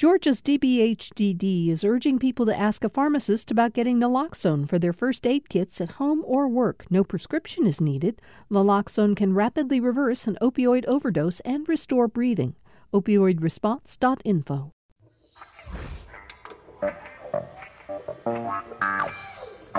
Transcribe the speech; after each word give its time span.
Georgia's 0.00 0.40
DBHDD 0.40 1.68
is 1.68 1.84
urging 1.84 2.18
people 2.18 2.46
to 2.46 2.58
ask 2.58 2.84
a 2.84 2.88
pharmacist 2.88 3.50
about 3.50 3.74
getting 3.74 4.00
naloxone 4.00 4.66
for 4.66 4.78
their 4.78 4.94
first 4.94 5.26
aid 5.26 5.50
kits 5.50 5.78
at 5.78 5.90
home 5.92 6.22
or 6.24 6.48
work. 6.48 6.86
No 6.88 7.04
prescription 7.04 7.66
is 7.66 7.82
needed. 7.82 8.18
Naloxone 8.50 9.14
can 9.14 9.34
rapidly 9.34 9.78
reverse 9.78 10.26
an 10.26 10.38
opioid 10.40 10.86
overdose 10.86 11.40
and 11.40 11.68
restore 11.68 12.08
breathing. 12.08 12.56
Opioidresponse.info. 12.94 14.72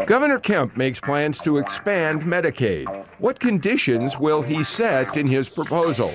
Governor 0.06 0.40
Kemp 0.40 0.78
makes 0.78 1.00
plans 1.00 1.40
to 1.40 1.58
expand 1.58 2.22
Medicaid. 2.22 2.86
What 3.18 3.40
conditions 3.40 4.20
will 4.20 4.44
he 4.44 4.64
set 4.64 5.18
in 5.18 5.26
his 5.26 5.50
proposal? 5.50 6.14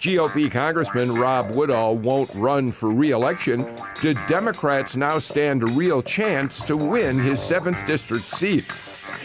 GOP 0.00 0.50
Congressman 0.50 1.14
Rob 1.14 1.50
Woodall 1.50 1.98
won't 1.98 2.30
run 2.34 2.72
for 2.72 2.88
re 2.88 3.10
election. 3.10 3.68
Do 4.00 4.14
Democrats 4.28 4.96
now 4.96 5.18
stand 5.18 5.62
a 5.62 5.66
real 5.66 6.02
chance 6.02 6.64
to 6.64 6.74
win 6.74 7.18
his 7.18 7.38
7th 7.38 7.86
District 7.86 8.24
seat? 8.24 8.64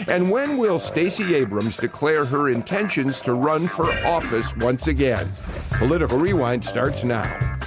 And 0.10 0.30
when 0.30 0.58
will 0.58 0.78
Stacey 0.78 1.34
Abrams 1.34 1.78
declare 1.78 2.26
her 2.26 2.50
intentions 2.50 3.22
to 3.22 3.36
run 3.36 3.70
for 3.70 3.90
office 4.06 4.54
once 4.58 4.88
again? 4.88 5.32
Political 5.72 6.20
Rewind 6.20 6.66
starts 6.66 7.06
now. 7.06 7.58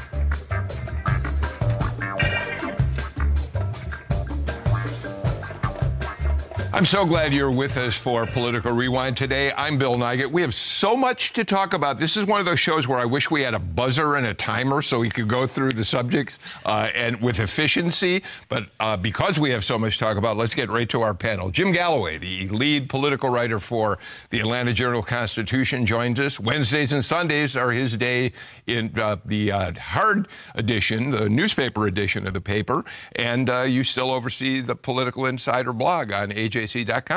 I'm 6.78 6.86
so 6.86 7.04
glad 7.04 7.34
you're 7.34 7.50
with 7.50 7.76
us 7.76 7.96
for 7.96 8.24
Political 8.24 8.70
Rewind 8.70 9.16
today. 9.16 9.50
I'm 9.50 9.78
Bill 9.78 9.96
Nigut. 9.96 10.30
We 10.30 10.42
have 10.42 10.54
so 10.54 10.96
much 10.96 11.32
to 11.32 11.42
talk 11.42 11.74
about. 11.74 11.98
This 11.98 12.16
is 12.16 12.24
one 12.24 12.38
of 12.38 12.46
those 12.46 12.60
shows 12.60 12.86
where 12.86 13.00
I 13.00 13.04
wish 13.04 13.32
we 13.32 13.42
had 13.42 13.52
a 13.52 13.58
buzzer 13.58 14.14
and 14.14 14.28
a 14.28 14.32
timer 14.32 14.80
so 14.80 15.00
we 15.00 15.10
could 15.10 15.26
go 15.26 15.44
through 15.44 15.72
the 15.72 15.84
subjects 15.84 16.38
uh, 16.64 16.88
and 16.94 17.20
with 17.20 17.40
efficiency. 17.40 18.22
But 18.48 18.68
uh, 18.78 18.96
because 18.96 19.40
we 19.40 19.50
have 19.50 19.64
so 19.64 19.76
much 19.76 19.98
to 19.98 20.04
talk 20.04 20.18
about, 20.18 20.36
let's 20.36 20.54
get 20.54 20.70
right 20.70 20.88
to 20.90 21.02
our 21.02 21.14
panel. 21.14 21.50
Jim 21.50 21.72
Galloway, 21.72 22.16
the 22.16 22.46
lead 22.50 22.88
political 22.88 23.28
writer 23.28 23.58
for 23.58 23.98
the 24.30 24.38
Atlanta 24.38 24.72
Journal 24.72 25.02
Constitution, 25.02 25.84
joins 25.84 26.20
us. 26.20 26.38
Wednesdays 26.38 26.92
and 26.92 27.04
Sundays 27.04 27.56
are 27.56 27.72
his 27.72 27.96
day 27.96 28.32
in 28.68 28.96
uh, 28.96 29.16
the 29.24 29.50
uh, 29.50 29.72
hard 29.80 30.28
edition, 30.54 31.10
the 31.10 31.28
newspaper 31.28 31.88
edition 31.88 32.24
of 32.24 32.34
the 32.34 32.40
paper, 32.40 32.84
and 33.16 33.50
uh, 33.50 33.62
you 33.62 33.82
still 33.82 34.12
oversee 34.12 34.60
the 34.60 34.76
Political 34.76 35.26
Insider 35.26 35.72
blog 35.72 36.12
on 36.12 36.30
AJ 36.30 36.67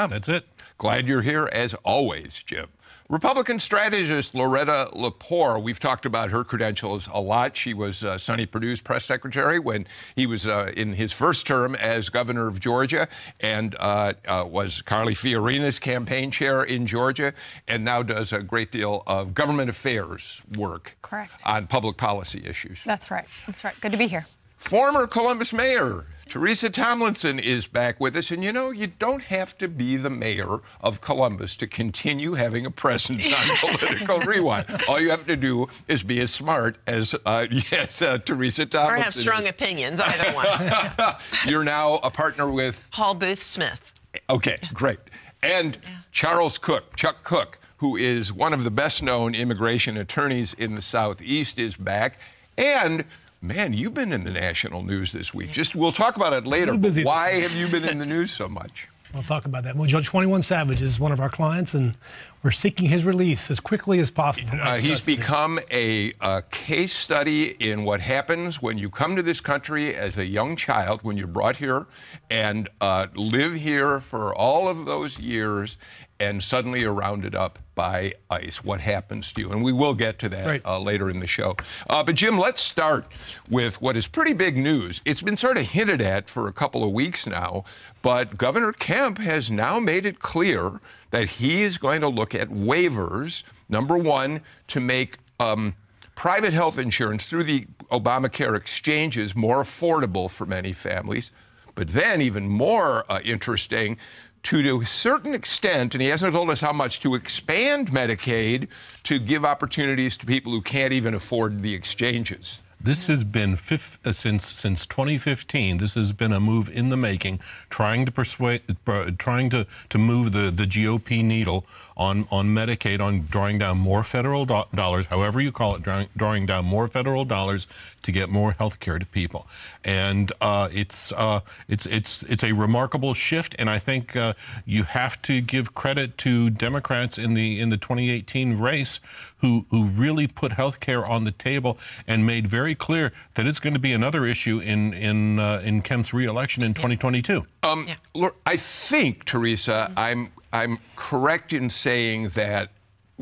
that's 0.07 0.29
it. 0.29 0.45
Glad 0.77 1.07
you're 1.07 1.21
here 1.21 1.49
as 1.51 1.73
always, 1.83 2.41
Jim. 2.43 2.67
Republican 3.11 3.59
strategist 3.59 4.33
Loretta 4.33 4.89
Lepore, 4.93 5.61
we've 5.61 5.81
talked 5.81 6.05
about 6.05 6.29
her 6.29 6.45
credentials 6.45 7.09
a 7.11 7.19
lot. 7.19 7.57
She 7.57 7.73
was 7.73 8.05
uh, 8.05 8.17
Sonny 8.17 8.45
Perdue's 8.45 8.79
press 8.79 9.03
secretary 9.03 9.59
when 9.59 9.85
he 10.15 10.25
was 10.25 10.47
uh, 10.47 10.71
in 10.77 10.93
his 10.93 11.11
first 11.11 11.45
term 11.45 11.75
as 11.75 12.07
governor 12.07 12.47
of 12.47 12.61
Georgia 12.61 13.09
and 13.41 13.75
uh, 13.81 14.13
uh 14.29 14.45
was 14.47 14.81
Carly 14.81 15.13
Fiorina's 15.13 15.77
campaign 15.77 16.31
chair 16.31 16.63
in 16.63 16.87
Georgia 16.87 17.33
and 17.67 17.83
now 17.83 18.01
does 18.01 18.31
a 18.31 18.41
great 18.41 18.71
deal 18.71 19.03
of 19.07 19.33
government 19.33 19.69
affairs 19.69 20.39
work 20.55 20.97
Correct. 21.01 21.33
on 21.45 21.67
public 21.67 21.97
policy 21.97 22.41
issues. 22.45 22.79
That's 22.85 23.11
right. 23.11 23.27
That's 23.45 23.65
right. 23.65 23.75
Good 23.81 23.91
to 23.91 23.97
be 23.97 24.07
here. 24.07 24.25
Former 24.61 25.07
Columbus 25.07 25.51
mayor 25.51 26.05
Teresa 26.29 26.69
Tomlinson 26.69 27.39
is 27.39 27.67
back 27.67 27.99
with 27.99 28.15
us. 28.15 28.31
And 28.31 28.41
you 28.41 28.53
know, 28.53 28.69
you 28.71 28.87
don't 28.87 29.23
have 29.23 29.57
to 29.57 29.67
be 29.67 29.97
the 29.97 30.09
mayor 30.09 30.59
of 30.79 31.01
Columbus 31.01 31.57
to 31.57 31.67
continue 31.67 32.35
having 32.35 32.65
a 32.65 32.71
presence 32.71 33.33
on 33.33 33.57
Political 33.59 34.19
Rewind. 34.19 34.65
All 34.87 34.97
you 34.97 35.09
have 35.09 35.25
to 35.27 35.35
do 35.35 35.67
is 35.89 36.03
be 36.03 36.21
as 36.21 36.31
smart 36.31 36.77
as, 36.87 37.13
uh, 37.25 37.47
yes, 37.71 38.01
uh, 38.01 38.19
Teresa 38.19 38.65
Tomlinson. 38.65 39.01
Or 39.01 39.03
have 39.03 39.13
strong 39.13 39.47
opinions, 39.47 39.99
either 39.99 40.31
one. 40.31 41.15
You're 41.45 41.65
now 41.65 41.95
a 41.95 42.09
partner 42.09 42.49
with 42.49 42.87
Hall 42.91 43.13
Booth 43.13 43.41
Smith. 43.41 43.91
Okay, 44.29 44.57
great. 44.73 44.99
And 45.43 45.75
yeah. 45.83 45.89
Charles 46.13 46.57
Cook, 46.57 46.95
Chuck 46.95 47.25
Cook, 47.25 47.57
who 47.75 47.97
is 47.97 48.31
one 48.31 48.53
of 48.53 48.63
the 48.63 48.71
best 48.71 49.03
known 49.03 49.35
immigration 49.35 49.97
attorneys 49.97 50.53
in 50.53 50.75
the 50.75 50.81
Southeast, 50.81 51.59
is 51.59 51.75
back. 51.75 52.19
And 52.57 53.03
Man, 53.43 53.73
you've 53.73 53.95
been 53.95 54.13
in 54.13 54.23
the 54.23 54.29
national 54.29 54.83
news 54.83 55.11
this 55.11 55.33
week. 55.33 55.51
Just 55.51 55.73
we'll 55.73 55.91
talk 55.91 56.15
about 56.15 56.31
it 56.31 56.45
later. 56.45 56.75
Why 56.75 57.39
have 57.39 57.53
you 57.53 57.67
been 57.67 57.85
in 57.85 57.97
the 57.97 58.05
news 58.15 58.29
so 58.29 58.47
much? 58.47 58.87
We'll 59.15 59.23
talk 59.23 59.45
about 59.45 59.63
that. 59.63 59.75
Well, 59.75 59.87
Judge 59.87 60.05
21 60.05 60.43
Savage 60.43 60.81
is 60.81 60.99
one 60.99 61.11
of 61.11 61.19
our 61.19 61.29
clients, 61.29 61.73
and 61.73 61.97
we're 62.43 62.51
seeking 62.51 62.87
his 62.87 63.03
release 63.03 63.51
as 63.51 63.59
quickly 63.59 63.99
as 63.99 64.09
possible. 64.09 64.57
Uh, 64.61 64.77
he's 64.77 65.05
become 65.05 65.59
a, 65.69 66.13
a, 66.21 66.43
case 66.51 66.93
study 66.95 67.55
in 67.59 67.83
what 67.83 67.99
happens 67.99 68.61
when 68.61 68.77
you 68.77 68.89
come 68.89 69.15
to 69.17 69.23
this 69.23 69.41
country 69.41 69.95
as 69.95 70.17
a 70.17 70.25
young 70.25 70.55
child, 70.55 71.01
when 71.01 71.17
you're 71.17 71.27
brought 71.27 71.57
here 71.57 71.87
and 72.29 72.69
uh, 72.79 73.07
live 73.15 73.55
here 73.55 73.99
for 73.99 74.33
all 74.35 74.69
of 74.69 74.85
those 74.85 75.19
years, 75.19 75.77
and 76.21 76.41
suddenly 76.43 76.83
are 76.83 76.93
rounded 76.93 77.33
up 77.33 77.57
by 77.73 78.13
ICE. 78.29 78.63
What 78.63 78.79
happens 78.79 79.33
to 79.33 79.41
you? 79.41 79.51
And 79.51 79.63
we 79.63 79.73
will 79.73 79.95
get 79.95 80.19
to 80.19 80.29
that 80.29 80.45
right. 80.45 80.61
uh, 80.63 80.79
later 80.79 81.09
in 81.09 81.19
the 81.19 81.25
show. 81.25 81.57
Uh, 81.89 82.03
but, 82.03 82.13
Jim, 82.13 82.37
let's 82.37 82.61
start 82.61 83.11
with 83.49 83.81
what 83.81 83.97
is 83.97 84.05
pretty 84.05 84.33
big 84.33 84.55
news. 84.55 85.01
It's 85.03 85.21
been 85.21 85.35
sort 85.35 85.57
of 85.57 85.63
hinted 85.63 85.99
at 85.99 86.29
for 86.29 86.47
a 86.47 86.53
couple 86.53 86.83
of 86.83 86.91
weeks 86.91 87.25
now, 87.25 87.65
but 88.03 88.37
Governor 88.37 88.71
Kemp 88.71 89.17
has 89.17 89.49
now 89.49 89.79
made 89.79 90.05
it 90.05 90.19
clear 90.19 90.79
that 91.09 91.27
he 91.27 91.63
is 91.63 91.79
going 91.79 92.01
to 92.01 92.07
look 92.07 92.35
at 92.35 92.49
waivers, 92.49 93.41
number 93.67 93.97
one, 93.97 94.41
to 94.67 94.79
make 94.79 95.17
um, 95.39 95.73
private 96.13 96.53
health 96.53 96.77
insurance 96.77 97.25
through 97.25 97.45
the 97.45 97.65
Obamacare 97.91 98.55
exchanges 98.55 99.35
more 99.35 99.63
affordable 99.63 100.29
for 100.29 100.45
many 100.45 100.71
families. 100.71 101.31
But 101.73 101.87
then, 101.87 102.21
even 102.21 102.47
more 102.47 103.05
uh, 103.09 103.21
interesting, 103.23 103.97
to, 104.43 104.63
to 104.63 104.81
a 104.81 104.85
certain 104.85 105.33
extent, 105.33 105.93
and 105.95 106.01
he 106.01 106.07
hasn't 106.07 106.33
told 106.33 106.49
us 106.49 106.61
how 106.61 106.73
much, 106.73 106.99
to 107.01 107.15
expand 107.15 107.91
Medicaid 107.91 108.67
to 109.03 109.19
give 109.19 109.45
opportunities 109.45 110.17
to 110.17 110.25
people 110.25 110.51
who 110.51 110.61
can't 110.61 110.93
even 110.93 111.13
afford 111.13 111.61
the 111.61 111.73
exchanges. 111.73 112.63
This 112.83 113.05
has 113.07 113.23
been 113.23 113.57
fifth, 113.57 113.99
uh, 114.07 114.11
since 114.11 114.43
since 114.47 114.87
2015. 114.87 115.77
This 115.77 115.93
has 115.93 116.13
been 116.13 116.33
a 116.33 116.39
move 116.39 116.67
in 116.67 116.89
the 116.89 116.97
making, 116.97 117.39
trying 117.69 118.07
to 118.07 118.11
persuade, 118.11 118.63
uh, 118.87 119.11
trying 119.19 119.51
to 119.51 119.67
to 119.89 119.97
move 119.99 120.31
the 120.31 120.49
the 120.49 120.65
GOP 120.65 121.23
needle 121.23 121.63
on 122.01 122.27
on 122.31 122.47
Medicaid, 122.47 122.99
on 122.99 123.27
drawing 123.29 123.59
down 123.59 123.77
more 123.77 124.01
federal 124.03 124.45
do- 124.45 124.63
dollars, 124.73 125.05
however 125.05 125.39
you 125.39 125.51
call 125.51 125.75
it, 125.75 125.83
drawing, 125.83 126.07
drawing 126.17 126.47
down 126.47 126.65
more 126.65 126.87
federal 126.87 127.23
dollars 127.23 127.67
to 128.01 128.11
get 128.11 128.27
more 128.27 128.53
health 128.53 128.79
care 128.79 128.97
to 128.97 129.05
people. 129.05 129.47
And 129.83 130.31
uh, 130.41 130.69
it's 130.71 131.13
uh, 131.13 131.41
it's 131.67 131.85
it's 131.85 132.23
it's 132.23 132.43
a 132.43 132.53
remarkable 132.53 133.13
shift, 133.13 133.55
and 133.59 133.69
I 133.69 133.77
think 133.77 134.15
uh, 134.15 134.33
you 134.65 134.83
have 134.83 135.21
to 135.23 135.41
give 135.41 135.75
credit 135.75 136.17
to 136.19 136.49
Democrats 136.49 137.19
in 137.19 137.35
the 137.35 137.59
in 137.59 137.69
the 137.69 137.77
2018 137.77 138.57
race 138.57 138.99
who 139.37 139.65
who 139.69 139.85
really 139.85 140.25
put 140.25 140.53
health 140.53 140.79
care 140.79 141.05
on 141.05 141.23
the 141.23 141.31
table 141.31 141.77
and 142.07 142.25
made 142.25 142.47
very 142.47 142.73
clear 142.73 143.11
that 143.35 143.45
it's 143.45 143.59
going 143.59 143.73
to 143.73 143.79
be 143.79 143.93
another 143.93 144.25
issue 144.25 144.59
in 144.59 144.93
in 144.95 145.37
uh, 145.37 145.61
in 145.63 145.83
Kemp's 145.83 146.15
reelection 146.15 146.63
in 146.63 146.73
2022. 146.73 147.45
Um, 147.63 147.87
yeah. 147.87 148.29
I 148.47 148.57
think 148.57 149.25
Teresa, 149.25 149.87
mm-hmm. 149.89 149.99
I'm 149.99 150.31
I'm 150.53 150.79
correct 150.95 151.53
in 151.53 151.69
saying 151.69 152.29
that 152.29 152.71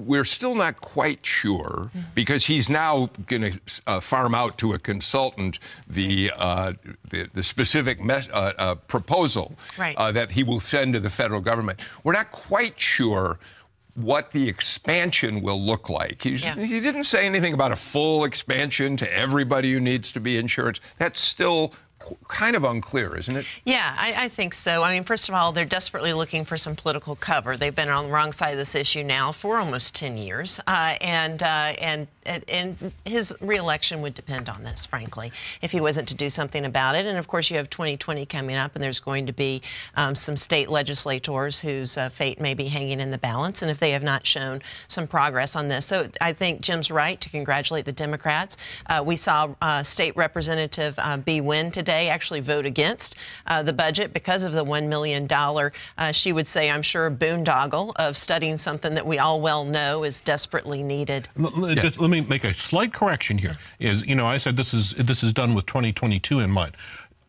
we're 0.05 0.25
still 0.25 0.55
not 0.55 0.81
quite 0.81 1.25
sure 1.25 1.89
mm-hmm. 1.89 1.99
because 2.15 2.45
he's 2.45 2.69
now 2.69 3.09
going 3.27 3.51
to 3.53 3.59
uh, 3.87 3.99
farm 3.99 4.33
out 4.33 4.57
to 4.59 4.73
a 4.73 4.79
consultant 4.79 5.59
the 5.87 6.31
uh, 6.37 6.73
the, 7.09 7.29
the, 7.33 7.43
specific 7.43 7.99
uh, 8.09 8.31
uh, 8.33 8.75
proposal 8.75 9.57
right. 9.77 9.95
Uh, 9.97 10.11
that 10.11 10.31
he 10.31 10.43
will 10.43 10.59
send 10.59 10.93
to 10.93 10.99
the 10.99 11.09
federal 11.09 11.41
government. 11.41 11.79
We're 12.03 12.13
not 12.13 12.31
quite 12.31 12.79
sure 12.79 13.39
what 13.95 14.31
the 14.31 14.47
expansion 14.47 15.41
will 15.41 15.61
look 15.61 15.89
like. 15.89 16.23
Yeah. 16.23 16.55
He 16.55 16.79
didn't 16.79 17.03
say 17.03 17.25
anything 17.25 17.53
about 17.53 17.71
a 17.71 17.75
full 17.75 18.23
expansion 18.23 18.95
to 18.97 19.13
everybody 19.13 19.73
who 19.73 19.79
needs 19.79 20.11
to 20.13 20.19
be 20.19 20.37
insured. 20.37 20.79
That's 20.99 21.19
still 21.19 21.73
kind 22.27 22.55
of 22.55 22.63
unclear, 22.63 23.17
isn't 23.17 23.35
it? 23.35 23.45
Yeah, 23.65 23.95
I, 23.97 24.25
I, 24.25 24.29
think 24.29 24.53
so. 24.53 24.83
I 24.83 24.93
mean, 24.93 25.03
first 25.03 25.29
of 25.29 25.35
all, 25.35 25.51
they're 25.51 25.65
desperately 25.65 26.13
looking 26.13 26.45
for 26.45 26.57
some 26.57 26.75
political 26.75 27.15
cover. 27.15 27.57
They've 27.57 27.75
been 27.75 27.89
on 27.89 28.05
the 28.05 28.11
wrong 28.11 28.31
side 28.31 28.51
of 28.51 28.57
this 28.57 28.75
issue 28.75 29.03
now 29.03 29.31
for 29.31 29.57
almost 29.57 29.95
10 29.95 30.17
years, 30.17 30.59
uh, 30.67 30.95
and 31.01 31.43
uh, 31.43 31.73
and 31.81 32.07
and 32.25 32.91
his 33.05 33.35
reelection 33.41 34.01
would 34.01 34.13
depend 34.13 34.49
on 34.49 34.63
this, 34.63 34.85
frankly, 34.85 35.31
if 35.63 35.71
he 35.71 35.81
wasn't 35.81 36.07
to 36.09 36.13
do 36.13 36.29
something 36.29 36.63
about 36.63 36.95
it. 36.95 37.07
And 37.07 37.17
of 37.17 37.27
course, 37.27 37.49
you 37.49 37.57
have 37.57 37.71
2020 37.71 38.27
coming 38.27 38.55
up, 38.55 38.75
and 38.75 38.83
there's 38.83 38.99
going 38.99 39.25
to 39.25 39.33
be 39.33 39.63
um, 39.95 40.13
some 40.13 40.37
state 40.37 40.69
legislators 40.69 41.59
whose 41.59 41.97
uh, 41.97 42.09
fate 42.09 42.39
may 42.39 42.53
be 42.53 42.65
hanging 42.65 42.99
in 42.99 43.09
the 43.09 43.17
balance, 43.17 43.63
and 43.63 43.71
if 43.71 43.79
they 43.79 43.91
have 43.91 44.03
not 44.03 44.27
shown 44.27 44.61
some 44.87 45.07
progress 45.07 45.55
on 45.55 45.69
this, 45.69 45.87
so 45.87 46.07
I 46.21 46.33
think 46.33 46.61
Jim's 46.61 46.91
right 46.91 47.19
to 47.19 47.29
congratulate 47.29 47.85
the 47.85 47.91
Democrats. 47.91 48.57
Uh, 48.85 49.03
we 49.03 49.15
saw 49.15 49.55
uh, 49.61 49.81
State 49.81 50.15
Representative 50.15 50.93
uh, 50.99 51.17
Bee 51.17 51.41
Nguyen 51.41 51.71
today 51.71 51.88
today 51.89 52.09
actually 52.09 52.39
vote 52.39 52.67
against 52.67 53.15
uh, 53.47 53.63
the 53.63 53.73
budget 53.73 54.13
because 54.13 54.43
of 54.43 54.53
the 54.53 54.63
$1 54.63 54.87
million, 54.87 55.27
uh, 55.31 56.11
she 56.11 56.31
would 56.31 56.47
say, 56.47 56.69
I'm 56.69 56.83
sure, 56.83 57.09
boondoggle 57.09 57.93
of 57.95 58.15
studying 58.15 58.57
something 58.57 58.93
that 58.93 59.07
we 59.07 59.17
all 59.17 59.41
well 59.41 59.65
know 59.65 60.03
is 60.03 60.21
desperately 60.21 60.83
needed. 60.83 61.29
L- 61.39 61.73
just 61.73 61.99
let 61.99 62.11
me 62.11 62.21
make 62.21 62.43
a 62.43 62.53
slight 62.53 62.93
correction 62.93 63.39
here. 63.39 63.57
Is 63.79 64.05
you 64.05 64.13
know 64.13 64.27
I 64.27 64.37
said 64.37 64.55
this 64.55 64.73
is 64.73 64.91
this 64.93 65.23
is 65.23 65.33
done 65.33 65.55
with 65.55 65.65
2022 65.65 66.39
in 66.41 66.51
mind. 66.51 66.75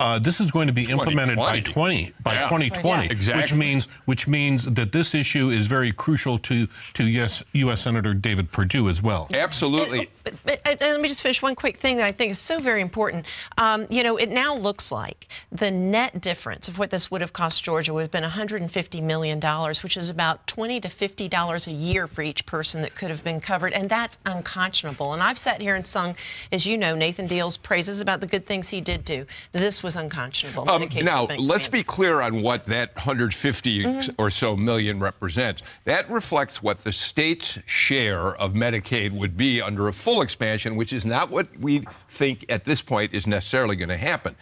Uh, 0.00 0.18
this 0.18 0.40
is 0.40 0.50
going 0.50 0.66
to 0.66 0.72
be 0.72 0.90
implemented 0.90 1.36
by 1.36 1.60
20 1.60 2.12
by 2.22 2.32
Yeah. 2.32 2.40
2020, 2.48 3.04
Yeah. 3.04 3.12
Exactly. 3.12 3.42
which 3.42 3.54
means 3.54 3.84
which 4.06 4.26
means 4.26 4.64
that 4.64 4.92
this 4.92 5.14
issue 5.14 5.50
is 5.50 5.66
very 5.66 5.92
crucial 5.92 6.38
to 6.38 6.66
to 6.94 7.04
yes 7.04 7.44
U.S. 7.52 7.82
Senator 7.82 8.14
David 8.14 8.50
Perdue 8.50 8.88
as 8.88 9.02
well. 9.02 9.28
Absolutely. 9.34 10.08
But, 10.24 10.34
but 10.44 10.60
uh, 10.66 10.76
let 10.80 11.00
me 11.02 11.08
just 11.08 11.20
finish 11.20 11.42
one 11.42 11.54
quick 11.54 11.76
thing 11.76 11.96
that 11.98 12.06
I 12.06 12.12
think 12.12 12.30
is 12.30 12.38
so 12.38 12.60
very 12.60 12.80
important. 12.80 13.26
Um, 13.58 13.86
you 13.90 14.02
know, 14.02 14.16
it 14.16 14.30
now 14.30 14.54
looks 14.56 14.90
like 14.90 15.28
the 15.52 15.70
net 15.70 16.20
difference 16.22 16.66
of 16.66 16.78
what 16.78 16.88
this 16.88 17.10
would 17.10 17.20
have 17.20 17.34
cost 17.34 17.62
Georgia 17.62 17.92
would 17.92 18.00
have 18.02 18.10
been 18.10 18.22
150 18.22 19.00
million 19.02 19.38
dollars, 19.38 19.82
which 19.82 19.98
is 19.98 20.08
about 20.08 20.46
20 20.46 20.80
to 20.80 20.88
50 20.88 21.28
dollars 21.28 21.68
a 21.68 21.72
year 21.72 22.06
for 22.06 22.22
each 22.22 22.46
person 22.46 22.80
that 22.80 22.94
could 22.94 23.10
have 23.10 23.22
been 23.22 23.38
covered, 23.38 23.74
and 23.74 23.90
that's 23.90 24.18
unconscionable. 24.24 25.12
And 25.12 25.22
I've 25.22 25.36
sat 25.36 25.60
here 25.60 25.74
and 25.74 25.86
sung, 25.86 26.16
as 26.52 26.64
you 26.66 26.78
know, 26.78 26.94
Nathan 26.94 27.26
Deal's 27.26 27.58
praises 27.58 28.00
about 28.00 28.20
the 28.22 28.26
good 28.26 28.46
things 28.46 28.70
he 28.70 28.80
did 28.80 29.04
do. 29.04 29.26
This 29.52 29.82
was 29.82 29.89
unconscionable. 29.96 30.68
Um, 30.70 30.88
now, 31.02 31.26
let's 31.38 31.68
be 31.68 31.82
clear 31.82 32.20
on 32.20 32.42
what 32.42 32.66
that 32.66 32.94
150 32.96 33.70
Mm-hmm. 33.80 34.12
or 34.18 34.30
so 34.30 34.56
million 34.56 35.00
represents. 35.00 35.62
That 35.84 36.10
reflects 36.10 36.62
what 36.62 36.78
the 36.84 36.92
state's 36.92 37.58
share 37.66 38.34
of 38.36 38.52
Medicaid 38.52 39.12
would 39.12 39.36
be 39.36 39.60
under 39.62 39.88
a 39.88 39.92
full 39.92 40.22
expansion, 40.22 40.76
which 40.76 40.92
is 40.92 41.06
not 41.06 41.30
what 41.30 41.46
we 41.58 41.84
think 42.10 42.44
at 42.48 42.64
this 42.64 42.82
point 42.82 43.14
is 43.14 43.26
necessarily 43.26 43.76
going 43.76 43.88
to 43.88 43.96
happen. 43.96 44.34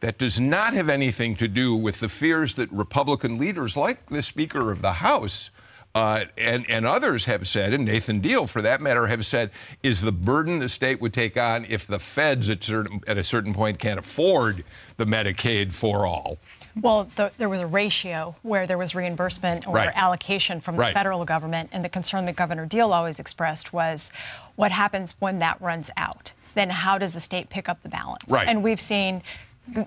That 0.00 0.18
does 0.18 0.38
not 0.38 0.74
have 0.74 0.88
anything 0.88 1.34
to 1.36 1.48
do 1.48 1.74
with 1.74 2.00
the 2.00 2.08
fears 2.08 2.54
that 2.54 2.70
Republican 2.70 3.36
leaders, 3.38 3.76
like 3.76 4.06
the 4.08 4.22
Speaker 4.22 4.70
of 4.70 4.80
the 4.80 4.92
House, 4.94 5.50
uh, 5.98 6.24
and, 6.36 6.64
and 6.70 6.86
others 6.86 7.24
have 7.24 7.48
said, 7.48 7.72
and 7.72 7.84
Nathan 7.84 8.20
Deal, 8.20 8.46
for 8.46 8.62
that 8.62 8.80
matter, 8.80 9.06
have 9.08 9.26
said, 9.26 9.50
is 9.82 10.00
the 10.00 10.12
burden 10.12 10.60
the 10.60 10.68
state 10.68 11.00
would 11.00 11.12
take 11.12 11.36
on 11.36 11.64
if 11.68 11.86
the 11.88 11.98
feds 11.98 12.48
at, 12.48 12.62
certain, 12.62 13.00
at 13.08 13.18
a 13.18 13.24
certain 13.24 13.52
point 13.52 13.78
can't 13.80 13.98
afford 13.98 14.64
the 14.96 15.04
Medicaid 15.04 15.74
for 15.74 16.06
all. 16.06 16.38
Well, 16.80 17.10
the, 17.16 17.32
there 17.38 17.48
was 17.48 17.60
a 17.60 17.66
ratio 17.66 18.36
where 18.42 18.66
there 18.68 18.78
was 18.78 18.94
reimbursement 18.94 19.66
or 19.66 19.74
Right. 19.74 19.90
allocation 19.96 20.60
from 20.60 20.76
the 20.76 20.82
Right. 20.82 20.94
federal 20.94 21.24
government, 21.24 21.70
and 21.72 21.84
the 21.84 21.88
concern 21.88 22.24
that 22.26 22.36
Governor 22.36 22.66
Deal 22.66 22.92
always 22.92 23.18
expressed 23.18 23.72
was, 23.72 24.12
what 24.54 24.70
happens 24.70 25.16
when 25.18 25.40
that 25.40 25.60
runs 25.60 25.90
out? 25.96 26.32
Then 26.54 26.70
how 26.70 26.96
does 26.98 27.12
the 27.12 27.20
state 27.20 27.50
pick 27.50 27.68
up 27.68 27.82
the 27.82 27.88
balance? 27.88 28.22
Right. 28.28 28.46
And 28.46 28.62
we've 28.62 28.80
seen. 28.80 29.22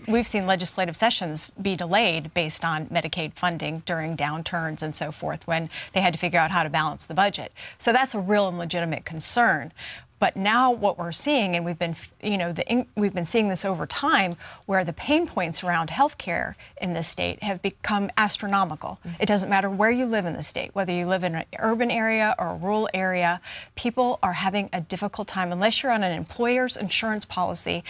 We've 0.07 0.27
seen 0.27 0.45
legislative 0.45 0.95
sessions 0.95 1.51
be 1.61 1.75
delayed 1.75 2.33
based 2.33 2.63
on 2.63 2.87
Medicaid 2.87 3.33
funding 3.33 3.83
during 3.85 4.15
downturns 4.15 4.81
and 4.81 4.93
so 4.93 5.11
forth 5.11 5.45
when 5.47 5.69
they 5.93 6.01
had 6.01 6.13
to 6.13 6.19
figure 6.19 6.39
out 6.39 6.51
how 6.51 6.63
to 6.63 6.69
balance 6.69 7.05
the 7.05 7.13
budget. 7.13 7.51
So 7.77 7.91
that's 7.91 8.13
a 8.13 8.19
real 8.19 8.47
and 8.47 8.57
legitimate 8.57 9.05
concern. 9.05 9.71
But 10.21 10.35
now 10.35 10.69
what 10.69 10.99
we're 10.99 11.11
seeing, 11.11 11.55
and 11.55 11.65
we've 11.65 11.79
been, 11.79 11.95
you 12.21 12.37
know, 12.37 12.51
the, 12.53 12.85
we've 12.95 13.13
been 13.13 13.25
seeing 13.25 13.49
this 13.49 13.65
over 13.65 13.87
time, 13.87 14.35
where 14.67 14.83
the 14.83 14.93
pain 14.93 15.25
points 15.25 15.63
around 15.63 15.89
healthcare 15.89 16.53
in 16.79 16.93
this 16.93 17.07
state 17.07 17.41
have 17.41 17.59
become 17.63 18.11
astronomical. 18.17 18.99
It 19.19 19.25
doesn't 19.25 19.49
matter 19.49 19.67
where 19.67 19.89
you 19.89 20.05
live 20.05 20.27
in 20.27 20.33
the 20.33 20.43
state, 20.43 20.75
whether 20.75 20.93
you 20.93 21.07
live 21.07 21.23
in 21.23 21.33
an 21.33 21.45
urban 21.57 21.89
area 21.89 22.35
or 22.37 22.51
a 22.51 22.55
rural 22.55 22.87
area, 22.93 23.41
people 23.75 24.19
are 24.21 24.33
having 24.33 24.69
a 24.71 24.79
difficult 24.79 25.27
time 25.27 25.51
unless 25.51 25.81
you're 25.81 25.91
on 25.91 26.03
an 26.03 26.11
employer's 26.11 26.77
insurance 26.77 27.25
policy. 27.25 27.83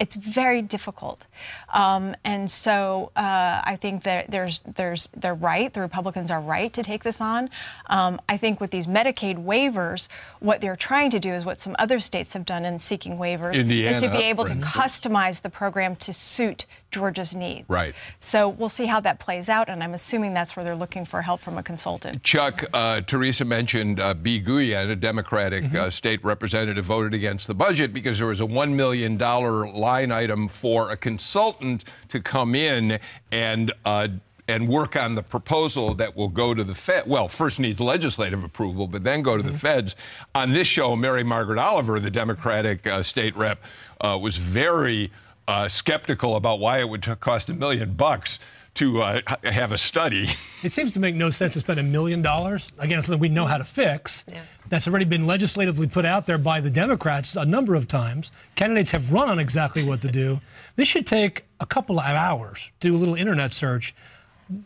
It's 0.00 0.16
very 0.16 0.62
difficult, 0.62 1.26
um, 1.72 2.16
and 2.24 2.50
so 2.50 3.12
uh, 3.14 3.60
I 3.62 3.78
think 3.80 4.02
that 4.04 4.30
there's 4.30 4.62
there's 4.66 5.10
they're 5.14 5.34
right. 5.34 5.72
The 5.72 5.82
Republicans 5.82 6.30
are 6.30 6.40
right 6.40 6.72
to 6.72 6.82
take 6.82 7.04
this 7.04 7.20
on. 7.20 7.50
Um, 7.86 8.18
I 8.26 8.38
think 8.38 8.60
with 8.60 8.70
these 8.70 8.86
Medicaid 8.86 9.44
waivers, 9.44 10.08
what 10.40 10.62
they're 10.62 10.74
trying 10.74 11.10
to 11.10 11.20
do 11.20 11.32
is 11.32 11.44
what 11.44 11.60
some 11.60 11.76
other 11.78 12.00
states 12.00 12.32
have 12.32 12.46
done 12.46 12.64
in 12.64 12.80
seeking 12.80 13.18
waivers 13.18 13.54
is 13.94 14.00
to 14.00 14.08
be 14.10 14.22
able 14.24 14.46
to 14.46 14.54
customize 14.54 15.42
the 15.42 15.50
program 15.50 15.94
to 15.96 16.14
suit 16.14 16.64
Georgia's 16.90 17.34
needs. 17.34 17.68
Right. 17.68 17.94
So 18.18 18.48
we'll 18.48 18.68
see 18.68 18.86
how 18.86 19.00
that 19.00 19.18
plays 19.18 19.48
out, 19.48 19.68
and 19.68 19.82
I'm 19.82 19.94
assuming 19.94 20.34
that's 20.34 20.56
where 20.56 20.64
they're 20.64 20.76
looking 20.76 21.04
for 21.04 21.22
help 21.22 21.40
from 21.40 21.58
a 21.58 21.62
consultant. 21.62 22.22
Chuck, 22.22 22.64
uh, 22.72 23.00
Teresa 23.02 23.44
mentioned 23.44 24.00
uh, 24.00 24.14
Bee 24.14 24.42
Nguyen, 24.42 24.90
a 24.90 24.96
Democratic 24.96 25.72
uh, 25.74 25.90
state 25.90 26.22
representative, 26.24 26.84
voted 26.84 27.14
against 27.14 27.46
the 27.46 27.54
budget 27.54 27.92
because 27.92 28.18
there 28.18 28.26
was 28.26 28.40
a 28.40 28.46
$1 28.46 28.72
million 28.72 29.18
line 29.18 30.12
item 30.12 30.48
for 30.48 30.90
a 30.90 30.96
consultant 30.96 31.84
to 32.08 32.20
come 32.20 32.54
in 32.54 32.98
and 33.30 33.72
uh, 33.84 34.08
and 34.50 34.68
work 34.68 34.96
on 34.96 35.14
the 35.14 35.22
proposal 35.22 35.94
that 35.94 36.16
will 36.16 36.28
go 36.28 36.54
to 36.54 36.64
the 36.64 36.74
Fed. 36.74 37.04
Well, 37.06 37.28
first 37.28 37.60
needs 37.60 37.78
legislative 37.78 38.42
approval, 38.42 38.88
but 38.88 39.04
then 39.04 39.22
go 39.22 39.36
to 39.36 39.42
the 39.42 39.52
feds. 39.52 39.94
On 40.34 40.52
this 40.52 40.66
show, 40.66 40.96
Mary 40.96 41.22
Margaret 41.22 41.58
Oliver, 41.58 42.00
the 42.00 42.10
Democratic 42.10 42.84
uh, 42.86 43.04
state 43.04 43.36
rep, 43.36 43.62
uh, 44.00 44.18
was 44.20 44.36
very 44.36 45.12
uh, 45.50 45.68
skeptical 45.68 46.36
about 46.36 46.60
why 46.60 46.78
it 46.80 46.88
would 46.88 47.02
t- 47.02 47.14
cost 47.16 47.48
a 47.48 47.54
million 47.54 47.92
bucks 47.94 48.38
to 48.74 49.02
uh, 49.02 49.20
have 49.42 49.72
a 49.72 49.78
study. 49.78 50.28
It 50.62 50.72
seems 50.72 50.92
to 50.92 51.00
make 51.00 51.14
no 51.14 51.30
sense 51.30 51.54
to 51.54 51.60
spend 51.60 51.80
a 51.80 51.82
million 51.82 52.20
dollars. 52.20 52.68
Again, 52.78 52.98
it's 52.98 53.06
something 53.08 53.18
we 53.18 53.30
know 53.30 53.46
how 53.46 53.56
to 53.56 53.64
fix. 53.64 54.24
Yeah. 54.30 54.42
That's 54.68 54.86
already 54.86 55.06
been 55.06 55.26
legislatively 55.26 55.86
put 55.86 56.04
out 56.04 56.26
there 56.26 56.36
by 56.36 56.60
the 56.60 56.68
Democrats 56.68 57.34
a 57.34 57.46
number 57.46 57.74
of 57.74 57.88
times. 57.88 58.30
Candidates 58.56 58.90
have 58.90 59.10
run 59.10 59.30
on 59.30 59.38
exactly 59.38 59.82
what 59.82 60.02
to 60.02 60.12
do. 60.12 60.42
This 60.76 60.86
should 60.86 61.06
take 61.06 61.44
a 61.60 61.64
couple 61.64 61.98
of 61.98 62.04
hours. 62.04 62.70
Do 62.78 62.94
a 62.94 62.98
little 62.98 63.14
internet 63.14 63.54
search. 63.54 63.94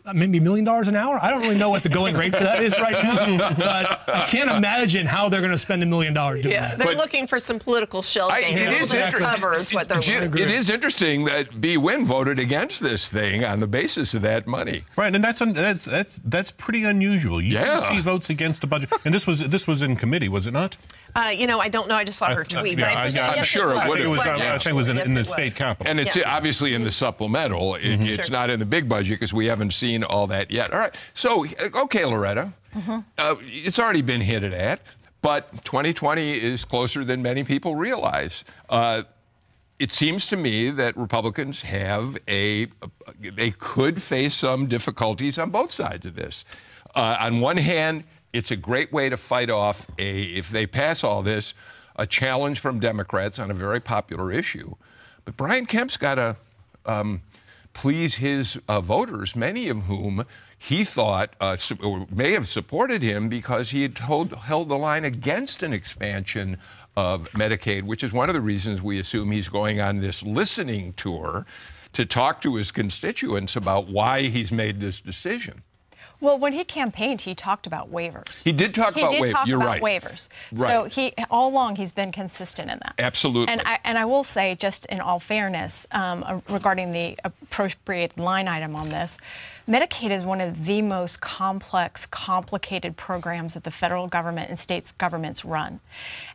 Uh, 0.06 0.12
Maybe 0.14 0.38
a 0.38 0.40
million 0.40 0.64
dollars 0.64 0.88
an 0.88 0.96
hour? 0.96 1.18
I 1.22 1.28
don't 1.30 1.40
really 1.42 1.58
know 1.58 1.68
what 1.68 1.82
the 1.82 1.88
going 1.90 2.16
rate 2.16 2.32
for 2.32 2.40
that 2.42 2.62
is 2.62 2.72
right 2.78 3.02
now, 3.04 3.52
but 3.54 4.08
I 4.08 4.26
can't 4.28 4.50
imagine 4.50 5.06
how 5.06 5.28
they're 5.28 5.40
going 5.40 5.52
to 5.52 5.58
spend 5.58 5.82
a 5.82 5.86
million 5.86 6.14
dollars 6.14 6.42
doing 6.42 6.54
Yeah, 6.54 6.68
that. 6.68 6.78
they're 6.78 6.86
But- 6.88 6.96
looking 6.96 7.26
for 7.26 7.38
some 7.38 7.58
political 7.58 8.00
shell 8.00 8.30
I- 8.30 8.40
game. 8.40 8.56
it 8.58 8.72
is 8.80 8.90
to 8.90 9.04
inter- 9.04 9.18
cover 9.18 9.58
what 9.72 9.88
they're 9.88 10.00
Jim, 10.00 10.32
It 10.38 10.50
is 10.50 10.70
interesting 10.70 11.24
that 11.26 11.60
Bee 11.60 11.76
Nguyen 11.76 12.04
voted 12.04 12.38
against 12.38 12.80
this 12.80 13.08
thing 13.08 13.44
on 13.44 13.60
the 13.60 13.66
basis 13.66 14.14
of 14.14 14.22
that 14.22 14.46
money. 14.46 14.84
Right, 14.96 15.14
and 15.14 15.22
that's 15.22 15.42
un, 15.42 15.52
that's 15.52 15.84
that's 15.84 16.20
that's 16.24 16.50
pretty 16.50 16.84
unusual. 16.84 17.40
You 17.42 17.54
Yeah. 17.54 17.86
see 17.88 18.00
votes 18.00 18.30
against 18.30 18.64
a 18.64 18.66
budget, 18.66 18.90
and 19.04 19.12
this 19.14 19.26
was 19.26 19.40
this 19.40 19.66
was 19.66 19.82
in 19.82 19.96
committee, 19.96 20.28
was 20.28 20.46
it 20.46 20.52
not? 20.52 20.76
Uh, 21.14 21.28
you 21.36 21.46
know, 21.46 21.60
I 21.60 21.68
don't 21.68 21.88
know. 21.88 21.94
I 21.94 22.04
just 22.04 22.18
saw 22.18 22.34
her 22.34 22.40
Uh, 22.40 22.44
tweet. 22.44 22.78
yeah, 22.78 22.86
but 22.88 22.96
I 22.96 23.00
I- 23.00 23.02
presume- 23.04 23.24
I'm 23.24 23.36
yes, 23.36 23.46
sure 23.46 23.72
it 23.72 23.76
I 23.76 23.88
would 23.88 23.96
think 23.98 24.08
it 24.08 24.10
was, 24.10 24.22
have. 24.22 24.40
I 24.40 24.58
think 24.58 24.66
it 24.66 24.72
was 24.74 24.88
in, 24.88 24.96
Yes, 24.96 25.06
in 25.06 25.14
the 25.14 25.20
it 25.20 25.26
state 25.26 25.54
capitol. 25.54 25.88
And 25.90 26.00
it's 26.00 26.16
Yeah. 26.16 26.34
obviously 26.34 26.74
in 26.74 26.82
the 26.84 26.90
supplemental. 26.92 27.74
It, 27.76 28.00
It's 28.04 28.26
Sure. 28.26 28.32
not 28.32 28.50
in 28.50 28.58
the 28.58 28.66
big 28.66 28.88
budget 28.88 29.20
because 29.20 29.32
we 29.32 29.46
haven't 29.46 29.73
seen 29.74 30.04
all 30.04 30.26
that 30.28 30.50
yet. 30.50 30.72
All 30.72 30.78
right. 30.78 30.96
So, 31.14 31.46
okay, 31.74 32.04
Loretta, 32.04 32.52
uh, 33.18 33.36
it's 33.40 33.78
already 33.78 34.02
been 34.02 34.20
hinted 34.20 34.52
at, 34.52 34.80
but 35.22 35.64
2020 35.64 36.32
is 36.32 36.64
closer 36.64 37.04
than 37.04 37.22
many 37.22 37.44
people 37.44 37.76
realize. 37.76 38.44
Uh, 38.68 39.02
it 39.78 39.90
seems 39.92 40.26
to 40.28 40.36
me 40.36 40.70
that 40.70 40.96
Republicans 40.96 41.62
have 41.62 42.16
a, 42.28 42.68
they 43.18 43.50
could 43.52 44.00
face 44.00 44.34
some 44.34 44.66
difficulties 44.66 45.38
on 45.38 45.50
both 45.50 45.72
sides 45.72 46.06
of 46.06 46.14
this. 46.14 46.44
Uh, 46.94 47.16
on 47.20 47.40
one 47.40 47.56
hand, 47.56 48.04
it's 48.32 48.50
a 48.50 48.56
great 48.56 48.92
way 48.92 49.08
to 49.08 49.16
fight 49.16 49.50
off 49.50 49.86
a, 49.98 50.22
if 50.22 50.50
they 50.50 50.66
pass 50.66 51.02
all 51.04 51.22
this, 51.22 51.54
a 51.96 52.06
challenge 52.06 52.60
from 52.60 52.80
Democrats 52.80 53.38
on 53.38 53.50
a 53.50 53.54
very 53.54 53.80
popular 53.80 54.32
issue. 54.32 54.74
But 55.24 55.36
Brian 55.36 55.66
Kemp's 55.66 55.96
got 55.96 56.18
a, 56.18 56.36
um, 56.86 57.22
please 57.74 58.14
his 58.14 58.58
uh, 58.68 58.80
voters, 58.80 59.36
many 59.36 59.68
of 59.68 59.82
whom 59.82 60.24
he 60.58 60.84
thought 60.84 61.34
uh, 61.40 61.56
or 61.82 62.06
may 62.10 62.32
have 62.32 62.48
supported 62.48 63.02
him 63.02 63.28
because 63.28 63.70
he 63.70 63.82
had 63.82 63.94
told, 63.94 64.34
held 64.34 64.68
the 64.68 64.78
line 64.78 65.04
against 65.04 65.62
an 65.62 65.72
expansion 65.74 66.56
of 66.96 67.28
Medicaid, 67.32 67.82
which 67.82 68.02
is 68.02 68.12
one 68.12 68.30
of 68.30 68.34
the 68.34 68.40
reasons 68.40 68.80
we 68.80 68.98
assume 68.98 69.30
he's 69.30 69.48
going 69.48 69.80
on 69.80 70.00
this 70.00 70.22
listening 70.22 70.92
tour 70.94 71.44
to 71.92 72.06
talk 72.06 72.40
to 72.40 72.54
his 72.54 72.70
constituents 72.70 73.56
about 73.56 73.88
why 73.88 74.22
he's 74.22 74.52
made 74.52 74.80
this 74.80 75.00
decision. 75.00 75.62
Well, 76.20 76.38
when 76.38 76.52
he 76.52 76.64
campaigned, 76.64 77.22
he 77.22 77.34
talked 77.34 77.66
about 77.66 77.92
waivers. 77.92 78.42
He 78.44 78.52
did 78.52 78.74
talk 78.74 78.94
he 78.94 79.00
about 79.02 79.12
did 79.12 79.20
wa- 79.20 79.26
talk 79.26 79.46
you're 79.46 79.56
about 79.58 79.80
right. 79.80 79.82
waivers. 80.02 80.28
So 80.56 80.82
Right. 80.82 80.92
he 80.92 81.12
all 81.30 81.48
along 81.50 81.76
he's 81.76 81.92
been 81.92 82.12
consistent 82.12 82.70
in 82.70 82.78
that. 82.78 82.94
Absolutely. 82.98 83.52
And 83.52 83.62
I 83.64 83.78
and 83.84 83.98
I 83.98 84.04
will 84.04 84.24
say, 84.24 84.54
just 84.54 84.86
in 84.86 85.00
all 85.00 85.20
fairness, 85.20 85.86
um, 85.92 86.24
uh, 86.26 86.40
regarding 86.48 86.92
the 86.92 87.18
appropriate 87.24 88.18
line 88.18 88.48
item 88.48 88.74
on 88.76 88.88
this, 88.88 89.18
Medicaid 89.68 90.10
is 90.10 90.24
one 90.24 90.40
of 90.40 90.64
the 90.66 90.82
most 90.82 91.20
complex, 91.20 92.06
complicated 92.06 92.96
programs 92.96 93.54
that 93.54 93.64
the 93.64 93.70
federal 93.70 94.06
government 94.08 94.50
and 94.50 94.58
states 94.58 94.92
governments 94.92 95.44
run. 95.44 95.80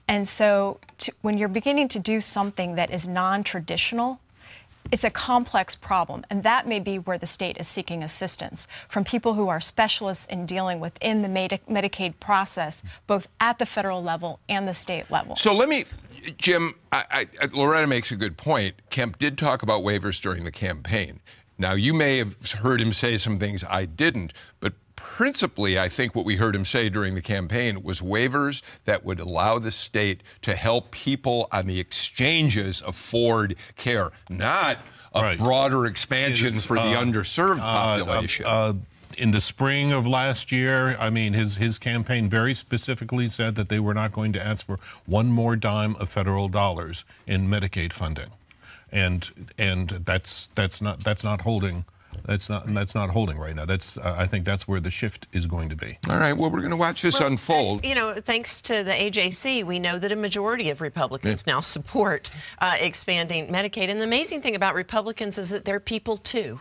And 0.08 0.28
so, 0.28 0.80
to, 1.00 1.12
when 1.22 1.38
you're 1.38 1.48
beginning 1.48 1.88
to 1.90 2.00
do 2.00 2.22
something 2.22 2.76
that 2.76 2.92
is 2.92 3.08
non-traditional 3.08 4.20
it's 4.92 5.04
a 5.04 5.10
complex 5.10 5.76
problem, 5.76 6.26
and 6.30 6.44
that 6.44 6.68
may 6.68 6.80
be 6.80 6.98
where 7.00 7.18
the 7.18 7.28
state 7.28 7.58
is 7.60 7.68
seeking 7.68 8.04
assistance 8.04 8.68
from 8.88 9.04
people 9.04 9.34
who 9.34 9.48
are 9.48 9.62
specialists 9.62 10.26
in 10.26 10.46
dealing 10.46 10.80
within 10.80 11.22
the 11.22 11.28
Medicaid 11.28 12.20
process, 12.20 12.84
both 13.08 13.28
at 13.40 13.60
the 13.60 13.66
federal 13.66 14.04
level 14.04 14.40
and 14.50 14.68
the 14.68 14.74
state 14.74 15.10
level. 15.12 15.36
So 15.36 15.54
let 15.54 15.70
me 15.70 15.86
Jim, 16.38 16.76
I, 16.92 17.28
I, 17.42 17.46
Loretta 17.54 17.88
makes 17.88 18.12
a 18.12 18.16
good 18.16 18.38
point. 18.38 18.76
Kemp 18.90 19.20
did 19.20 19.38
talk 19.38 19.64
about 19.64 19.84
waivers 19.84 20.22
during 20.22 20.44
the 20.44 20.52
campaign. 20.52 21.22
Now, 21.58 21.74
you 21.74 21.94
may 21.94 22.18
have 22.18 22.52
heard 22.52 22.82
him 22.82 22.94
say 22.94 23.18
some 23.18 23.38
things 23.38 23.64
I 23.68 23.86
didn't, 23.86 24.34
but 24.60 24.74
principally, 25.00 25.80
I 25.80 25.90
think 25.90 26.16
what 26.16 26.26
we 26.26 26.36
heard 26.36 26.56
him 26.56 26.66
say 26.66 26.90
during 26.90 27.16
the 27.16 27.22
campaign 27.22 27.84
was 27.84 28.02
waivers 28.02 28.62
that 28.86 29.04
would 29.06 29.20
allow 29.20 29.60
the 29.60 29.72
state 29.72 30.22
to 30.44 30.56
help 30.56 30.92
people 30.92 31.48
on 31.52 31.68
the 31.68 31.80
exchanges 31.80 32.82
afford 32.86 33.56
care, 33.76 34.12
not 34.30 34.78
a 35.14 35.22
Right. 35.22 35.40
broader 35.40 35.86
expansion 35.88 36.52
for 36.54 36.76
the 36.76 36.82
uh, 36.82 37.04
underserved 37.04 37.60
uh, 37.60 37.64
uh, 37.64 37.98
population. 38.06 38.46
uh, 38.46 38.74
in 39.18 39.32
the 39.32 39.42
spring 39.42 39.92
of 39.92 40.06
last 40.06 40.52
year, 40.52 40.96
I 41.00 41.10
mean, 41.10 41.34
his 41.34 41.58
his 41.58 41.78
campaign 41.80 42.30
very 42.30 42.54
specifically 42.54 43.28
said 43.28 43.56
that 43.56 43.68
they 43.68 43.80
were 43.80 43.96
not 43.96 44.12
going 44.14 44.32
to 44.34 44.46
ask 44.46 44.66
for 44.66 44.80
one 45.08 45.28
more 45.28 45.56
dime 45.56 45.96
of 45.96 46.10
federal 46.10 46.48
dollars 46.48 47.04
in 47.26 47.48
Medicaid 47.50 47.92
funding, 47.92 48.30
and 48.92 49.50
and 49.58 49.90
that's 50.06 50.50
that's 50.56 50.80
not 50.82 51.04
that's 51.04 51.24
not 51.24 51.42
holding. 51.42 51.86
That's 52.30 52.48
not 52.48 52.72
that's 52.76 52.94
not 52.94 53.10
holding 53.10 53.40
right 53.40 53.56
now. 53.56 53.66
That's 53.66 53.98
uh, 53.98 54.14
I 54.16 54.28
think 54.28 54.46
that's 54.46 54.68
where 54.68 54.80
the 54.80 54.92
shift 54.92 55.26
is 55.34 55.48
going 55.48 55.68
to 55.70 55.76
be. 55.76 55.98
All 56.08 56.20
right, 56.20 56.34
well, 56.34 56.52
we're 56.52 56.60
going 56.60 56.70
to 56.70 56.78
watch 56.78 57.02
this 57.02 57.20
unfold. 57.20 57.84
You 57.84 57.96
know, 57.96 58.14
thanks 58.14 58.62
to 58.62 58.84
the 58.84 58.92
AJC, 58.92 59.66
we 59.66 59.80
know 59.80 59.98
that 59.98 60.12
a 60.12 60.16
majority 60.16 60.70
of 60.70 60.80
Republicans 60.80 61.48
now 61.48 61.60
support 61.60 62.30
uh, 62.60 62.78
expanding 62.80 63.48
Medicaid. 63.48 63.90
And 63.90 64.00
the 64.00 64.04
amazing 64.04 64.44
thing 64.44 64.56
about 64.56 64.76
Republicans 64.76 65.40
is 65.40 65.50
that 65.50 65.66
they're 65.66 65.80
people 65.80 66.18
too. 66.18 66.60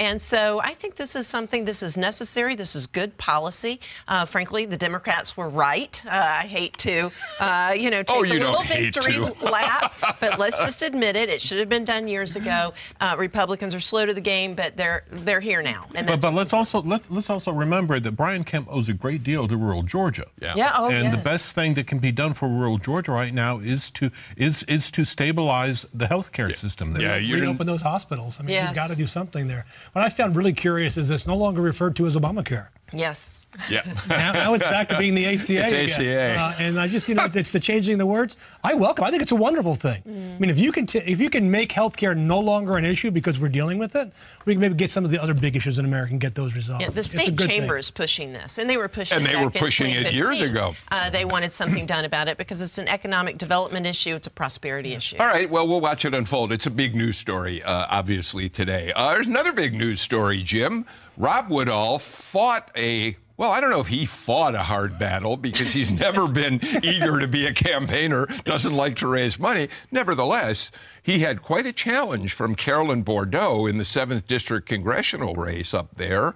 And 0.00 0.22
so 0.22 0.60
I 0.62 0.72
think 0.72 0.96
this 0.96 1.14
is 1.14 1.26
something, 1.26 1.66
this 1.66 1.82
is 1.82 1.98
necessary. 1.98 2.54
This 2.54 2.74
is 2.74 2.86
good 2.86 3.14
policy. 3.18 3.80
Uh, 4.08 4.24
frankly, 4.24 4.64
the 4.64 4.78
Democrats 4.78 5.36
were 5.36 5.50
right. 5.50 6.00
Uh, 6.06 6.38
I 6.42 6.46
hate 6.46 6.78
to, 6.78 7.10
uh, 7.38 7.74
you 7.76 7.90
know, 7.90 8.02
take 8.02 8.16
Oh, 8.16 8.24
a 8.24 8.32
little 8.32 8.62
victory 8.62 9.18
lap, 9.18 9.92
but 10.20 10.38
let's 10.38 10.56
just 10.64 10.80
admit 10.80 11.16
it. 11.16 11.28
It 11.28 11.42
should 11.42 11.58
have 11.58 11.68
been 11.68 11.84
done 11.84 12.08
years 12.08 12.36
ago. 12.36 12.72
Uh, 13.00 13.16
Republicans 13.18 13.74
are 13.74 13.80
slow 13.80 14.06
to 14.06 14.14
the 14.14 14.22
game, 14.22 14.54
but 14.54 14.78
they're 14.78 15.04
they're 15.10 15.40
here 15.40 15.62
now. 15.62 15.86
And 15.94 16.06
But, 16.06 16.20
but 16.20 16.34
let's 16.34 16.52
also 16.52 16.82
let, 16.82 17.10
let's 17.10 17.30
also 17.30 17.52
remember 17.52 18.00
that 18.00 18.12
Brian 18.12 18.44
Kemp 18.44 18.68
owes 18.70 18.88
a 18.88 18.92
great 18.92 19.22
deal 19.22 19.48
to 19.48 19.56
rural 19.56 19.82
Georgia. 19.82 20.26
Yeah. 20.40 20.54
yeah, 20.56 20.72
oh, 20.76 20.90
and 20.90 21.12
the 21.12 21.18
best 21.18 21.54
thing 21.54 21.74
that 21.74 21.86
can 21.86 21.98
be 21.98 22.12
done 22.12 22.34
for 22.34 22.48
rural 22.48 22.78
Georgia 22.78 23.12
right 23.12 23.34
now 23.34 23.58
is 23.58 23.90
to 23.92 24.10
is 24.36 24.62
is 24.64 24.90
to 24.92 25.04
stabilize 25.04 25.86
the 25.92 26.06
healthcare 26.06 26.54
system 26.56 26.92
there. 26.92 27.02
Yeah, 27.02 27.16
you're 27.16 27.40
reopen 27.40 27.66
those 27.66 27.82
hospitals. 27.82 28.38
I 28.38 28.42
mean, 28.42 28.50
Yes. 28.50 28.68
he's 28.68 28.76
got 28.76 28.90
to 28.90 28.96
do 28.96 29.06
something 29.06 29.48
there. 29.48 29.66
What 29.92 30.04
I 30.04 30.08
found 30.08 30.36
really 30.36 30.52
curious 30.52 30.96
is 30.96 31.10
it's 31.10 31.26
no 31.26 31.36
longer 31.36 31.60
referred 31.60 31.96
to 31.96 32.06
as 32.06 32.16
Obamacare. 32.16 32.68
Yes. 32.92 33.36
Yeah. 33.68 33.82
Now, 34.08 34.32
now 34.32 34.54
it's 34.54 34.62
back 34.64 34.88
to 34.88 34.98
being 34.98 35.14
the 35.14 35.26
ACA. 35.26 35.64
It's 35.64 35.72
again. 35.72 36.36
ACA. 36.36 36.40
Uh, 36.40 36.54
and 36.58 36.80
I 36.80 36.86
just, 36.88 37.08
you 37.08 37.14
know, 37.14 37.28
it's 37.32 37.50
the 37.50 37.60
changing 37.60 37.98
the 37.98 38.06
words. 38.06 38.36
I 38.62 38.74
welcome. 38.74 39.04
I 39.04 39.10
think 39.10 39.22
it's 39.22 39.32
a 39.32 39.36
wonderful 39.36 39.74
thing. 39.74 40.02
I 40.06 40.38
mean, 40.38 40.50
if 40.50 40.58
you 40.58 40.72
can, 40.72 40.86
t- 40.86 40.98
if 40.98 41.20
you 41.20 41.30
can 41.30 41.50
make 41.50 41.70
healthcare 41.72 42.16
no 42.16 42.38
longer 42.38 42.76
an 42.76 42.84
issue 42.84 43.10
because 43.10 43.38
we're 43.38 43.48
dealing 43.48 43.78
with 43.78 43.94
it, 43.96 44.12
we 44.44 44.54
can 44.54 44.60
maybe 44.60 44.74
get 44.74 44.90
some 44.90 45.04
of 45.04 45.10
the 45.10 45.20
other 45.22 45.34
big 45.34 45.56
issues 45.56 45.78
in 45.78 45.84
America 45.84 46.12
and 46.12 46.20
get 46.20 46.34
those 46.34 46.54
resolved. 46.54 46.82
Yeah, 46.82 46.90
the 46.90 47.02
state 47.02 47.38
chamber 47.38 47.74
thing. 47.74 47.78
is 47.78 47.90
pushing 47.90 48.32
this, 48.32 48.58
and 48.58 48.68
they 48.70 48.76
were 48.76 48.88
pushing 48.88 49.18
And 49.18 49.26
it 49.26 49.30
they 49.30 49.34
back 49.34 49.44
were 49.44 49.50
pushing 49.50 49.90
it 49.90 50.12
years 50.12 50.40
ago. 50.40 50.74
Uh, 50.90 51.10
they 51.10 51.24
wanted 51.24 51.52
something 51.52 51.86
done 51.86 52.04
about 52.04 52.28
it 52.28 52.38
because 52.38 52.62
it's 52.62 52.78
an 52.78 52.88
economic 52.88 53.38
development 53.38 53.86
issue, 53.86 54.14
it's 54.14 54.26
a 54.26 54.30
prosperity 54.30 54.94
issue. 54.94 55.16
All 55.18 55.26
right, 55.26 55.48
well, 55.50 55.66
we'll 55.68 55.80
watch 55.80 56.04
it 56.04 56.14
unfold. 56.14 56.52
It's 56.52 56.66
a 56.66 56.70
big 56.70 56.94
news 56.94 57.18
story, 57.18 57.62
uh, 57.62 57.86
obviously, 57.90 58.48
today. 58.48 58.92
Uh, 58.94 59.12
there's 59.14 59.26
another 59.26 59.52
big 59.52 59.74
news 59.74 60.00
story, 60.00 60.42
Jim. 60.42 60.86
Rob 61.20 61.50
Woodall 61.50 61.98
fought 61.98 62.70
a, 62.74 63.14
well, 63.36 63.50
I 63.50 63.60
don't 63.60 63.68
know 63.68 63.80
if 63.80 63.88
he 63.88 64.06
fought 64.06 64.54
a 64.54 64.62
hard 64.62 64.98
battle 64.98 65.36
because 65.36 65.70
he's 65.70 65.90
never 66.00 66.26
been 66.26 66.60
eager 66.82 67.20
to 67.20 67.28
be 67.28 67.46
a 67.46 67.52
campaigner, 67.52 68.26
doesn't 68.44 68.72
like 68.72 68.96
to 68.96 69.06
raise 69.06 69.38
money. 69.38 69.68
Nevertheless, 69.90 70.72
he 71.02 71.18
had 71.18 71.42
quite 71.42 71.66
a 71.66 71.74
challenge 71.74 72.32
from 72.32 72.54
Carolyn 72.54 73.02
Bourdeaux 73.02 73.66
in 73.66 73.76
the 73.76 73.84
7th 73.84 74.26
District 74.26 74.66
congressional 74.66 75.34
race 75.34 75.74
up 75.74 75.94
there. 75.96 76.34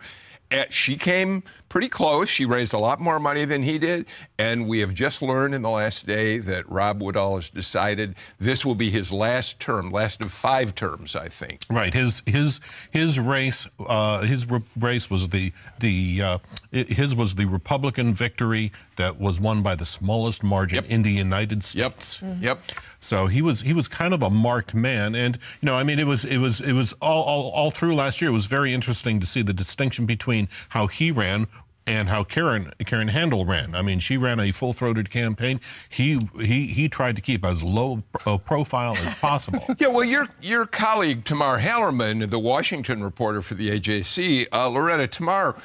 She 0.68 0.98
came 0.98 1.44
pretty 1.74 1.88
close. 1.88 2.28
She 2.28 2.46
raised 2.46 2.72
a 2.72 2.78
lot 2.78 3.00
more 3.00 3.18
money 3.18 3.44
than 3.44 3.60
he 3.60 3.80
did. 3.80 4.06
And 4.38 4.68
we 4.68 4.78
have 4.78 4.94
just 4.94 5.22
learned 5.22 5.56
in 5.56 5.62
the 5.62 5.70
last 5.70 6.06
day 6.06 6.38
that 6.38 6.70
Rob 6.70 7.02
Woodall 7.02 7.34
has 7.34 7.50
decided 7.50 8.14
this 8.38 8.64
will 8.64 8.76
be 8.76 8.90
his 8.90 9.10
last 9.10 9.58
term, 9.58 9.90
last 9.90 10.22
of 10.22 10.30
five 10.30 10.76
terms, 10.76 11.16
I 11.16 11.28
think. 11.28 11.62
Right. 11.68 11.92
His 11.92 12.22
his 12.26 12.60
his 12.92 13.18
race 13.18 13.66
uh, 13.80 14.20
his 14.22 14.48
re- 14.48 14.62
race 14.78 15.10
was 15.10 15.28
the 15.30 15.52
the 15.80 16.22
uh, 16.22 16.38
his 16.70 17.16
was 17.16 17.34
the 17.34 17.46
Republican 17.46 18.14
victory 18.14 18.70
that 18.94 19.18
was 19.18 19.40
won 19.40 19.60
by 19.64 19.74
the 19.74 19.86
smallest 19.86 20.44
margin 20.44 20.76
Yep. 20.76 20.84
in 20.92 21.02
the 21.02 21.10
United 21.10 21.64
States. 21.64 21.74
Yep. 21.74 22.02
States. 22.02 22.40
Yep. 22.40 22.60
So 23.00 23.26
he 23.26 23.42
was 23.42 23.60
he 23.62 23.72
was 23.72 23.88
kind 23.88 24.14
of 24.14 24.22
a 24.22 24.30
marked 24.30 24.74
man, 24.74 25.14
and 25.16 25.36
you 25.60 25.66
know, 25.66 25.74
I 25.74 25.82
mean, 25.82 25.98
it 25.98 26.06
was 26.06 26.24
it 26.24 26.38
was 26.38 26.60
it 26.60 26.72
was 26.72 26.94
all, 27.02 27.24
all 27.24 27.50
all 27.50 27.70
through 27.72 27.96
last 27.96 28.22
year. 28.22 28.30
It 28.30 28.34
was 28.34 28.46
very 28.46 28.72
interesting 28.72 29.18
to 29.20 29.26
see 29.26 29.42
the 29.42 29.52
distinction 29.52 30.06
between 30.06 30.48
how 30.70 30.86
he 30.86 31.10
ran 31.10 31.46
and 31.86 32.08
how 32.08 32.24
Karen 32.24 32.72
Karen 32.86 33.08
Handel 33.08 33.44
ran. 33.44 33.74
I 33.74 33.82
mean, 33.82 33.98
she 33.98 34.16
ran 34.16 34.40
a 34.40 34.50
full-throated 34.50 35.10
campaign. 35.10 35.60
He 35.88 36.18
he 36.40 36.66
he 36.66 36.88
tried 36.88 37.16
to 37.16 37.22
keep 37.22 37.44
as 37.44 37.62
low 37.62 38.02
a 38.26 38.38
profile 38.38 38.96
as 38.96 39.14
possible. 39.14 39.64
Yeah, 39.78 39.88
well, 39.88 40.04
your 40.04 40.28
your 40.40 40.66
colleague 40.66 41.24
Tamar 41.24 41.58
Hallerman, 41.58 42.30
the 42.30 42.38
Washington 42.38 43.02
reporter 43.02 43.42
for 43.42 43.54
the 43.54 43.70
AJC, 43.70 44.46
uh, 44.52 44.68
Loretta 44.68 45.08
Tamar, 45.08 45.56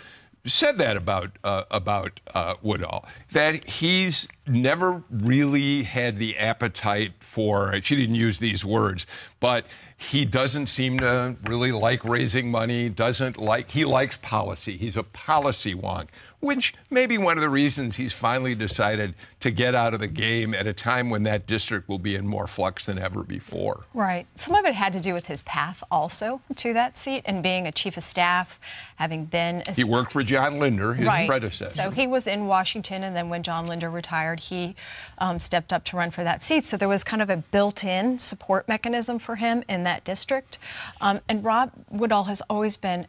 said 0.46 0.78
that 0.80 0.98
about 0.98 1.32
uh, 1.44 1.64
about 1.72 2.20
uh, 2.34 2.56
Woodall 2.62 3.06
that 3.32 3.66
he's 3.66 4.28
never 4.48 5.04
really 5.10 5.84
had 5.84 6.18
the 6.18 6.38
appetite 6.38 7.14
for. 7.20 7.80
She 7.82 7.96
didn't 7.96 8.16
use 8.16 8.40
these 8.40 8.66
words, 8.66 9.06
but 9.40 9.66
he 10.00 10.24
doesn't 10.24 10.68
seem 10.68 10.98
to 11.00 11.36
really 11.44 11.74
like 11.74 12.06
raising 12.06 12.50
money. 12.50 12.88
Doesn't 12.88 13.38
like 13.38 13.70
he 13.72 13.84
likes 13.84 14.18
policy. 14.22 14.78
He's 14.78 14.96
a 14.96 15.04
policy 15.04 15.76
wonk, 15.76 16.08
which 16.40 16.74
may 16.90 17.06
be 17.06 17.18
one 17.18 17.38
of 17.38 17.42
the 17.42 17.50
reasons 17.50 17.98
he's 17.98 18.14
finally 18.14 18.56
decided 18.56 19.14
to 19.42 19.52
get 19.52 19.76
out 19.76 19.94
of 19.94 20.00
the 20.00 20.08
game 20.08 20.54
at 20.54 20.68
a 20.68 20.74
time 20.74 21.10
when 21.10 21.24
that 21.24 21.46
district 21.46 21.90
will 21.90 22.00
be 22.00 22.16
in 22.16 22.26
more 22.26 22.48
flux 22.48 22.86
than 22.86 22.98
ever 22.98 23.24
before. 23.24 23.84
Right. 23.94 24.26
Some 24.36 24.56
of 24.56 24.66
it 24.66 24.74
had 24.74 24.94
to 24.94 25.00
do 25.00 25.14
with 25.14 25.26
his 25.26 25.42
path 25.44 25.84
also 25.92 26.42
to 26.56 26.74
that 26.74 26.98
seat 26.98 27.24
and 27.26 27.44
being 27.44 27.68
a 27.68 27.72
chief 27.72 27.98
of 27.98 28.04
staff, 28.04 28.60
having 28.96 29.26
been 29.26 29.64
a 29.68 29.74
He 29.74 29.84
worked 29.84 30.12
for 30.12 30.24
John 30.24 30.60
Linder, 30.60 30.94
his 30.94 31.06
right. 31.06 31.28
predecessor. 31.28 31.74
So 31.74 31.90
he 31.90 32.08
was 32.08 32.28
in 32.28 32.46
Washington, 32.46 33.04
and 33.04 33.16
then 33.16 33.30
when 33.30 33.44
John 33.44 33.68
Linder 33.68 33.90
retired, 33.90 34.40
he 34.40 34.76
um, 35.18 35.40
stepped 35.40 35.74
up 35.74 35.84
to 35.86 35.98
run 35.98 36.12
for 36.12 36.24
that 36.24 36.42
seat. 36.42 36.66
So 36.66 36.78
there 36.78 36.90
was 36.90 37.04
kind 37.04 37.22
of 37.22 37.30
a 37.30 37.38
built-in 37.38 38.20
support 38.20 38.68
mechanism 38.68 39.20
for 39.20 39.36
him 39.36 39.64
in 39.68 39.84
that 39.84 40.04
district. 40.04 40.58
Um, 41.02 41.20
and 41.28 41.44
Rob 41.44 41.72
Woodall 41.90 42.26
has 42.26 42.42
always 42.50 42.78
been 42.78 43.08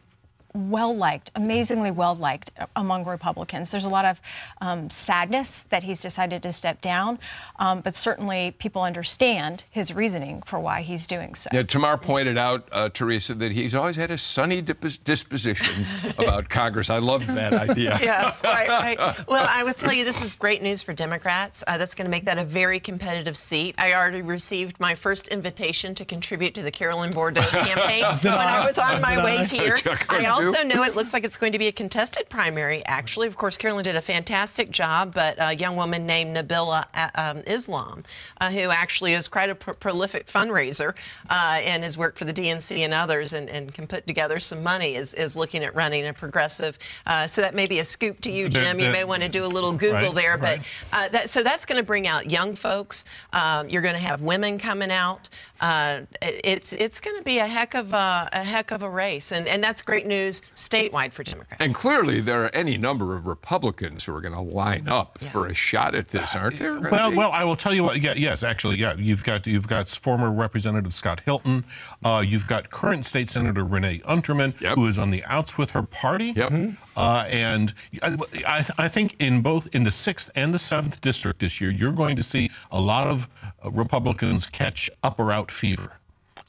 well 0.53 0.95
liked, 0.95 1.31
amazingly 1.35 1.91
well 1.91 2.15
liked 2.15 2.51
among 2.75 3.05
Republicans. 3.05 3.71
There's 3.71 3.85
a 3.85 3.89
lot 3.89 4.05
of 4.05 4.19
um, 4.59 4.89
sadness 4.89 5.65
that 5.69 5.83
he's 5.83 6.01
decided 6.01 6.43
to 6.43 6.51
step 6.51 6.81
down, 6.81 7.19
um, 7.59 7.81
but 7.81 7.95
certainly 7.95 8.51
people 8.59 8.81
understand 8.81 9.63
his 9.71 9.93
reasoning 9.93 10.41
for 10.45 10.59
why 10.59 10.81
he's 10.81 11.07
doing 11.07 11.35
so. 11.35 11.49
yeah, 11.53 11.63
Tamar 11.63 11.97
pointed 11.97 12.37
out, 12.37 12.67
uh, 12.71 12.89
Teresa, 12.89 13.33
that 13.35 13.51
he's 13.51 13.73
always 13.73 13.95
had 13.95 14.11
a 14.11 14.17
sunny 14.17 14.61
dip- 14.61 15.03
disposition 15.03 15.85
about 16.17 16.49
Congress. 16.49 16.89
I 16.89 16.97
love 16.99 17.25
that 17.27 17.53
idea. 17.53 17.91
Yeah, 18.01 18.35
right, 18.43 18.67
right. 18.97 19.27
Well, 19.27 19.45
I 19.47 19.63
would 19.63 19.77
tell 19.77 19.93
you 19.93 20.03
this 20.05 20.21
is 20.23 20.33
great 20.33 20.63
news 20.63 20.81
for 20.81 20.91
Democrats. 20.91 21.63
Uh, 21.67 21.77
that's 21.77 21.93
going 21.93 22.05
to 22.05 22.09
make 22.09 22.25
that 22.25 22.37
a 22.39 22.43
very 22.43 22.79
competitive 22.79 23.37
seat. 23.37 23.75
I 23.77 23.93
already 23.93 24.21
received 24.21 24.79
my 24.79 24.95
first 24.95 25.27
invitation 25.27 25.93
to 25.95 26.05
contribute 26.05 26.55
to 26.55 26.63
the 26.63 26.71
Carolyn 26.71 27.11
Bourdeaux 27.11 27.41
campaign 27.49 28.03
when 28.23 28.33
I 28.33 28.65
was 28.65 28.79
on 28.79 29.01
my 29.01 29.23
way 29.23 29.45
here. 29.45 29.77
I 30.09 30.25
also 30.25 30.40
know 30.63 30.83
it 30.83 30.95
looks 30.95 31.13
like 31.13 31.23
it's 31.23 31.37
going 31.37 31.51
to 31.51 31.59
be 31.59 31.67
a 31.67 31.71
contested 31.71 32.29
primary, 32.29 32.85
actually. 32.85 33.27
Of 33.27 33.35
course, 33.37 33.57
Carolyn 33.57 33.83
did 33.83 33.95
a 33.95 34.01
fantastic 34.01 34.71
job, 34.71 35.13
but 35.13 35.35
a 35.39 35.55
young 35.55 35.75
woman 35.75 36.05
named 36.05 36.35
Nabila 36.35 36.85
uh, 36.93 37.09
um, 37.15 37.43
Islam, 37.47 38.03
uh, 38.39 38.51
who 38.51 38.69
actually 38.69 39.13
is 39.13 39.27
quite 39.27 39.49
a 39.49 39.55
pro- 39.55 39.73
prolific 39.73 40.27
fundraiser 40.27 40.93
uh, 41.29 41.59
and 41.63 41.83
has 41.83 41.97
worked 41.97 42.17
for 42.17 42.25
the 42.25 42.33
DNC 42.33 42.79
and 42.79 42.93
others 42.93 43.33
and, 43.33 43.49
and 43.49 43.73
can 43.73 43.87
put 43.87 44.07
together 44.07 44.39
some 44.39 44.63
money, 44.63 44.95
is, 44.95 45.13
is 45.13 45.35
looking 45.35 45.63
at 45.63 45.75
running 45.75 46.07
a 46.07 46.13
progressive. 46.13 46.77
Uh, 47.05 47.27
so 47.27 47.41
that 47.41 47.55
may 47.55 47.67
be 47.67 47.79
a 47.79 47.85
scoop 47.85 48.19
to 48.21 48.31
you, 48.31 48.49
Jim. 48.49 48.79
you 48.79 48.91
may 48.91 49.03
want 49.03 49.21
to 49.21 49.29
do 49.29 49.43
a 49.43 49.47
little 49.47 49.73
Google 49.73 50.13
Right, 50.13 50.15
there. 50.15 50.37
But 50.37 50.57
right. 50.59 50.67
uh, 50.93 51.09
that, 51.09 51.29
so 51.29 51.43
that's 51.43 51.65
going 51.65 51.77
to 51.77 51.85
bring 51.85 52.07
out 52.07 52.29
young 52.29 52.55
folks. 52.55 53.05
Um, 53.33 53.69
you're 53.69 53.81
going 53.81 53.93
to 53.95 53.99
have 53.99 54.21
women 54.21 54.57
coming 54.57 54.91
out. 54.91 55.29
Uh, 55.61 56.01
it's 56.21 56.73
it's 56.73 56.99
going 56.99 57.17
to 57.17 57.23
be 57.23 57.37
a 57.39 57.47
heck 57.47 57.73
of 57.75 57.93
a, 57.93 58.29
a 58.33 58.43
heck 58.43 58.71
of 58.71 58.83
a 58.83 58.89
race, 58.89 59.31
and 59.31 59.47
and 59.47 59.63
that's 59.63 59.81
great 59.81 60.05
news 60.05 60.11
news 60.11 60.41
statewide 60.55 61.13
for 61.13 61.23
Democrats. 61.23 61.55
And 61.63 61.73
clearly, 61.73 62.19
there 62.19 62.43
are 62.43 62.49
any 62.53 62.77
number 62.77 63.15
of 63.15 63.25
Republicans 63.25 64.03
who 64.03 64.13
are 64.13 64.19
going 64.19 64.33
to 64.33 64.41
line 64.41 64.89
up 64.89 65.17
for 65.31 65.47
a 65.47 65.53
shot 65.53 65.95
at 65.95 66.09
this, 66.09 66.35
aren't 66.35 66.59
there? 66.59 66.73
Gonna 66.75 66.89
Well, 66.89 67.11
be? 67.11 67.17
well, 67.17 67.31
I 67.31 67.45
will 67.45 67.55
tell 67.55 67.73
you 67.73 67.83
what. 67.83 68.01
Yeah, 68.01 68.13
yes, 68.15 68.43
actually, 68.43 68.75
yeah. 68.77 68.93
You've 68.97 69.23
got 69.23 69.47
you've 69.47 69.67
got 69.69 69.87
former 69.87 70.31
Representative 70.31 70.93
Scott 70.93 71.21
Hilton. 71.23 71.63
Uh, 72.03 72.23
you've 72.27 72.47
got 72.47 72.69
current 72.69 73.05
State 73.05 73.29
Senator 73.29 73.63
Renee 73.63 73.99
Unterman, 73.99 74.59
Yep. 74.59 74.75
who 74.75 74.87
is 74.87 74.99
on 74.99 75.11
the 75.11 75.23
outs 75.25 75.57
with 75.57 75.71
her 75.71 75.83
party. 75.83 76.33
Yep. 76.35 76.51
Uh, 76.97 77.25
and 77.29 77.73
I, 78.03 78.17
I, 78.45 78.65
I 78.77 78.87
think 78.89 79.15
in 79.19 79.41
both 79.41 79.67
in 79.73 79.83
the 79.83 79.91
sixth 79.91 80.29
and 80.35 80.53
the 80.53 80.59
seventh 80.59 80.99
district 81.01 81.39
this 81.39 81.61
year, 81.61 81.71
you're 81.71 81.93
going 81.93 82.15
to 82.17 82.23
see 82.23 82.49
a 82.71 82.79
lot 82.81 83.07
of 83.07 83.29
uh, 83.63 83.71
Republicans 83.71 84.47
catch 84.47 84.89
up 85.03 85.19
or 85.19 85.31
out 85.31 85.50
fever. 85.51 85.97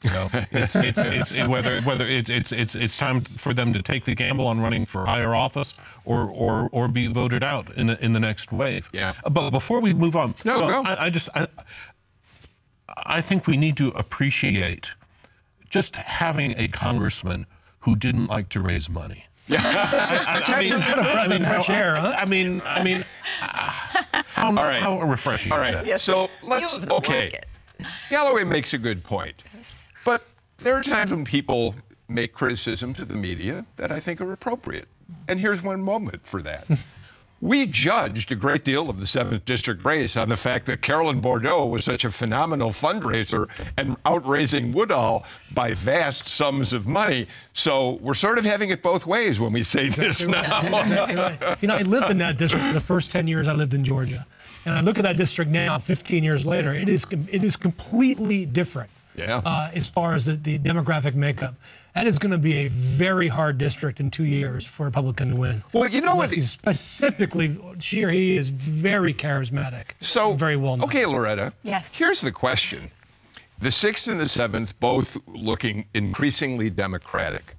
You 0.03 0.09
know, 0.09 0.29
it's, 0.51 0.75
it's, 0.75 0.99
it's, 1.05 1.31
it- 1.33 1.47
whether 1.47 1.79
whether 1.81 2.05
it's, 2.05 2.29
it's 2.29 2.51
it's 2.51 2.75
it's 2.75 2.97
time 2.97 3.21
for 3.21 3.53
them 3.53 3.71
to 3.73 3.81
take 3.81 4.03
the 4.03 4.13
gamble 4.15 4.45
on 4.47 4.59
running 4.59 4.85
for 4.85 5.05
higher 5.05 5.33
office 5.33 5.75
or 6.03 6.29
or 6.29 6.67
or 6.73 6.87
be 6.89 7.07
voted 7.07 7.41
out 7.43 7.73
in 7.77 7.87
the 7.87 8.03
in 8.03 8.11
the 8.13 8.19
next 8.19 8.51
wave. 8.51 8.89
Yeah. 8.91 9.13
But 9.31 9.51
before 9.51 9.79
we 9.79 9.93
move 9.93 10.15
on, 10.17 10.35
No, 10.43 10.59
well, 10.59 10.83
go. 10.83 10.89
I, 10.89 11.05
I 11.05 11.09
just 11.09 11.29
I, 11.35 11.47
I 13.05 13.21
think 13.21 13.47
we 13.47 13.55
need 13.57 13.77
to 13.77 13.89
appreciate 13.89 14.91
just 15.69 15.95
having 15.95 16.53
a 16.57 16.67
congressman 16.67 17.45
who 17.79 17.95
didn't 17.95 18.27
like 18.27 18.49
to 18.49 18.59
raise 18.61 18.89
money. 18.89 19.25
Yeah, 19.45 19.59
I, 19.61 20.41
I, 20.47 20.55
I 20.55 20.61
mean, 20.61 20.73
I 20.81 21.27
mean, 21.27 21.41
how- 21.41 21.63
air, 21.73 21.95
huh? 21.97 22.15
I 22.17 22.23
mean, 22.25 22.61
I 22.63 22.81
mean, 22.81 23.03
uh, 23.41 23.45
how, 24.27 24.53
right. 24.53 24.81
how 24.81 25.01
refreshing 25.01 25.51
All 25.51 25.61
is 25.61 25.73
right. 25.73 25.85
that? 25.85 25.99
So 25.99 26.29
let's. 26.43 26.79
Okay. 26.89 27.25
like 27.25 27.33
it. 27.33 27.45
Galloway 28.09 28.43
makes 28.43 28.73
a 28.73 28.77
good 28.77 29.03
point, 29.03 29.41
but 30.05 30.23
there 30.57 30.75
are 30.75 30.83
times 30.83 31.11
when 31.11 31.25
people 31.25 31.75
make 32.07 32.33
criticisms 32.33 32.99
of 32.99 33.07
the 33.07 33.15
media 33.15 33.65
that 33.77 33.91
I 33.91 33.99
think 33.99 34.21
are 34.21 34.31
appropriate, 34.31 34.87
and 35.27 35.39
here's 35.39 35.61
one 35.61 35.81
moment 35.81 36.25
for 36.27 36.41
that. 36.41 36.67
We 37.43 37.65
judged 37.65 38.31
a 38.31 38.35
great 38.35 38.63
deal 38.63 38.89
of 38.89 39.01
the 39.01 39.05
7th 39.05 39.43
District 39.43 39.83
race 39.83 40.15
on 40.15 40.29
the 40.29 40.37
fact 40.37 40.65
that 40.67 40.81
Carolyn 40.81 41.19
Bourdeaux 41.19 41.65
was 41.65 41.83
such 41.83 42.05
a 42.05 42.09
phenomenal 42.09 42.69
fundraiser 42.69 43.49
and 43.75 43.97
outraising 44.05 44.71
Woodall 44.71 45.25
by 45.53 45.73
vast 45.73 46.29
sums 46.29 46.71
of 46.71 46.87
money. 46.87 47.27
So 47.51 47.99
we're 47.99 48.13
sort 48.13 48.37
of 48.37 48.45
having 48.45 48.69
it 48.69 48.81
both 48.81 49.05
ways 49.05 49.41
when 49.41 49.51
we 49.51 49.61
say 49.63 49.89
this 49.89 50.25
now. 50.25 50.61
Exactly 50.61 51.15
right. 51.17 51.57
You 51.61 51.67
know, 51.67 51.75
I 51.75 51.81
lived 51.81 52.09
in 52.11 52.17
that 52.19 52.37
district 52.37 52.65
for 52.65 52.73
the 52.73 52.79
first 52.79 53.11
10 53.11 53.27
years 53.27 53.45
I 53.49 53.51
lived 53.53 53.73
in 53.73 53.83
Georgia. 53.83 54.25
And 54.63 54.73
I 54.75 54.79
look 54.79 54.97
at 54.97 55.03
that 55.03 55.17
district 55.17 55.51
now, 55.51 55.77
15 55.79 56.23
years 56.23 56.45
later, 56.45 56.73
it 56.73 56.87
is, 56.87 57.05
it 57.29 57.43
is 57.43 57.57
completely 57.57 58.45
different 58.45 58.89
Yeah. 59.17 59.41
uh, 59.43 59.69
as 59.73 59.89
far 59.89 60.15
as 60.15 60.27
the, 60.27 60.37
the 60.37 60.57
demographic 60.59 61.13
makeup. 61.13 61.55
That 61.95 62.07
is 62.07 62.17
going 62.17 62.31
to 62.31 62.39
be 62.39 62.53
a 62.65 62.69
very 62.69 63.27
hard 63.27 63.59
district 63.59 63.99
in 63.99 64.09
two 64.09 64.23
years 64.23 64.65
for 64.65 64.83
a 64.83 64.85
Republican 64.87 65.29
to 65.29 65.35
win. 65.35 65.63
Well, 65.73 65.87
you 65.87 66.01
know 66.01 66.15
what? 66.15 66.31
He's 66.31 66.49
Specifically, 66.51 67.59
she 67.79 68.03
or 68.03 68.09
he 68.09 68.35
is 68.35 68.49
very 68.49 69.13
charismatic. 69.13 69.91
So 70.01 70.33
very 70.33 70.55
well 70.55 70.77
known. 70.77 70.85
Okay, 70.85 71.05
Loretta. 71.05 71.53
Yes. 71.61 71.93
Here's 71.93 72.21
the 72.21 72.31
question: 72.31 72.89
the 73.59 73.71
sixth 73.71 74.07
and 74.07 74.19
the 74.19 74.27
seventh, 74.27 74.79
both 74.79 75.17
looking 75.27 75.85
increasingly 75.93 76.71
democratic. 76.71 77.55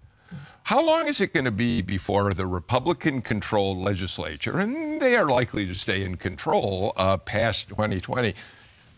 How 0.64 0.84
long 0.84 1.06
is 1.06 1.20
it 1.20 1.34
going 1.34 1.44
to 1.44 1.50
be 1.50 1.82
before 1.82 2.32
the 2.32 2.46
Republican-controlled 2.46 3.76
legislature, 3.76 4.58
and 4.58 5.00
they 5.00 5.14
are 5.14 5.26
likely 5.26 5.66
to 5.66 5.74
stay 5.74 6.02
in 6.02 6.16
control 6.16 6.94
uh, 6.96 7.18
past 7.18 7.68
2020, 7.68 8.34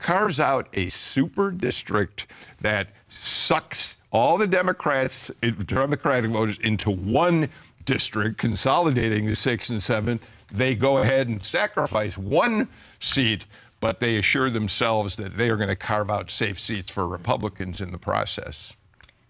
carves 0.06 0.38
out 0.38 0.68
a 0.74 0.88
super 0.88 1.50
district 1.50 2.28
that 2.60 2.86
sucks 3.08 3.96
all 4.12 4.38
the 4.38 4.46
Democrats, 4.46 5.32
Democratic 5.66 6.30
voters 6.30 6.60
into 6.60 6.92
one 6.92 7.48
district, 7.86 8.38
consolidating 8.38 9.26
the 9.26 9.34
six 9.34 9.70
and 9.70 9.82
seven. 9.82 10.20
They 10.52 10.76
go 10.76 10.98
ahead 10.98 11.26
and 11.26 11.44
sacrifice 11.44 12.16
one 12.16 12.68
seat, 13.00 13.46
but 13.80 13.98
they 13.98 14.18
assure 14.18 14.48
themselves 14.48 15.16
that 15.16 15.36
they 15.36 15.50
are 15.50 15.56
going 15.56 15.70
to 15.70 15.74
carve 15.74 16.08
out 16.08 16.30
safe 16.30 16.60
seats 16.60 16.88
for 16.88 17.08
Republicans 17.08 17.80
in 17.80 17.90
the 17.90 17.98
process. 17.98 18.74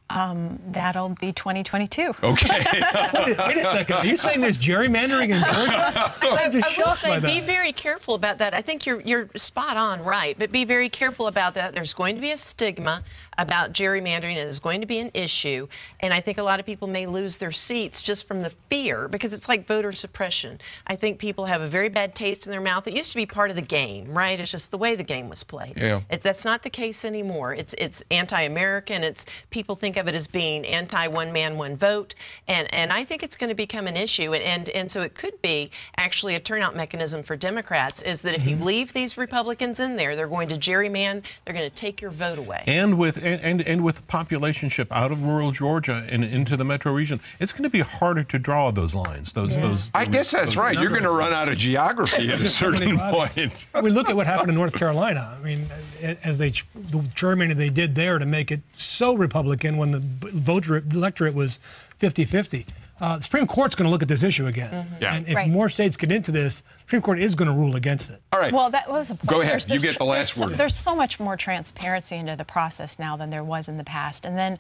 Um, 0.09 0.61
that'll 0.69 1.09
be 1.09 1.33
2022. 1.33 2.15
Okay. 2.23 2.49
Wait, 2.49 3.39
wait 3.39 3.59
a 3.59 3.63
second. 3.63 3.97
Are 3.97 4.07
you 4.07 4.17
saying 4.17 4.41
there's 4.41 4.59
gerrymandering 4.59 5.31
in 5.31 5.43
Georgia? 5.43 6.15
I'm 6.23 6.53
just 6.53 6.67
I 6.67 6.69
will 6.69 6.95
shocked 6.95 7.03
by 7.03 7.21
say, 7.21 7.41
be 7.41 7.41
very 7.41 7.73
careful 7.73 8.15
about 8.15 8.39
that. 8.39 8.55
I 8.55 8.63
think 8.63 8.87
you're 8.87 9.01
you're 9.01 9.29
spot 9.35 9.77
on, 9.77 10.05
right? 10.05 10.39
But 10.39 10.53
be 10.53 10.65
very 10.65 10.89
careful 10.89 11.27
about 11.27 11.55
that. 11.55 11.75
There's 11.75 11.93
going 11.93 12.15
to 12.15 12.21
be 12.21 12.31
a 12.31 12.39
stigma 12.39 13.03
about 13.39 13.73
gerrymandering. 13.73 14.37
It 14.37 14.47
is 14.47 14.59
going 14.59 14.81
to 14.81 14.87
be 14.87 14.99
an 14.99 15.11
issue, 15.15 15.69
and 16.01 16.13
I 16.13 16.21
think 16.21 16.39
a 16.39 16.43
lot 16.43 16.59
of 16.59 16.67
people 16.67 16.89
may 16.89 17.07
lose 17.07 17.39
their 17.39 17.53
seats 17.53 18.03
just 18.03 18.27
from 18.27 18.43
the 18.43 18.53
fear 18.69 19.09
because 19.09 19.33
it's 19.33 19.49
like 19.49 19.67
voter 19.67 19.93
suppression. 19.93 20.61
I 20.87 20.97
think 20.97 21.19
people 21.19 21.47
have 21.47 21.61
a 21.61 21.69
very 21.69 21.89
bad 21.89 22.15
taste 22.15 22.47
in 22.47 22.51
their 22.51 22.61
mouth. 22.61 22.87
It 22.89 22.95
used 22.95 23.11
to 23.13 23.17
be 23.17 23.27
part 23.27 23.51
of 23.51 23.57
the 23.57 23.63
game, 23.63 24.13
right? 24.17 24.39
It's 24.41 24.51
just 24.51 24.71
the 24.71 24.79
way 24.79 24.97
the 24.97 25.05
game 25.05 25.29
was 25.29 25.45
played. 25.45 25.77
Yeah. 25.77 26.01
It, 26.11 26.23
that's 26.23 26.45
not 26.45 26.63
the 26.63 26.71
case 26.71 27.05
anymore. 27.05 27.55
It's 27.55 27.75
it's 27.79 28.03
anti-American. 28.11 29.05
It's 29.05 29.27
people 29.51 29.77
think 29.77 29.97
of 29.97 30.09
it 30.09 30.15
as 30.15 30.27
being 30.27 30.65
anti-one 30.67 31.33
man, 31.33 31.57
one 31.57 31.77
vote, 31.77 32.15
and 32.49 32.73
and 32.75 32.93
I 32.93 33.05
think 33.05 33.23
it's 33.23 33.37
going 33.37 33.51
to 33.51 33.55
become 33.55 33.87
an 33.87 33.97
issue. 33.97 34.35
And 34.35 34.57
and, 34.57 34.69
and 34.71 34.91
so 34.91 35.03
it 35.03 35.15
could 35.15 35.41
be 35.43 35.71
actually 35.97 36.35
a 36.35 36.41
turnout 36.41 36.75
mechanism 36.75 37.23
for 37.23 37.37
Democrats 37.37 38.01
is 38.03 38.23
that 38.23 38.35
if 38.35 38.47
you 38.47 38.57
mm-hmm. 38.57 38.65
leave 38.65 38.93
these 38.93 39.19
Republicans 39.19 39.81
in 39.81 39.97
there, 39.97 40.17
they're 40.17 40.29
going 40.29 40.49
to 40.49 40.57
gerrymander. 40.57 41.23
They're 41.45 41.55
going 41.55 41.69
to 41.69 41.75
take 41.75 42.01
your 42.01 42.11
vote 42.11 42.39
away. 42.39 42.63
And 42.67 42.99
with 42.99 43.25
and, 43.27 43.41
and, 43.41 43.63
and 43.63 43.85
with 43.85 43.97
the 43.97 44.03
population 44.03 44.69
shift 44.69 44.93
out 44.93 45.11
of 45.11 45.25
rural 45.25 45.51
Georgia 45.51 46.07
and 46.09 46.23
into 46.23 46.57
the 46.57 46.65
metro 46.65 46.93
region, 46.93 47.21
it's 47.41 47.53
going 47.53 47.65
to 47.65 47.71
be 47.71 47.81
harder 47.81 48.23
to 48.23 48.39
draw 48.39 48.71
those 48.71 48.95
lines. 48.95 49.33
Those 49.33 49.59
those. 49.59 49.91
I 49.95 50.05
guess 50.05 50.31
that's 50.31 50.47
those 50.47 50.57
right. 50.57 50.79
You're 50.79 50.91
going 50.91 51.03
to 51.03 51.11
run 51.11 51.33
out 51.33 51.49
of 51.49 51.59
geography 51.59 52.31
at 52.31 52.41
a 52.41 52.49
certain 52.63 52.99
point. 52.99 53.67
we 53.83 53.91
look 53.91 54.09
at 54.09 54.15
what 54.15 54.27
happened 54.27 54.51
in 54.51 54.55
North 54.55 54.75
Carolina. 54.75 55.37
I 55.39 55.45
mean, 55.45 55.67
as 56.01 56.39
they 56.39 56.51
the 56.51 57.01
gerrymandering 57.17 57.57
they 57.57 57.71
did 57.71 57.97
there 57.97 58.19
to 58.19 58.27
make 58.27 58.53
it 58.53 58.61
so 58.77 59.17
Republican 59.17 59.77
when 59.77 59.91
the 59.91 60.01
voter 60.01 60.77
electorate 60.77 61.35
was 61.35 61.59
50-50. 62.01 62.67
Uh, 63.01 63.19
the 63.19 63.23
Supreme 63.25 63.47
Court's 63.47 63.75
going 63.75 63.85
to 63.85 63.91
look 63.91 64.01
at 64.03 64.09
this 64.09 64.23
issue 64.23 64.47
again, 64.47 64.87
Yeah. 65.01 65.15
and 65.15 65.29
if 65.29 65.35
Right. 65.37 65.51
more 65.51 65.69
states 65.69 65.97
get 65.99 66.11
into 66.11 66.33
this, 66.33 66.61
the 66.63 66.81
Supreme 66.81 67.03
Court 67.03 67.19
is 67.21 67.35
going 67.35 67.49
to 67.49 67.55
rule 67.55 67.77
against 67.77 68.09
it. 68.11 68.23
All 68.33 68.41
right. 68.41 68.53
Well, 68.53 68.71
that 68.71 68.89
was 68.91 69.11
a 69.11 69.15
point. 69.17 69.27
Go 69.27 69.41
ahead. 69.43 69.53
There's- 69.53 69.69
You 69.69 69.81
get 69.81 69.99
the 69.99 70.05
last 70.05 70.17
there's 70.17 70.33
so- 70.33 70.47
word. 70.47 70.57
there's 70.59 70.75
so 70.75 70.97
much 70.97 71.21
more 71.21 71.37
transparency 71.37 72.17
into 72.17 72.37
the 72.37 72.45
process 72.45 72.99
now 72.99 73.17
than 73.17 73.29
there 73.31 73.45
was 73.45 73.69
in 73.69 73.77
the 73.77 73.85
past. 73.85 74.25
And 74.25 74.39
then 74.39 74.59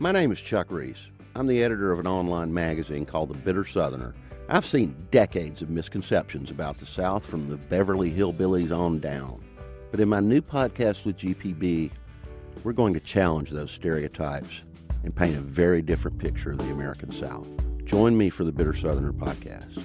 My 0.02 0.12
name 0.12 0.32
is 0.32 0.42
Chuck 0.42 0.72
Reece. 0.72 1.06
I'm 1.36 1.46
the 1.46 1.64
editor 1.64 1.92
of 1.92 2.00
an 2.00 2.08
online 2.08 2.52
magazine 2.52 3.06
called 3.06 3.30
The 3.30 3.38
Bitter 3.38 3.64
Southerner. 3.64 4.16
I've 4.50 4.66
seen 4.66 4.96
decades 5.12 5.62
of 5.62 5.70
misconceptions 5.70 6.50
about 6.50 6.80
the 6.80 6.88
South 6.88 7.24
from 7.24 7.48
the 7.48 7.58
Beverly 7.58 8.10
Hillbillies 8.10 8.76
on 8.76 9.00
down. 9.00 9.44
But 9.92 10.00
in 10.00 10.10
my 10.10 10.20
new 10.20 10.42
podcast 10.42 11.06
with 11.06 11.20
GPB, 11.20 11.92
we're 12.64 12.74
going 12.74 12.96
to 12.96 13.00
challenge 13.00 13.52
those 13.52 13.70
stereotypes 13.70 14.50
and 15.04 15.16
paint 15.16 15.38
a 15.38 15.42
very 15.42 15.84
different 15.84 16.18
picture 16.18 16.54
of 16.54 16.58
the 16.58 16.72
American 16.72 17.12
South. 17.12 17.48
Join 17.86 18.18
me 18.18 18.32
for 18.32 18.44
the 18.44 18.52
Bitter 18.52 18.76
Southerner 18.76 19.14
podcast. 19.14 19.84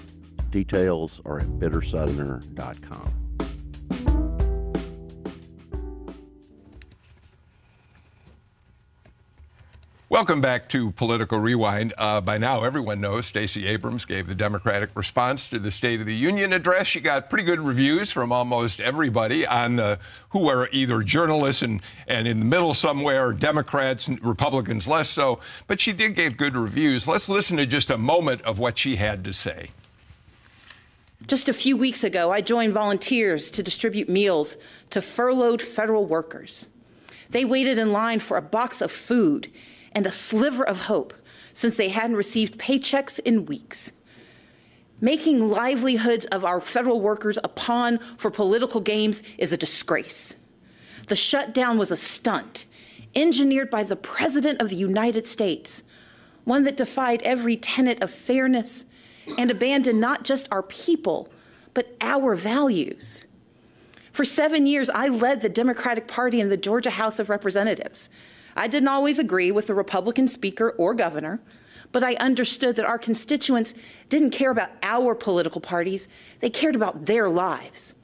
Details 0.51 1.21
are 1.27 1.41
at 1.41 1.47
bittersoutherner.com. 1.47 3.26
Welcome 10.09 10.41
back 10.41 10.69
to 10.69 10.93
Political 10.93 11.41
Rewind. 11.41 11.93
Uh, 11.99 12.21
by 12.21 12.39
now, 12.39 12.63
everyone 12.63 13.01
knows 13.01 13.27
Stacey 13.27 13.67
Abrams 13.67 14.05
gave 14.05 14.29
the 14.29 14.37
Democratic 14.37 14.91
response 14.95 15.49
to 15.49 15.59
the 15.59 15.73
State 15.73 15.99
of 15.99 16.07
the 16.07 16.15
Union 16.15 16.53
address. 16.53 16.87
She 16.87 17.01
got 17.01 17.29
pretty 17.29 17.43
good 17.43 17.59
reviews 17.59 18.13
from 18.13 18.31
almost 18.31 18.79
everybody 18.79 19.45
on 19.45 19.75
the, 19.75 19.99
who 20.29 20.49
are 20.49 20.69
either 20.71 21.03
journalists 21.03 21.63
and, 21.63 21.83
and 22.07 22.29
in 22.29 22.39
the 22.39 22.45
middle 22.45 22.73
somewhere, 22.73 23.33
Democrats 23.33 24.07
and 24.07 24.23
Republicans 24.23 24.87
less 24.87 25.11
so. 25.11 25.41
But 25.67 25.81
she 25.81 25.93
did 25.93 26.15
give 26.15 26.37
good 26.37 26.55
reviews. 26.55 27.09
Let's 27.09 27.29
listen 27.29 27.57
to 27.57 27.67
just 27.67 27.91
a 27.91 27.99
moment 27.99 28.43
of 28.43 28.61
what 28.61 28.79
she 28.79 28.95
had 28.95 29.25
to 29.25 29.33
say. 29.33 29.71
Just 31.27 31.49
a 31.49 31.53
few 31.53 31.77
weeks 31.77 32.05
ago, 32.05 32.31
I 32.31 32.43
joined 32.43 32.75
volunteers 32.75 33.51
to 33.51 33.61
distribute 33.61 34.09
meals 34.09 34.57
to 34.91 35.03
furloughed 35.03 35.61
federal 35.61 36.07
workers. 36.07 36.69
They 37.29 37.45
waited 37.45 37.77
in 37.77 37.91
line 37.91 38.21
for 38.21 38.37
a 38.37 38.43
box 38.43 38.81
of 38.81 38.93
food 38.93 39.51
and 39.97 40.07
a 40.07 40.13
sliver 40.13 40.63
of 40.63 40.83
hope 40.83 41.15
since 41.55 41.79
they 41.79 41.89
hadn't 41.89 42.17
received 42.17 42.59
paychecks 42.59 43.19
in 43.21 43.47
weeks. 43.47 43.93
Making 45.01 45.51
livelihoods 45.51 46.27
of 46.27 46.45
our 46.45 46.61
federal 46.61 47.01
workers 47.01 47.39
a 47.43 47.49
pawn 47.49 47.99
for 48.19 48.31
political 48.31 48.83
games 48.83 49.23
is 49.39 49.55
a 49.55 49.57
disgrace. 49.57 50.35
The 51.09 51.17
shutdown 51.17 51.79
was 51.79 51.91
a 51.91 51.97
stunt 51.97 52.67
engineered 53.15 53.71
by 53.71 53.85
the 53.85 53.97
President 53.97 54.61
of 54.61 54.69
the 54.69 54.77
United 54.77 55.27
States, 55.27 55.83
one 56.45 56.65
that 56.65 56.77
defied 56.77 57.23
every 57.23 57.57
tenet 57.57 58.03
of 58.03 58.11
fairness 58.11 58.85
and 59.39 59.51
abandoned 59.51 59.99
not 59.99 60.25
just 60.25 60.47
our 60.53 60.63
people, 60.63 61.31
but 61.73 61.97
our 62.03 62.35
values. 62.35 63.25
For 64.13 64.27
seven 64.27 64.67
years, 64.67 64.91
I 64.91 65.09
led 65.09 65.41
the 65.41 65.49
Democratic 65.49 66.07
Party 66.07 66.39
in 66.39 66.51
the 66.51 66.57
Georgia 66.59 66.91
House 66.91 67.19
of 67.19 67.31
Representatives. 67.31 68.11
I 68.57 68.69
didn't 68.69 68.89
always 68.89 69.19
agree 69.19 69.51
with 69.51 69.67
the 69.67 69.75
Republican 69.75 70.29
speaker 70.29 70.71
or 70.71 70.95
governor, 70.95 71.41
but 71.93 72.03
I 72.03 72.15
understood 72.15 72.77
that 72.77 72.87
our 72.87 72.99
constituents 72.99 73.75
didn't 74.09 74.31
care 74.31 74.51
about 74.51 74.71
our 74.83 75.15
political 75.15 75.61
parties, 75.61 76.09
they 76.41 76.51
cared 76.51 76.75
about 76.75 77.07
their 77.07 77.29
lives. 77.29 77.95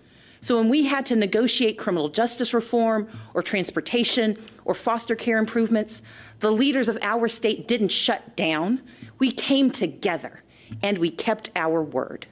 So 0.43 0.59
when 0.59 0.69
we 0.69 0.85
had 0.85 1.07
to 1.07 1.17
negotiate 1.17 1.79
criminal 1.79 2.09
justice 2.09 2.53
reform 2.53 3.09
or 3.33 3.43
transportation 3.43 4.37
or 4.65 4.75
foster 4.75 5.15
care 5.15 5.39
improvements, 5.39 6.03
the 6.41 6.51
leaders 6.51 6.89
of 6.89 6.99
our 7.01 7.29
state 7.29 7.69
didn't 7.69 7.91
shut 7.91 8.37
down. 8.37 8.83
We 9.21 9.31
came 9.31 9.71
together 9.71 10.43
and 10.83 10.99
we 10.99 11.11
kept 11.11 11.51
our 11.55 11.81
word. 11.81 12.27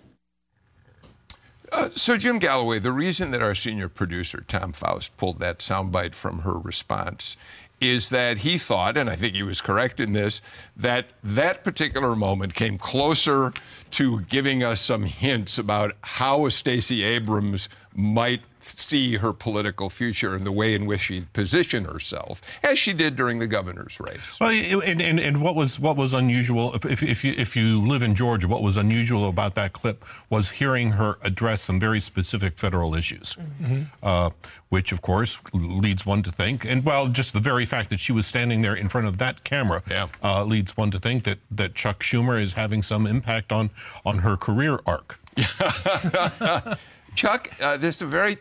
Uh, 1.70 1.88
so, 1.94 2.16
Jim 2.16 2.40
Galloway, 2.40 2.80
the 2.80 2.90
reason 2.90 3.30
that 3.30 3.42
our 3.42 3.54
senior 3.54 3.88
producer, 3.88 4.44
Tom 4.48 4.72
Faust, 4.72 5.16
pulled 5.16 5.38
that 5.38 5.60
soundbite 5.60 6.16
from 6.16 6.40
her 6.40 6.58
response 6.58 7.36
is 7.80 8.10
that 8.10 8.38
he 8.38 8.58
thought, 8.58 8.96
and 8.96 9.08
I 9.08 9.16
think 9.16 9.34
he 9.34 9.42
was 9.42 9.60
correct 9.60 10.00
in 10.00 10.12
this, 10.12 10.40
that 10.76 11.06
that 11.24 11.64
particular 11.64 12.14
moment 12.14 12.54
came 12.54 12.76
closer 12.76 13.52
to 13.92 14.20
giving 14.22 14.62
us 14.62 14.80
some 14.80 15.04
hints 15.04 15.58
about 15.58 15.96
how 16.02 16.48
Stacey 16.48 17.02
Abrams 17.02 17.68
might 17.94 18.42
see 18.62 19.16
her 19.16 19.32
political 19.32 19.90
future 19.90 20.34
and 20.34 20.46
the 20.46 20.52
way 20.52 20.74
in 20.74 20.86
which 20.86 21.02
she 21.02 21.26
positioned 21.32 21.86
herself, 21.86 22.40
as 22.62 22.78
she 22.78 22.92
did 22.92 23.16
during 23.16 23.38
the 23.38 23.46
governor's 23.46 23.98
race. 24.00 24.20
Well, 24.40 24.50
and, 24.50 25.00
and, 25.00 25.18
and 25.18 25.42
what 25.42 25.54
was 25.54 25.78
what 25.80 25.96
was 25.96 26.12
unusual, 26.12 26.74
if, 26.74 27.02
if, 27.02 27.24
you, 27.24 27.34
if 27.36 27.56
you 27.56 27.80
live 27.80 28.02
in 28.02 28.14
Georgia, 28.14 28.48
what 28.48 28.62
was 28.62 28.76
unusual 28.76 29.28
about 29.28 29.54
that 29.54 29.72
clip 29.72 30.04
was 30.28 30.50
hearing 30.50 30.92
her 30.92 31.18
address 31.22 31.62
some 31.62 31.80
very 31.80 32.00
specific 32.00 32.58
federal 32.58 32.94
issues, 32.94 33.36
mm-hmm. 33.36 33.82
uh, 34.02 34.30
which, 34.68 34.92
of 34.92 35.02
course, 35.02 35.40
leads 35.52 36.06
one 36.06 36.22
to 36.22 36.32
think, 36.32 36.64
and 36.64 36.84
well, 36.84 37.08
just 37.08 37.32
the 37.32 37.40
very 37.40 37.64
fact 37.64 37.90
that 37.90 38.00
she 38.00 38.12
was 38.12 38.26
standing 38.26 38.62
there 38.62 38.74
in 38.74 38.88
front 38.88 39.06
of 39.06 39.18
that 39.18 39.42
camera 39.44 39.82
yeah. 39.90 40.08
uh, 40.22 40.44
leads 40.44 40.76
one 40.76 40.90
to 40.90 40.98
think 40.98 41.24
that, 41.24 41.38
that 41.50 41.74
Chuck 41.74 42.00
Schumer 42.02 42.42
is 42.42 42.52
having 42.52 42.82
some 42.82 43.06
impact 43.06 43.52
on, 43.52 43.70
on 44.04 44.18
her 44.18 44.36
career 44.36 44.80
arc. 44.86 45.18
Chuck, 47.14 47.50
uh, 47.60 47.76
this 47.76 47.96
is 47.96 48.02
a 48.02 48.06
very 48.06 48.36
b- 48.36 48.40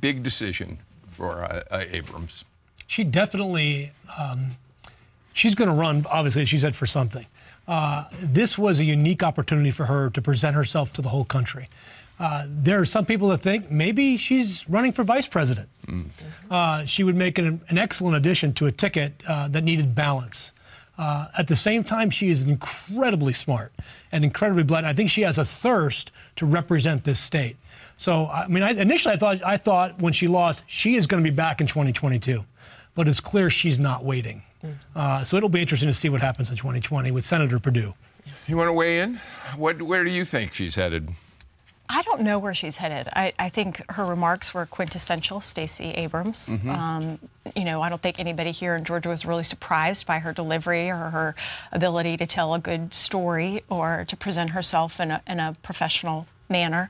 big 0.00 0.22
decision 0.22 0.78
for 1.10 1.44
uh, 1.44 1.62
uh, 1.70 1.84
Abrams. 1.90 2.44
She 2.86 3.04
definitely, 3.04 3.92
um, 4.18 4.56
she's 5.32 5.54
going 5.54 5.68
to 5.68 5.74
run, 5.74 6.04
obviously, 6.10 6.44
she 6.44 6.58
said, 6.58 6.76
for 6.76 6.86
something. 6.86 7.26
Uh, 7.66 8.04
this 8.20 8.58
was 8.58 8.78
a 8.80 8.84
unique 8.84 9.22
opportunity 9.22 9.70
for 9.70 9.86
her 9.86 10.10
to 10.10 10.20
present 10.20 10.54
herself 10.54 10.92
to 10.92 11.02
the 11.02 11.08
whole 11.08 11.24
country. 11.24 11.68
Uh, 12.18 12.46
there 12.48 12.78
are 12.80 12.84
some 12.84 13.04
people 13.04 13.28
that 13.28 13.38
think 13.38 13.70
maybe 13.70 14.16
she's 14.16 14.68
running 14.68 14.92
for 14.92 15.02
vice 15.02 15.26
president. 15.26 15.68
Mm. 15.86 16.10
Uh, 16.50 16.84
she 16.84 17.02
would 17.02 17.16
make 17.16 17.38
an, 17.38 17.60
an, 17.68 17.78
excellent 17.78 18.16
addition 18.16 18.52
to 18.54 18.66
a 18.66 18.72
ticket 18.72 19.20
uh, 19.26 19.48
that 19.48 19.64
needed 19.64 19.94
balance. 19.94 20.52
Uh, 20.96 21.26
at 21.36 21.48
the 21.48 21.56
same 21.56 21.82
time, 21.82 22.10
she 22.10 22.30
is 22.30 22.42
incredibly 22.42 23.32
smart 23.32 23.72
and 24.12 24.22
incredibly 24.22 24.62
blunt. 24.62 24.86
I 24.86 24.92
think 24.92 25.10
she 25.10 25.22
has 25.22 25.38
a 25.38 25.44
thirst 25.44 26.12
to 26.36 26.46
represent 26.46 27.02
this 27.02 27.18
state. 27.18 27.56
So, 27.96 28.26
I 28.26 28.48
mean, 28.48 28.62
I, 28.62 28.70
initially 28.70 29.14
I 29.14 29.16
thought 29.16 29.42
I 29.44 29.56
thought 29.56 30.00
when 30.00 30.12
she 30.12 30.26
lost, 30.26 30.64
she 30.66 30.96
is 30.96 31.06
going 31.06 31.22
to 31.22 31.30
be 31.30 31.34
back 31.34 31.60
in 31.60 31.66
2022, 31.66 32.44
but 32.94 33.08
it's 33.08 33.20
clear 33.20 33.50
she's 33.50 33.78
not 33.78 34.04
waiting. 34.04 34.42
Mm. 34.64 34.74
Uh, 34.96 35.24
so 35.24 35.36
it'll 35.36 35.48
be 35.48 35.60
interesting 35.60 35.88
to 35.88 35.94
see 35.94 36.08
what 36.08 36.20
happens 36.20 36.50
in 36.50 36.56
2020 36.56 37.10
with 37.10 37.24
Senator 37.24 37.58
Perdue. 37.58 37.94
You 38.46 38.56
want 38.56 38.68
to 38.68 38.72
weigh 38.72 39.00
in? 39.00 39.20
What, 39.56 39.80
where 39.82 40.04
do 40.04 40.10
you 40.10 40.24
think 40.24 40.54
she's 40.54 40.74
headed? 40.74 41.10
I 41.88 42.00
don't 42.02 42.22
know 42.22 42.38
where 42.38 42.54
she's 42.54 42.78
headed. 42.78 43.08
I, 43.14 43.34
I 43.38 43.50
think 43.50 43.82
her 43.90 44.06
remarks 44.06 44.54
were 44.54 44.64
quintessential 44.64 45.40
Stacey 45.42 45.90
Abrams. 45.90 46.48
Mm-hmm. 46.48 46.70
Um, 46.70 47.18
you 47.54 47.64
know, 47.64 47.82
I 47.82 47.90
don't 47.90 48.00
think 48.00 48.18
anybody 48.18 48.52
here 48.52 48.74
in 48.74 48.84
Georgia 48.84 49.10
was 49.10 49.26
really 49.26 49.44
surprised 49.44 50.06
by 50.06 50.18
her 50.20 50.32
delivery 50.32 50.88
or 50.88 50.96
her 50.96 51.34
ability 51.72 52.16
to 52.16 52.26
tell 52.26 52.54
a 52.54 52.58
good 52.58 52.94
story 52.94 53.64
or 53.68 54.06
to 54.08 54.16
present 54.16 54.50
herself 54.50 54.98
in 54.98 55.10
a, 55.10 55.22
in 55.26 55.40
a 55.40 55.56
professional 55.62 56.26
manner. 56.54 56.88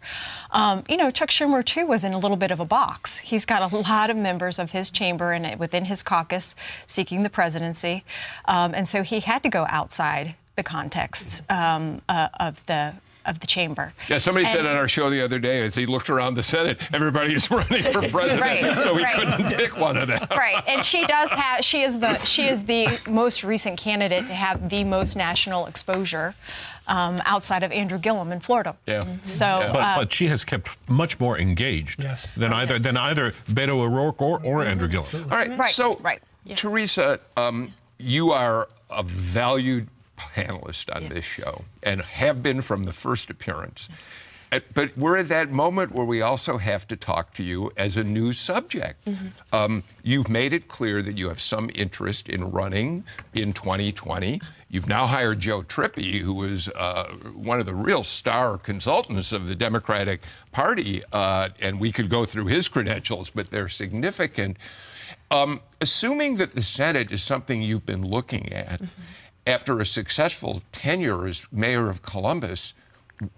Um, 0.50 0.84
you 0.90 0.98
know, 0.98 1.10
Chuck 1.10 1.30
Schumer, 1.30 1.64
too, 1.64 1.86
was 1.86 2.04
in 2.04 2.12
a 2.12 2.18
little 2.18 2.36
bit 2.36 2.50
of 2.50 2.60
a 2.60 2.66
box. 2.66 3.18
He's 3.18 3.46
got 3.46 3.72
a 3.72 3.74
lot 3.74 4.10
of 4.10 4.16
members 4.16 4.58
of 4.58 4.72
his 4.72 4.90
chamber 4.90 5.32
and 5.32 5.58
within 5.58 5.86
his 5.86 6.02
caucus 6.02 6.54
seeking 6.86 7.22
the 7.22 7.30
presidency. 7.30 8.04
Um, 8.44 8.74
and 8.74 8.86
so 8.86 9.02
he 9.02 9.20
had 9.20 9.42
to 9.42 9.48
go 9.48 9.64
outside 9.70 10.34
the 10.56 10.62
context 10.62 11.42
um, 11.50 12.02
uh, 12.08 12.28
of 12.38 12.64
the 12.66 12.94
of 13.24 13.40
the 13.40 13.46
chamber. 13.46 13.94
Yeah, 14.08 14.18
somebody 14.18 14.44
and, 14.44 14.54
said 14.54 14.66
on 14.66 14.76
our 14.76 14.86
show 14.86 15.08
the 15.08 15.24
other 15.24 15.38
day 15.38 15.62
as 15.62 15.74
he 15.74 15.86
looked 15.86 16.10
around 16.10 16.34
the 16.34 16.42
Senate, 16.42 16.78
everybody 16.92 17.34
is 17.34 17.50
running 17.50 17.82
for 17.84 18.02
president, 18.08 18.40
right, 18.42 18.82
so 18.82 18.94
he 18.96 19.02
right. 19.02 19.14
couldn't 19.14 19.56
pick 19.56 19.78
one 19.78 19.96
of 19.96 20.08
them. 20.08 20.26
Right, 20.30 20.62
and 20.66 20.84
she 20.84 21.06
does 21.06 21.30
have. 21.30 21.64
She 21.64 21.82
is 21.82 21.98
the 21.98 22.18
she 22.24 22.46
is 22.46 22.64
the 22.64 23.00
most 23.06 23.42
recent 23.42 23.78
candidate 23.78 24.26
to 24.26 24.34
have 24.34 24.68
the 24.68 24.84
most 24.84 25.16
national 25.16 25.66
exposure 25.66 26.34
um, 26.86 27.22
outside 27.24 27.62
of 27.62 27.72
Andrew 27.72 27.98
Gillum 27.98 28.32
in 28.32 28.40
Florida. 28.40 28.76
Yeah. 28.86 29.04
So, 29.24 29.46
yeah. 29.46 29.72
But, 29.72 29.78
uh, 29.82 29.96
but, 29.98 30.12
she 30.12 30.26
has 30.28 30.44
kept 30.44 30.70
much 30.88 31.18
more 31.18 31.38
engaged 31.38 32.02
yes. 32.02 32.28
than 32.36 32.52
oh, 32.52 32.56
either 32.56 32.74
yes. 32.74 32.82
than 32.84 32.96
either 32.96 33.32
Beto 33.48 33.80
O'Rourke 33.80 34.20
or, 34.20 34.40
or 34.44 34.64
Andrew 34.64 34.88
Gillum. 34.88 35.08
All 35.14 35.38
right. 35.38 35.56
Right. 35.58 35.72
So, 35.72 35.96
right. 35.96 36.22
Yeah. 36.44 36.56
Teresa, 36.56 37.20
um, 37.36 37.72
you 37.98 38.32
are 38.32 38.68
a 38.90 39.02
valued 39.02 39.88
panelist 40.18 40.94
on 40.94 41.02
yes. 41.02 41.12
this 41.12 41.24
show 41.24 41.64
and 41.82 42.02
have 42.02 42.42
been 42.42 42.62
from 42.62 42.84
the 42.84 42.92
first 42.92 43.30
appearance. 43.30 43.88
But 44.72 44.96
we're 44.96 45.16
at 45.16 45.28
that 45.28 45.50
moment 45.50 45.92
where 45.92 46.04
we 46.04 46.22
also 46.22 46.58
have 46.58 46.86
to 46.88 46.96
talk 46.96 47.34
to 47.34 47.42
you 47.42 47.72
as 47.76 47.96
a 47.96 48.04
new 48.04 48.32
subject. 48.32 49.04
Mm-hmm. 49.04 49.26
Um, 49.52 49.82
you've 50.02 50.28
made 50.28 50.52
it 50.52 50.68
clear 50.68 51.02
that 51.02 51.18
you 51.18 51.28
have 51.28 51.40
some 51.40 51.70
interest 51.74 52.28
in 52.28 52.50
running 52.50 53.04
in 53.32 53.52
2020. 53.52 54.40
You've 54.74 54.88
now 54.88 55.06
hired 55.06 55.38
Joe 55.38 55.62
Trippi, 55.62 56.18
who 56.18 56.42
is 56.42 56.68
uh, 56.70 57.04
one 57.32 57.60
of 57.60 57.66
the 57.66 57.76
real 57.76 58.02
star 58.02 58.58
consultants 58.58 59.30
of 59.30 59.46
the 59.46 59.54
Democratic 59.54 60.22
Party, 60.50 61.00
uh, 61.12 61.50
and 61.60 61.78
we 61.78 61.92
could 61.92 62.10
go 62.10 62.24
through 62.24 62.46
his 62.46 62.66
credentials, 62.66 63.30
but 63.30 63.52
they're 63.52 63.68
significant. 63.68 64.56
Um, 65.30 65.60
assuming 65.80 66.34
that 66.38 66.56
the 66.56 66.62
Senate 66.62 67.12
is 67.12 67.22
something 67.22 67.62
you've 67.62 67.86
been 67.86 68.04
looking 68.04 68.52
at, 68.52 68.82
mm-hmm. 68.82 69.02
after 69.46 69.78
a 69.78 69.86
successful 69.86 70.60
tenure 70.72 71.28
as 71.28 71.46
mayor 71.52 71.88
of 71.88 72.02
Columbus, 72.02 72.74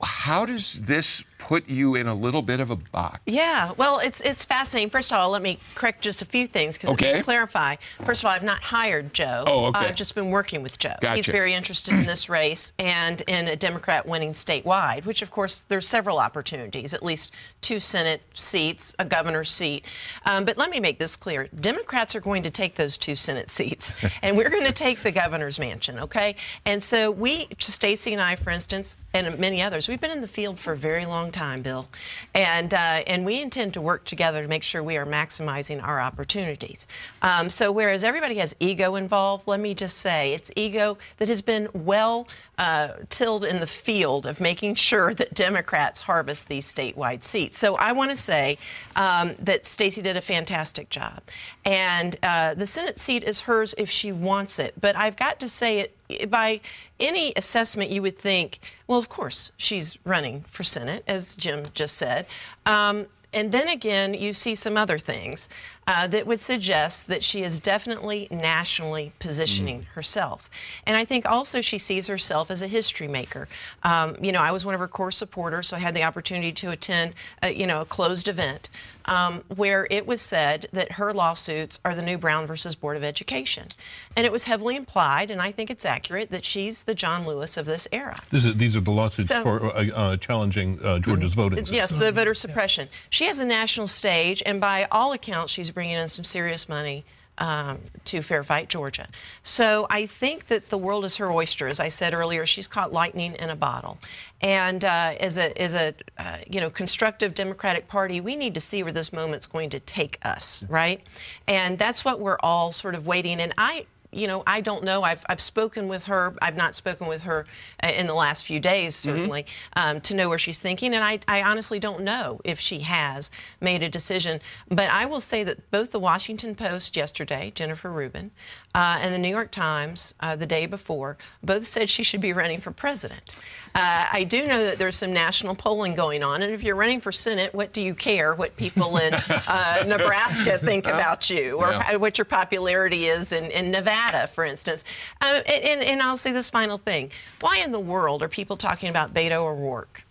how 0.01 0.47
does 0.47 0.81
this 0.81 1.23
put 1.39 1.69
you 1.69 1.95
in 1.95 2.07
a 2.07 2.15
little 2.15 2.43
bit 2.43 2.61
of 2.61 2.71
a 2.71 2.77
box. 2.77 3.21
Yeah, 3.27 3.73
well, 3.77 3.99
it's 4.01 4.21
it's 4.21 4.45
fascinating. 4.45 4.91
First 4.91 5.13
of 5.13 5.19
all, 5.19 5.31
let 5.31 5.43
me 5.43 5.59
correct 5.75 6.03
just 6.03 6.23
a 6.23 6.25
few 6.25 6.47
things 6.47 6.77
because 6.77 6.91
Okay. 6.91 7.23
clarify. 7.23 7.77
First 8.05 8.23
of 8.23 8.27
all, 8.27 8.33
I've 8.33 8.43
not 8.43 8.63
hired 8.63 9.13
Joe. 9.15 9.45
Oh, 9.47 9.65
okay. 9.67 9.81
I've 9.81 9.95
just 9.95 10.15
been 10.15 10.31
working 10.31 10.63
with 10.63 10.79
Joe. 10.79 10.95
He's 11.15 11.27
very 11.27 11.53
interested 11.55 11.95
in 11.95 12.07
this 12.07 12.29
race 12.29 12.73
and 12.79 13.23
in 13.23 13.49
a 13.49 13.57
Democrat 13.57 14.07
winning 14.07 14.33
statewide, 14.33 15.05
which 15.05 15.23
of 15.23 15.31
course 15.31 15.63
there's 15.69 15.87
several 15.87 16.19
opportunities, 16.19 16.95
at 16.95 17.03
least 17.03 17.33
two 17.61 17.81
Senate 17.81 18.23
seats, 18.35 18.95
a 18.99 19.05
governor's 19.05 19.51
seat. 19.51 19.85
Um, 20.25 20.45
but 20.45 20.57
let 20.57 20.71
me 20.71 20.81
make 20.81 20.99
this 20.99 21.17
clear: 21.17 21.49
Democrats 21.61 22.15
are 22.15 22.21
going 22.21 22.43
to 22.43 22.51
take 22.51 22.75
those 22.75 22.97
two 22.97 23.15
Senate 23.17 23.51
seats, 23.51 23.95
and 24.23 24.37
we're 24.37 24.51
going 24.51 24.67
to 24.67 24.73
take 24.73 25.03
the 25.03 25.13
governor's 25.13 25.59
mansion. 25.59 25.99
Okay, 25.99 26.37
and 26.65 26.83
so 26.83 27.11
we, 27.11 27.49
Stacey 27.59 28.13
and 28.13 28.23
I, 28.23 28.37
for 28.37 28.51
instance, 28.51 28.97
and 29.15 29.39
many 29.39 29.63
others, 29.63 29.89
we've 29.89 30.01
been 30.01 30.11
in 30.11 30.21
the 30.21 30.29
field 30.29 30.59
for 30.61 30.73
a 30.75 30.77
very 30.77 31.07
long 31.07 31.26
time, 31.31 31.63
Bill, 31.63 31.89
and 32.35 32.73
uh, 32.73 33.03
and 33.07 33.25
we 33.25 33.41
intend 33.41 33.75
to 33.75 33.81
work 33.81 34.05
together 34.05 34.43
to 34.43 34.49
make 34.49 34.63
sure 34.63 34.83
we 34.83 34.97
are 34.97 35.07
maximizing 35.07 35.83
our 35.83 36.01
opportunities. 36.01 36.87
Um, 37.23 37.51
so 37.51 37.73
whereas 37.73 38.05
everybody 38.05 38.37
has 38.37 38.55
ego 38.61 38.95
involved, 38.95 39.47
let 39.47 39.61
me 39.61 39.75
just 39.75 39.99
say 39.99 40.35
it's 40.35 40.51
ego 40.57 40.99
that 41.19 41.29
has 41.29 41.43
been 41.43 41.69
well 41.73 42.29
uh, 42.59 42.93
tilled 43.11 43.45
in 43.45 43.61
the 43.61 43.67
field 43.67 44.27
of 44.27 44.41
making 44.41 44.75
sure 44.75 45.15
that 45.15 45.35
Democrats 45.35 46.03
harvest 46.03 46.49
these 46.49 46.73
statewide 46.73 47.25
seats. 47.25 47.59
So 47.59 47.77
I 47.77 47.93
want 47.93 48.11
to 48.11 48.17
say 48.17 48.59
um, 48.95 49.35
that 49.39 49.67
Stacey 49.67 50.03
did 50.03 50.17
a 50.17 50.23
fantastic 50.23 50.91
job, 50.91 51.23
and 51.65 52.17
uh, 52.23 52.55
the 52.55 52.67
Senate 52.67 52.99
seat 52.99 53.25
is 53.25 53.41
hers 53.41 53.75
if 53.79 53.91
she 53.91 54.13
wants 54.13 54.59
it. 54.59 54.75
But 54.81 54.97
I've 54.97 55.17
got 55.17 55.41
to 55.41 55.49
say 55.49 55.81
it 55.81 55.96
by 56.29 56.61
any 57.01 57.33
assessment, 57.37 57.91
you 57.91 58.03
would 58.03 58.19
think, 58.19 58.61
well, 58.87 58.99
of 58.99 59.09
course, 59.09 59.53
she's 59.57 59.99
running 60.05 60.45
for 60.49 60.65
Senate, 60.65 61.05
as 61.07 61.35
Jim 61.35 61.67
just 61.75 61.97
said. 61.97 62.27
Um, 62.65 63.07
and 63.33 63.53
then 63.53 63.69
again, 63.69 64.15
you 64.15 64.33
see 64.33 64.55
some 64.55 64.77
other 64.77 64.99
things 64.99 65.49
uh, 65.87 66.07
that 66.09 66.27
would 66.27 66.41
suggest 66.41 67.07
that 67.07 67.23
she 67.23 67.43
is 67.43 67.61
definitely 67.61 68.27
nationally 68.31 69.13
positioning 69.21 69.85
herself. 69.95 70.51
And 70.85 70.97
I 70.97 71.05
think 71.05 71.27
also 71.27 71.61
she 71.61 71.79
sees 71.79 72.09
herself 72.09 72.51
as 72.51 72.61
a 72.61 72.67
history 72.67 73.07
maker. 73.07 73.49
Um, 73.85 74.17
you 74.21 74.33
know, 74.33 74.41
I 74.41 74.51
was 74.51 74.65
one 74.65 74.75
of 74.75 74.81
her 74.81 74.89
core 74.89 75.13
supporters, 75.13 75.69
so 75.69 75.77
I 75.77 75.81
had 75.81 75.95
the 75.95 76.03
opportunity 76.03 76.53
to 76.53 76.71
attend, 76.71 77.15
a, 77.43 77.53
you 77.53 77.67
know, 77.67 77.81
a 77.81 77.85
closed 77.85 78.27
event 78.27 78.69
um, 79.07 79.45
where 79.55 79.87
it 79.91 80.07
was 80.07 80.21
said 80.21 80.69
that 80.73 80.93
her 80.93 81.13
lawsuits 81.13 81.79
are 81.85 81.95
the 81.95 82.03
new 82.03 82.19
Brown 82.19 82.47
versus 82.47 82.75
Board 82.75 82.97
of 82.97 83.05
Education. 83.05 83.69
And 84.17 84.27
it 84.27 84.33
was 84.33 84.45
heavily 84.45 84.77
implied, 84.77 85.31
and 85.31 85.41
I 85.41 85.53
think 85.53 85.71
it's 85.71 85.85
accurate, 85.85 86.31
that 86.31 86.45
she's 86.45 86.83
the 86.83 86.95
John 86.95 87.27
Lewis 87.27 87.57
of 87.57 87.67
this 87.67 87.87
era. 87.93 88.21
This 88.31 88.45
is, 88.45 88.57
these 88.57 88.75
are 88.75 88.81
the 88.81 88.91
lawsuits 88.91 89.29
So- 89.29 89.43
for 89.43 89.65
uh, 89.65 89.87
uh, 89.91 90.17
challenging 90.17 90.81
uh, 90.83 90.99
Georgia's 90.99 91.35
voting 91.35 91.59
system. 91.61 91.77
Yes, 91.77 91.91
the 91.91 92.11
voter 92.11 92.35
suppression. 92.35 92.89
She 93.11 93.27
has 93.27 93.39
a 93.39 93.45
national 93.45 93.87
stage, 93.87 94.43
and 94.45 94.61
by 94.61 94.89
all 94.91 95.13
accounts, 95.13 95.53
she's 95.53 95.71
bringing 95.77 95.99
in 95.99 96.09
some 96.09 96.25
serious 96.25 96.71
money 96.71 97.05
um, 97.37 97.79
to 98.07 98.23
Fair 98.23 98.43
Fight, 98.43 98.71
Georgia. 98.71 99.09
So 99.43 99.87
I 99.91 100.07
think 100.07 100.47
that 100.47 100.71
the 100.71 100.79
world 100.79 101.05
is 101.05 101.17
her 101.17 101.31
oyster. 101.31 101.69
As 101.69 101.81
I 101.81 101.91
said 101.91 102.15
earlier, 102.15 102.47
she's 102.47 102.67
caught 102.67 102.95
lightning 102.95 103.35
in 103.35 103.51
a 103.51 103.55
bottle. 103.57 103.99
And 104.41 104.83
uh, 104.83 105.17
as 105.21 105.37
a, 105.37 105.61
as 105.61 105.75
a 105.75 105.93
uh, 106.17 106.39
you 106.49 106.63
know, 106.63 106.71
constructive 106.71 107.35
Democratic 107.35 107.89
Party, 107.89 108.23
we 108.23 108.37
need 108.37 108.55
to 108.55 108.61
see 108.61 108.83
where 108.83 108.93
this 108.93 109.13
moment's 109.13 109.47
going 109.47 109.69
to 109.69 109.81
take 109.81 110.19
us, 110.23 110.65
right? 110.71 111.03
And 111.47 111.79
that's 111.79 112.07
what 112.07 112.21
we're 112.21 112.39
all 112.41 112.73
sort 112.73 112.95
of 112.95 113.07
waiting. 113.07 113.39
And 113.39 113.53
I, 113.59 113.85
you 114.17 114.27
know, 114.27 114.43
I 114.47 114.61
don't 114.61 114.83
know. 114.83 115.03
I've, 115.03 115.25
I've 115.29 115.41
spoken 115.41 115.89
with 115.89 116.05
her. 116.05 116.35
I've 116.41 116.57
not 116.57 116.75
spoken 116.75 117.07
with 117.07 117.23
her 117.23 117.47
uh, 117.83 117.89
in 117.89 118.07
the 118.07 118.15
last 118.15 118.45
few 118.45 118.59
days, 118.59 118.97
certainly, 118.97 119.47
um, 119.77 120.01
to 120.03 120.15
know 120.15 120.29
where 120.29 120.39
she's 120.39 120.59
thinking. 120.59 120.95
And 120.95 121.05
I, 121.05 121.21
I 121.29 121.43
honestly 121.43 121.79
don't 121.79 122.03
know 122.03 122.41
if 122.45 122.59
she 122.59 122.81
has 122.81 123.31
made 123.61 123.83
a 123.83 123.89
decision. 123.89 124.41
But 124.69 124.91
I 124.91 125.05
will 125.05 125.21
say 125.21 125.45
that 125.45 125.71
both 125.71 125.91
the 125.91 126.01
Washington 126.01 126.55
Post 126.55 126.97
yesterday, 126.97 127.53
Jennifer 127.55 127.93
Rubin, 127.93 128.31
uh, 128.75 128.99
and 129.01 129.13
the 129.13 129.19
New 129.19 129.29
York 129.29 129.51
Times 129.51 130.15
uh, 130.21 130.37
the 130.37 130.47
day 130.47 130.67
before, 130.67 131.17
both 131.43 131.67
said 131.67 131.91
she 131.91 132.03
should 132.03 132.21
be 132.21 132.33
running 132.33 132.61
for 132.61 132.71
president. 132.71 133.37
Uh, 133.77 134.07
I 134.11 134.25
do 134.25 134.47
know 134.47 134.65
that 134.65 134.79
there's 134.79 134.97
some 134.97 135.13
national 135.13 135.55
polling 135.55 135.95
going 135.95 136.23
on, 136.23 136.41
and 136.41 136.51
if 136.55 136.63
you're 136.63 136.77
running 136.77 136.99
for 136.99 137.13
Senate, 137.13 137.53
what 137.55 137.75
do 137.75 137.83
you 137.83 137.95
care 137.95 138.35
what 138.35 138.57
people 138.57 138.97
in 138.97 139.13
uh, 139.13 139.85
Nebraska 139.87 140.57
think 140.59 140.87
about 140.87 141.29
you, 141.29 141.59
or 141.59 141.69
Yeah. 141.73 141.97
what 141.97 142.17
your 142.17 142.25
popularity 142.25 143.05
is 143.07 143.33
in, 143.33 143.45
in 143.51 143.71
Nevada, 143.71 144.29
for 144.29 144.47
instance? 144.47 144.83
Uh, 145.21 145.43
and, 145.47 145.83
and 145.83 146.01
I'll 146.03 146.17
say 146.17 146.33
this 146.33 146.49
final 146.49 146.79
thing: 146.79 147.11
Why 147.41 147.59
in 147.59 147.71
the 147.71 147.79
world 147.81 148.23
are 148.23 148.29
people 148.29 148.57
talking 148.57 148.89
about 148.89 149.13
Beto 149.13 149.45
O'Rourke? 149.45 150.03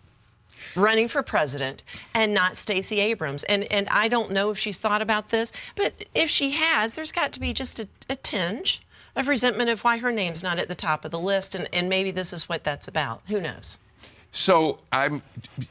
running 0.76 1.08
for 1.08 1.24
president 1.24 1.84
and 2.16 2.34
not 2.34 2.58
Stacey 2.58 3.00
Abrams. 3.00 3.44
And 3.46 3.64
and 3.72 3.88
I 3.90 4.10
don't 4.10 4.32
know 4.32 4.50
if 4.50 4.58
she's 4.60 4.78
thought 4.78 5.02
about 5.02 5.30
this, 5.30 5.54
but 5.78 5.94
if 6.14 6.30
she 6.30 6.52
has, 6.52 6.96
there's 6.96 7.14
got 7.14 7.32
to 7.34 7.40
be 7.40 7.54
just 7.54 7.80
a, 7.80 7.88
a 8.10 8.16
tinge 8.18 8.82
of 9.16 9.28
resentment 9.28 9.70
of 9.70 9.84
why 9.84 9.98
her 9.98 10.12
name's 10.12 10.44
not 10.44 10.60
at 10.60 10.68
the 10.68 10.76
top 10.76 11.06
of 11.06 11.12
the 11.12 11.20
list. 11.20 11.56
And, 11.56 11.70
and 11.74 11.90
maybe 11.90 12.12
this 12.12 12.34
is 12.34 12.50
what 12.50 12.64
that's 12.64 12.88
about. 12.88 13.22
Who 13.28 13.40
knows? 13.40 13.80
So 14.36 14.80
I'm, 14.92 15.22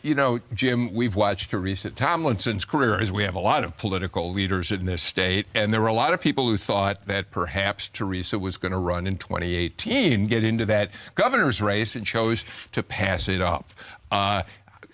you 0.00 0.14
know, 0.14 0.40
Jim, 0.54 0.94
we've 0.94 1.14
watched 1.14 1.50
Teresa 1.50 1.90
Tomlinson's 1.90 2.64
career, 2.64 2.98
as 2.98 3.12
we 3.12 3.22
have 3.22 3.34
a 3.34 3.40
lot 3.40 3.62
of 3.62 3.76
political 3.76 4.32
leaders 4.32 4.72
in 4.72 4.86
this 4.86 5.02
state, 5.02 5.44
and 5.54 5.70
there 5.70 5.82
were 5.82 5.88
a 5.88 5.92
lot 5.92 6.14
of 6.14 6.20
people 6.22 6.48
who 6.48 6.56
thought 6.56 7.06
that 7.06 7.30
perhaps 7.30 7.88
Teresa 7.88 8.38
was 8.38 8.56
going 8.56 8.72
to 8.72 8.78
run 8.78 9.06
in 9.06 9.18
2018, 9.18 10.24
get 10.28 10.44
into 10.44 10.64
that 10.64 10.92
governor's 11.14 11.60
race, 11.60 11.94
and 11.94 12.06
chose 12.06 12.46
to 12.72 12.82
pass 12.82 13.28
it 13.28 13.42
up. 13.42 13.70
Uh, 14.10 14.42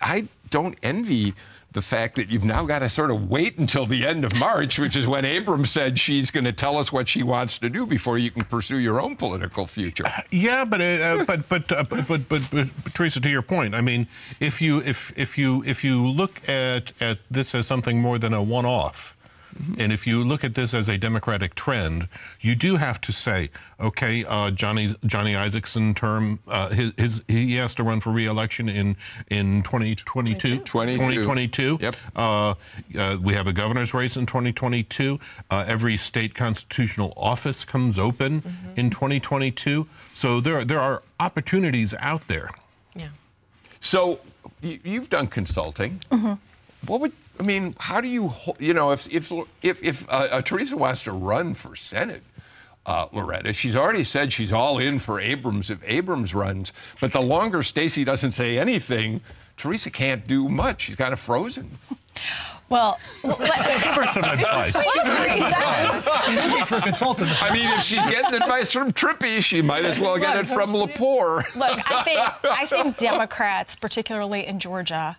I 0.03 0.27
don't 0.51 0.77
envy 0.83 1.35
the 1.73 1.83
fact 1.83 2.17
that 2.17 2.31
you've 2.31 2.45
now 2.45 2.65
got 2.65 2.81
to 2.81 2.89
sort 2.89 3.11
of 3.11 3.31
wait 3.31 3.59
until 3.59 3.87
the 3.87 4.05
end 4.07 4.25
of 4.25 4.35
March, 4.37 4.79
which 4.79 4.97
is 4.97 5.07
when 5.07 5.25
Abrams 5.25 5.71
said 5.71 5.99
she's 5.99 6.31
going 6.31 6.45
to 6.45 6.53
tell 6.53 6.77
us 6.77 6.93
what 6.93 7.09
she 7.09 7.23
wants 7.23 7.59
to 7.59 7.71
do 7.71 7.87
before 7.87 8.19
you 8.19 8.31
can 8.31 8.45
pursue 8.45 8.79
your 8.79 9.01
own 9.01 9.17
political 9.17 9.67
future. 9.67 10.05
Yeah, 10.31 10.65
but 10.65 10.81
uh, 10.81 11.25
but 11.25 11.49
but, 11.49 11.73
uh, 11.73 11.85
but 11.85 12.09
but 12.09 12.29
but 12.29 12.49
but 12.51 12.69
Teresa, 12.95 13.21
to 13.21 13.29
your 13.29 13.43
point, 13.43 13.75
I 13.75 13.81
mean, 13.81 14.09
if 14.41 14.61
you 14.61 14.79
if 14.79 15.13
if 15.17 15.39
you 15.39 15.63
if 15.65 15.85
you 15.85 16.07
look 16.07 16.49
at 16.49 16.93
at 17.01 17.19
this 17.31 17.55
as 17.55 17.67
something 17.67 18.01
more 18.01 18.19
than 18.19 18.35
a 18.35 18.43
one-off. 18.43 19.17
And 19.79 19.93
if 19.93 20.07
you 20.07 20.23
look 20.25 20.45
at 20.45 20.55
this 20.55 20.75
as 20.75 20.89
a 20.89 20.97
democratic 20.97 21.55
trend, 21.55 22.09
you 22.41 22.55
do 22.55 22.77
have 22.77 23.01
to 23.03 23.13
say, 23.13 23.51
okay, 23.79 24.25
uh, 24.25 24.51
Johnny 24.51 24.95
Johnny 25.07 25.35
Isakson 25.35 25.95
term, 25.95 26.39
uh, 26.49 26.71
his, 26.71 26.93
his 26.97 27.23
he 27.29 27.55
has 27.57 27.75
to 27.77 27.83
run 27.83 28.01
for 28.01 28.11
re-election 28.11 28.69
in 28.69 28.97
in 29.29 29.63
2022. 29.63 30.61
22. 30.61 30.65
2022. 30.65 31.79
Yep. 31.81 31.97
Uh, 32.15 32.55
uh, 32.99 33.19
we 33.23 33.35
have 33.35 33.47
a 33.47 33.53
governor's 33.53 33.95
race 33.95 34.17
in 34.17 34.27
2022. 34.27 35.19
Uh, 35.51 35.65
every 35.67 35.97
state 35.97 36.35
constitutional 36.35 37.13
office 37.17 37.65
comes 37.65 37.99
open 37.99 38.43
in 38.77 38.91
2022. 38.91 39.87
So 40.15 40.41
there, 40.41 40.65
there 40.65 40.81
are 40.81 41.03
opportunities 41.19 41.95
out 41.99 42.27
there. 42.29 42.51
Yeah. 42.95 43.09
So 43.81 44.21
you, 44.63 44.81
you've 44.85 45.11
done 45.11 45.27
consulting. 45.27 46.01
Mm-hmm. 46.11 46.35
What 46.87 47.01
would 47.01 47.13
I 47.41 47.43
mean? 47.43 47.75
How 47.79 48.03
do 48.03 48.09
you 48.09 48.35
you 48.59 48.75
know 48.75 48.93
if 48.93 49.11
if 49.11 49.33
if, 49.63 49.83
if 49.83 50.09
uh, 50.09 50.29
uh, 50.31 50.43
Teresa 50.43 50.77
wants 50.77 51.03
to 51.05 51.13
run 51.13 51.55
for 51.55 51.75
Senate? 51.75 52.23
Uh, 52.87 53.07
Loretta, 53.13 53.53
she's 53.53 53.77
already 53.77 54.05
said 54.05 54.33
she's 54.33 54.53
all 54.53 54.79
in 54.79 54.99
for 54.99 55.21
Abrams 55.21 55.71
if 55.71 55.79
Abrams 55.85 56.35
runs. 56.35 56.73
But 57.01 57.13
the 57.13 57.21
longer 57.21 57.63
Stacey 57.63 58.05
doesn't 58.05 58.33
say 58.33 58.59
anything, 58.59 59.21
Teresa 59.57 59.91
can't 59.91 60.27
do 60.27 60.49
much. 60.49 60.83
She's 60.83 60.97
kind 60.97 61.13
of 61.13 61.21
frozen. 61.21 61.79
Well, 62.71 62.99
For 63.21 64.07
some 64.13 64.25
advice. 64.25 64.75
Looking 64.77 66.65
for 66.67 66.77
a 66.77 66.81
consultant. 66.83 67.43
I 67.43 67.53
mean, 67.53 67.67
if 67.67 67.83
she's 67.83 68.05
getting 68.07 68.35
advice 68.35 68.73
from 68.73 68.93
Trippi, 68.93 69.43
she 69.43 69.61
might 69.61 69.85
as 69.85 69.99
well 69.99 70.17
get 70.19 70.37
it 70.37 70.47
from 70.49 70.71
Lepore. 70.73 71.45
Look, 71.55 71.91
I 71.91 72.03
think 72.05 72.21
I 72.45 72.67
think 72.67 72.97
Democrats, 72.99 73.77
particularly 73.77 74.47
in 74.47 74.59
Georgia, 74.61 75.17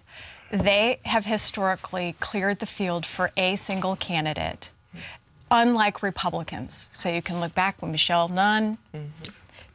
they 0.52 1.00
have 1.06 1.26
historically 1.26 2.16
cleared 2.20 2.60
the 2.60 2.66
field 2.66 3.06
for 3.06 3.32
a 3.38 3.56
single 3.56 3.96
candidate, 3.96 4.70
unlike 5.50 6.04
Republicans. 6.04 6.90
So 6.92 7.10
you 7.10 7.22
can 7.22 7.40
look 7.40 7.56
back 7.56 7.82
when 7.82 7.92
Michelle 7.92 8.28
Nunn. 8.28 8.78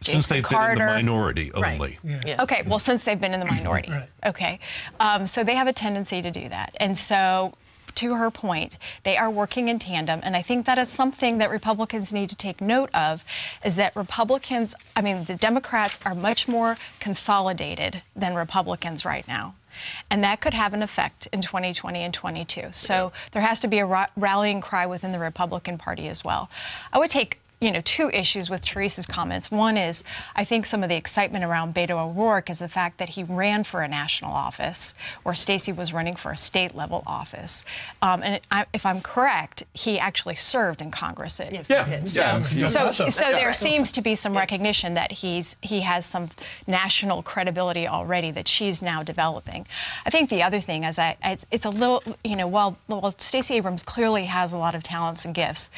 Since 0.03 0.29
Jason 0.29 0.37
they've 0.37 0.49
been 0.49 0.59
in 0.59 0.75
the 0.75 0.77
Carter. 0.77 0.87
minority 0.87 1.51
Right. 1.55 1.73
only. 1.75 1.99
Yes. 2.05 2.39
Okay, 2.41 2.63
well, 2.67 2.79
since 2.79 3.05
they've 3.05 3.21
been 3.21 3.33
in 3.33 3.41
the 3.41 3.47
minority. 3.47 3.91
Right. 3.91 4.09
Okay. 4.27 4.61
Um, 5.01 5.27
so 5.27 5.43
they 5.43 5.55
have 5.55 5.67
a 5.67 5.73
tendency 5.73 6.21
to 6.21 6.31
do 6.31 6.49
that. 6.49 6.77
And 6.79 6.97
so, 6.97 7.55
to 7.95 8.15
her 8.15 8.31
point, 8.31 8.77
they 9.05 9.17
are 9.17 9.31
working 9.31 9.69
in 9.69 9.79
tandem. 9.79 10.21
And 10.23 10.37
I 10.37 10.43
think 10.43 10.67
that 10.67 10.79
is 10.79 10.91
something 10.91 11.39
that 11.39 11.49
Republicans 11.49 12.13
need 12.13 12.29
to 12.29 12.37
take 12.37 12.61
note 12.61 12.91
of 12.95 13.25
is 13.65 13.77
that 13.77 13.97
Republicans, 13.97 14.75
I 14.95 15.01
mean, 15.01 15.25
the 15.25 15.35
Democrats 15.35 15.99
are 16.05 16.15
much 16.15 16.47
more 16.47 16.77
consolidated 17.01 18.03
than 18.15 18.35
Republicans 18.35 19.07
right 19.07 19.27
now. 19.27 19.55
And 20.11 20.23
that 20.25 20.41
could 20.41 20.55
have 20.55 20.75
an 20.75 20.83
effect 20.83 21.29
in 21.33 21.43
2020 21.43 22.01
and 22.01 22.15
22. 22.15 22.69
So 22.73 23.13
there 23.33 23.43
has 23.43 23.61
to 23.61 23.69
be 23.69 23.79
a 23.79 23.87
ra- 23.87 24.07
rallying 24.17 24.61
cry 24.61 24.87
within 24.87 25.13
the 25.13 25.19
Republican 25.19 25.79
Party 25.79 26.09
as 26.09 26.25
well. 26.25 26.51
I 26.93 26.99
would 26.99 27.11
take 27.11 27.41
you 27.59 27.73
know, 27.73 27.81
two 27.81 28.11
issues 28.11 28.51
with 28.51 28.63
Teresa's 28.63 29.07
comments. 29.07 29.51
One 29.51 29.79
is 29.79 30.05
I 30.35 30.45
think 30.45 30.67
some 30.67 30.83
of 30.83 30.91
the 30.91 30.97
excitement 30.97 31.43
around 31.43 31.75
Beto 31.75 31.93
O'Rourke 31.93 32.51
is 32.51 32.59
the 32.59 32.69
fact 32.69 32.99
that 32.99 33.09
he 33.11 33.23
ran 33.23 33.65
for 33.65 33.81
a 33.81 33.89
national 33.89 34.33
office, 34.33 34.93
where 35.23 35.35
Stacey 35.35 35.73
was 35.73 35.91
running 35.91 36.17
for 36.17 36.33
a 36.33 36.37
state 36.37 36.75
level 36.75 37.03
office. 37.07 37.65
Um, 38.03 38.23
and 38.23 38.41
I, 38.51 38.67
if 38.75 38.85
I'm 38.85 39.01
correct, 39.01 39.65
he 39.73 39.99
actually 39.99 40.35
served 40.35 40.83
in 40.83 40.91
Congress. 40.91 41.41
At, 41.41 41.53
yes, 41.53 41.71
yeah, 41.71 41.85
he 41.87 41.91
did. 41.93 42.11
So, 42.11 42.21
yeah. 42.53 42.69
so, 42.69 42.91
so, 42.91 43.09
so 43.09 43.25
there 43.31 43.55
seems 43.55 43.91
to 43.93 44.03
be 44.03 44.15
some 44.15 44.37
recognition 44.37 44.93
that 44.93 45.11
he's 45.11 45.57
he 45.63 45.81
has 45.81 46.05
some 46.05 46.29
national 46.67 47.23
credibility 47.23 47.89
already 47.89 48.31
that 48.33 48.47
she's 48.47 48.83
now 48.83 49.03
developing. 49.03 49.67
I 50.05 50.11
think 50.11 50.29
the 50.29 50.43
other 50.43 50.61
thing 50.61 50.85
is 50.85 50.99
I, 50.99 51.17
it's, 51.25 51.47
it's 51.51 51.65
a 51.65 51.71
little, 51.71 52.03
you 52.23 52.37
know, 52.37 52.49
while 52.49 52.77
while 52.87 53.15
Stacey 53.17 53.55
Abrams 53.55 53.83
clearly 53.83 54.27
has 54.27 54.53
a 54.53 54.59
lot 54.59 54.75
of 54.75 54.83
talents 54.83 55.25
and 55.25 55.35
gifts, 55.35 55.71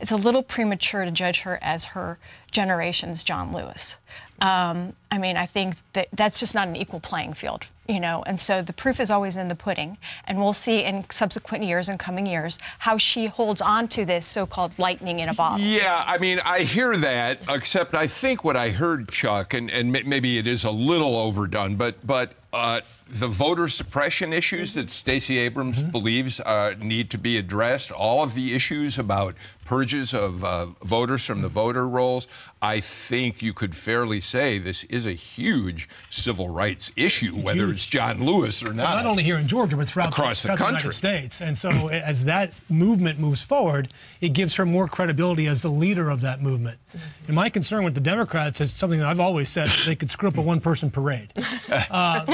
it's 0.00 0.12
a 0.12 0.16
little 0.16 0.42
premature 0.42 1.04
to 1.04 1.10
judge 1.10 1.25
her 1.34 1.58
as 1.60 1.86
her 1.86 2.18
generation's 2.52 3.24
John 3.24 3.52
Lewis. 3.52 3.96
Um, 4.40 4.92
I 5.10 5.18
mean, 5.18 5.36
I 5.36 5.46
think 5.46 5.76
that 5.94 6.08
that's 6.12 6.38
just 6.38 6.54
not 6.54 6.68
an 6.68 6.76
equal 6.76 7.00
playing 7.00 7.32
field, 7.32 7.64
you 7.88 7.98
know, 7.98 8.22
and 8.26 8.38
so 8.38 8.60
the 8.60 8.72
proof 8.74 9.00
is 9.00 9.10
always 9.10 9.38
in 9.38 9.48
the 9.48 9.54
pudding, 9.54 9.96
and 10.26 10.38
we'll 10.38 10.52
see 10.52 10.84
in 10.84 11.08
subsequent 11.10 11.64
years 11.64 11.88
and 11.88 11.98
coming 11.98 12.26
years 12.26 12.58
how 12.78 12.98
she 12.98 13.26
holds 13.26 13.62
on 13.62 13.88
to 13.88 14.04
this 14.04 14.26
so-called 14.26 14.78
lightning 14.78 15.20
in 15.20 15.30
a 15.30 15.34
bottle. 15.34 15.66
Yeah, 15.66 16.04
I 16.06 16.18
mean, 16.18 16.38
I 16.40 16.64
hear 16.64 16.98
that, 16.98 17.40
except 17.48 17.94
I 17.94 18.06
think 18.06 18.44
what 18.44 18.56
I 18.56 18.68
heard, 18.68 19.08
Chuck, 19.08 19.54
and, 19.54 19.70
and 19.70 19.90
maybe 19.90 20.36
it 20.36 20.46
is 20.46 20.64
a 20.64 20.70
little 20.70 21.16
overdone, 21.16 21.76
but 21.76 22.06
but 22.06 22.32
uh, 22.52 22.82
the 23.08 23.28
voter 23.28 23.68
suppression 23.68 24.32
issues 24.32 24.74
that 24.74 24.90
Stacey 24.90 25.38
Abrams 25.38 25.78
mm-hmm. 25.78 25.90
believes 25.90 26.40
uh, 26.40 26.74
need 26.78 27.10
to 27.10 27.18
be 27.18 27.38
addressed, 27.38 27.92
all 27.92 28.22
of 28.22 28.34
the 28.34 28.52
issues 28.52 28.98
about 28.98 29.36
purges 29.64 30.14
of 30.14 30.44
uh, 30.44 30.66
voters 30.82 31.24
from 31.24 31.42
the 31.42 31.48
voter 31.48 31.88
rolls, 31.88 32.26
I 32.62 32.80
think 32.80 33.42
you 33.42 33.52
could 33.52 33.76
fairly 33.76 34.20
say 34.20 34.58
this 34.58 34.84
is 34.84 35.06
a 35.06 35.12
huge 35.12 35.88
civil 36.08 36.48
rights 36.48 36.90
issue, 36.96 37.34
it's 37.34 37.44
whether 37.44 37.66
huge. 37.66 37.74
it's 37.74 37.86
John 37.86 38.24
Lewis 38.24 38.62
or 38.62 38.72
not. 38.72 38.84
Well, 38.84 38.96
not 38.96 39.06
only 39.06 39.22
here 39.22 39.36
in 39.36 39.46
Georgia, 39.46 39.76
but 39.76 39.88
throughout, 39.88 40.08
Across 40.08 40.42
the, 40.42 40.48
throughout 40.48 40.58
the, 40.58 40.64
United 40.64 40.92
States. 40.92 41.42
And 41.42 41.58
so, 41.58 41.70
as 41.92 42.24
that 42.24 42.52
movement 42.68 43.18
moves 43.18 43.42
forward, 43.42 43.92
it 44.20 44.30
gives 44.30 44.54
her 44.54 44.64
more 44.64 44.88
credibility 44.88 45.46
as 45.46 45.62
the 45.62 45.68
leader 45.68 46.08
of 46.08 46.22
that 46.22 46.40
movement. 46.40 46.78
And 47.26 47.36
my 47.36 47.50
concern 47.50 47.84
with 47.84 47.94
the 47.94 48.00
Democrats 48.00 48.60
is 48.60 48.72
something 48.72 49.00
that 49.00 49.08
I've 49.08 49.20
always 49.20 49.50
said: 49.50 49.70
they 49.84 49.94
could 49.94 50.10
screw 50.10 50.28
up 50.28 50.38
a 50.38 50.42
one-person 50.42 50.90
parade. 50.90 51.32
Uh, 51.90 52.24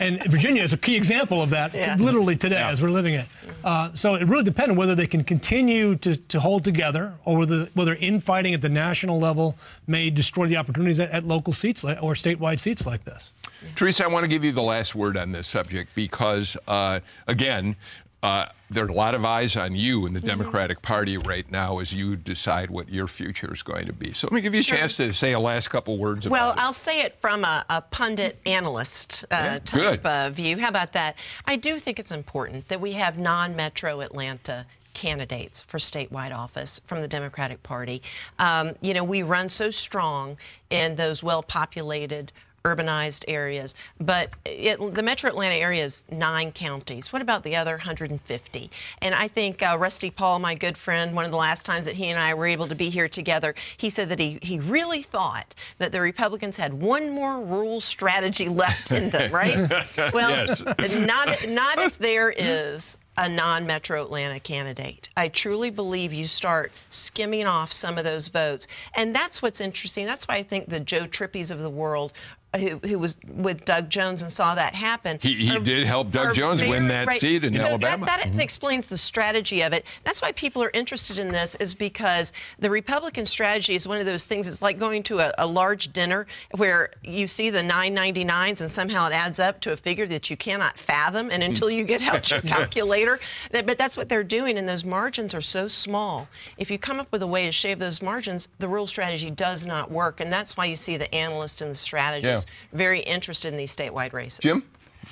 and 0.00 0.17
Virginia 0.26 0.62
is 0.62 0.72
a 0.72 0.76
key 0.76 0.96
example 0.96 1.42
of 1.42 1.50
that, 1.50 1.74
yeah. 1.74 1.96
literally 1.98 2.36
today 2.36 2.56
yeah. 2.56 2.70
as 2.70 2.82
we're 2.82 2.90
living 2.90 3.14
it. 3.14 3.26
Uh, 3.64 3.94
so 3.94 4.14
it 4.14 4.26
really 4.26 4.44
depends 4.44 4.70
on 4.70 4.76
whether 4.76 4.94
they 4.94 5.06
can 5.06 5.24
continue 5.24 5.96
to, 5.96 6.16
to 6.16 6.40
hold 6.40 6.64
together 6.64 7.14
or 7.24 7.38
whether, 7.38 7.68
whether 7.74 7.94
infighting 7.96 8.54
at 8.54 8.60
the 8.60 8.68
national 8.68 9.18
level 9.18 9.56
may 9.86 10.10
destroy 10.10 10.46
the 10.46 10.56
opportunities 10.56 11.00
at, 11.00 11.10
at 11.10 11.26
local 11.26 11.52
seats 11.52 11.84
like, 11.84 12.02
or 12.02 12.14
statewide 12.14 12.60
seats 12.60 12.86
like 12.86 13.04
this. 13.04 13.32
Yeah. 13.62 13.68
Teresa, 13.74 14.04
I 14.04 14.08
want 14.08 14.24
to 14.24 14.28
give 14.28 14.44
you 14.44 14.52
the 14.52 14.62
last 14.62 14.94
word 14.94 15.16
on 15.16 15.32
this 15.32 15.48
subject 15.48 15.94
because, 15.94 16.56
uh, 16.68 17.00
again, 17.26 17.74
uh, 18.22 18.46
there 18.70 18.84
are 18.84 18.88
a 18.88 18.92
lot 18.92 19.14
of 19.14 19.24
eyes 19.24 19.56
on 19.56 19.74
you 19.74 20.06
in 20.06 20.12
the 20.12 20.18
mm-hmm. 20.18 20.28
Democratic 20.28 20.82
Party 20.82 21.16
right 21.16 21.50
now 21.50 21.78
as 21.78 21.92
you 21.92 22.16
decide 22.16 22.70
what 22.70 22.88
your 22.88 23.06
future 23.06 23.52
is 23.52 23.62
going 23.62 23.86
to 23.86 23.92
be. 23.92 24.12
So 24.12 24.26
let 24.26 24.32
me 24.34 24.40
give 24.40 24.54
you 24.54 24.60
a 24.60 24.64
chance 24.64 24.96
to 24.96 25.12
say 25.12 25.32
a 25.32 25.40
last 25.40 25.68
couple 25.68 25.96
words 25.98 26.26
about 26.26 26.32
well, 26.32 26.52
it. 26.52 26.56
Well, 26.56 26.66
I'll 26.66 26.72
say 26.72 27.00
it 27.00 27.16
from 27.20 27.44
a, 27.44 27.64
a 27.70 27.80
pundit 27.80 28.38
analyst 28.44 29.24
uh, 29.30 29.36
yeah, 29.40 29.58
type 29.60 30.04
of 30.04 30.34
view. 30.34 30.58
How 30.58 30.68
about 30.68 30.92
that? 30.94 31.16
I 31.46 31.56
do 31.56 31.78
think 31.78 31.98
it's 31.98 32.12
important 32.12 32.68
that 32.68 32.80
we 32.80 32.92
have 32.92 33.18
non 33.18 33.54
metro 33.54 34.00
Atlanta 34.00 34.66
candidates 34.94 35.62
for 35.62 35.78
statewide 35.78 36.34
office 36.34 36.80
from 36.86 37.00
the 37.00 37.08
Democratic 37.08 37.62
Party. 37.62 38.02
Um, 38.40 38.74
you 38.80 38.94
know, 38.94 39.04
we 39.04 39.22
run 39.22 39.48
so 39.48 39.70
strong 39.70 40.36
in 40.70 40.96
those 40.96 41.22
well 41.22 41.42
populated 41.42 42.32
urbanized 42.76 43.24
areas. 43.28 43.74
But 44.00 44.30
it, 44.44 44.78
the 44.94 45.02
metro 45.02 45.30
Atlanta 45.30 45.54
area 45.54 45.84
is 45.84 46.04
nine 46.10 46.52
counties. 46.52 47.12
What 47.12 47.22
about 47.22 47.42
the 47.44 47.56
other 47.56 47.72
150? 47.72 48.70
And 49.02 49.14
I 49.14 49.28
think 49.28 49.62
uh, 49.62 49.76
Rusty 49.78 50.10
Paul, 50.10 50.38
my 50.38 50.54
good 50.54 50.76
friend, 50.76 51.14
one 51.14 51.24
of 51.24 51.30
the 51.30 51.36
last 51.36 51.64
times 51.64 51.86
that 51.86 51.94
he 51.94 52.08
and 52.08 52.18
I 52.18 52.34
were 52.34 52.46
able 52.46 52.68
to 52.68 52.74
be 52.74 52.90
here 52.90 53.08
together, 53.08 53.54
he 53.76 53.90
said 53.90 54.08
that 54.08 54.18
he, 54.18 54.38
he 54.42 54.58
really 54.58 55.02
thought 55.02 55.54
that 55.78 55.92
the 55.92 56.00
Republicans 56.00 56.56
had 56.56 56.72
one 56.72 57.10
more 57.10 57.40
rural 57.40 57.80
strategy 57.80 58.48
left 58.48 58.92
in 58.92 59.10
them, 59.10 59.32
right? 59.32 59.70
well, 60.12 60.30
yes. 60.30 60.62
not, 60.94 61.48
not 61.48 61.78
if 61.78 61.98
there 61.98 62.30
is 62.30 62.96
a 63.18 63.28
non 63.28 63.66
metro 63.66 64.02
Atlanta 64.02 64.38
candidate. 64.38 65.08
I 65.16 65.28
truly 65.28 65.70
believe 65.70 66.12
you 66.12 66.26
start 66.28 66.70
skimming 66.88 67.46
off 67.46 67.72
some 67.72 67.98
of 67.98 68.04
those 68.04 68.28
votes. 68.28 68.68
And 68.94 69.14
that's 69.14 69.42
what's 69.42 69.60
interesting. 69.60 70.06
That's 70.06 70.26
why 70.28 70.36
I 70.36 70.44
think 70.44 70.68
the 70.68 70.78
Joe 70.78 71.04
Trippies 71.04 71.50
of 71.50 71.58
the 71.58 71.68
world 71.68 72.12
who, 72.58 72.78
who 72.78 72.98
was 72.98 73.16
with 73.26 73.64
Doug 73.64 73.88
Jones 73.90 74.22
and 74.22 74.32
saw 74.32 74.54
that 74.54 74.74
happen. 74.74 75.18
He, 75.20 75.34
he 75.34 75.56
are, 75.56 75.60
did 75.60 75.86
help 75.86 76.10
Doug 76.10 76.34
Jones 76.34 76.60
very, 76.60 76.72
win 76.72 76.88
that 76.88 77.06
right. 77.06 77.20
seat 77.20 77.44
in 77.44 77.54
so 77.54 77.60
Alabama. 77.60 78.06
That, 78.06 78.20
that 78.20 78.30
mm-hmm. 78.30 78.40
explains 78.40 78.88
the 78.88 78.98
strategy 78.98 79.62
of 79.62 79.72
it. 79.72 79.84
That's 80.04 80.20
why 80.20 80.32
people 80.32 80.62
are 80.62 80.70
interested 80.74 81.18
in 81.18 81.28
this, 81.28 81.54
is 81.56 81.74
because 81.74 82.32
the 82.58 82.70
Republican 82.70 83.26
strategy 83.26 83.74
is 83.74 83.86
one 83.86 83.98
of 83.98 84.06
those 84.06 84.26
things. 84.26 84.48
It's 84.48 84.62
like 84.62 84.78
going 84.78 85.02
to 85.04 85.20
a, 85.20 85.32
a 85.38 85.46
large 85.46 85.92
dinner 85.92 86.26
where 86.56 86.90
you 87.02 87.26
see 87.26 87.50
the 87.50 87.62
999s 87.62 88.60
and 88.60 88.70
somehow 88.70 89.06
it 89.06 89.12
adds 89.12 89.38
up 89.38 89.60
to 89.60 89.72
a 89.72 89.76
figure 89.76 90.06
that 90.06 90.30
you 90.30 90.36
cannot 90.36 90.78
fathom, 90.78 91.30
and 91.30 91.42
until 91.42 91.70
you 91.70 91.84
get 91.84 92.02
out 92.02 92.30
your 92.30 92.40
calculator, 92.42 93.18
that, 93.50 93.66
but 93.66 93.78
that's 93.78 93.96
what 93.96 94.08
they're 94.08 94.24
doing, 94.24 94.58
and 94.58 94.68
those 94.68 94.84
margins 94.84 95.34
are 95.34 95.40
so 95.40 95.68
small. 95.68 96.28
If 96.56 96.70
you 96.70 96.78
come 96.78 97.00
up 97.00 97.10
with 97.12 97.22
a 97.22 97.26
way 97.26 97.46
to 97.46 97.52
shave 97.52 97.78
those 97.78 98.02
margins, 98.02 98.48
the 98.58 98.68
rural 98.68 98.86
strategy 98.86 99.30
does 99.30 99.66
not 99.66 99.90
work, 99.90 100.20
and 100.20 100.32
that's 100.32 100.56
why 100.56 100.66
you 100.66 100.76
see 100.76 100.96
the 100.96 101.12
analysts 101.14 101.60
and 101.60 101.70
the 101.70 101.74
strategists. 101.74 102.47
Yeah 102.48 102.58
very 102.72 103.00
interested 103.00 103.48
in 103.48 103.56
these 103.56 103.74
statewide 103.74 104.12
races. 104.12 104.38
Jim, 104.40 104.62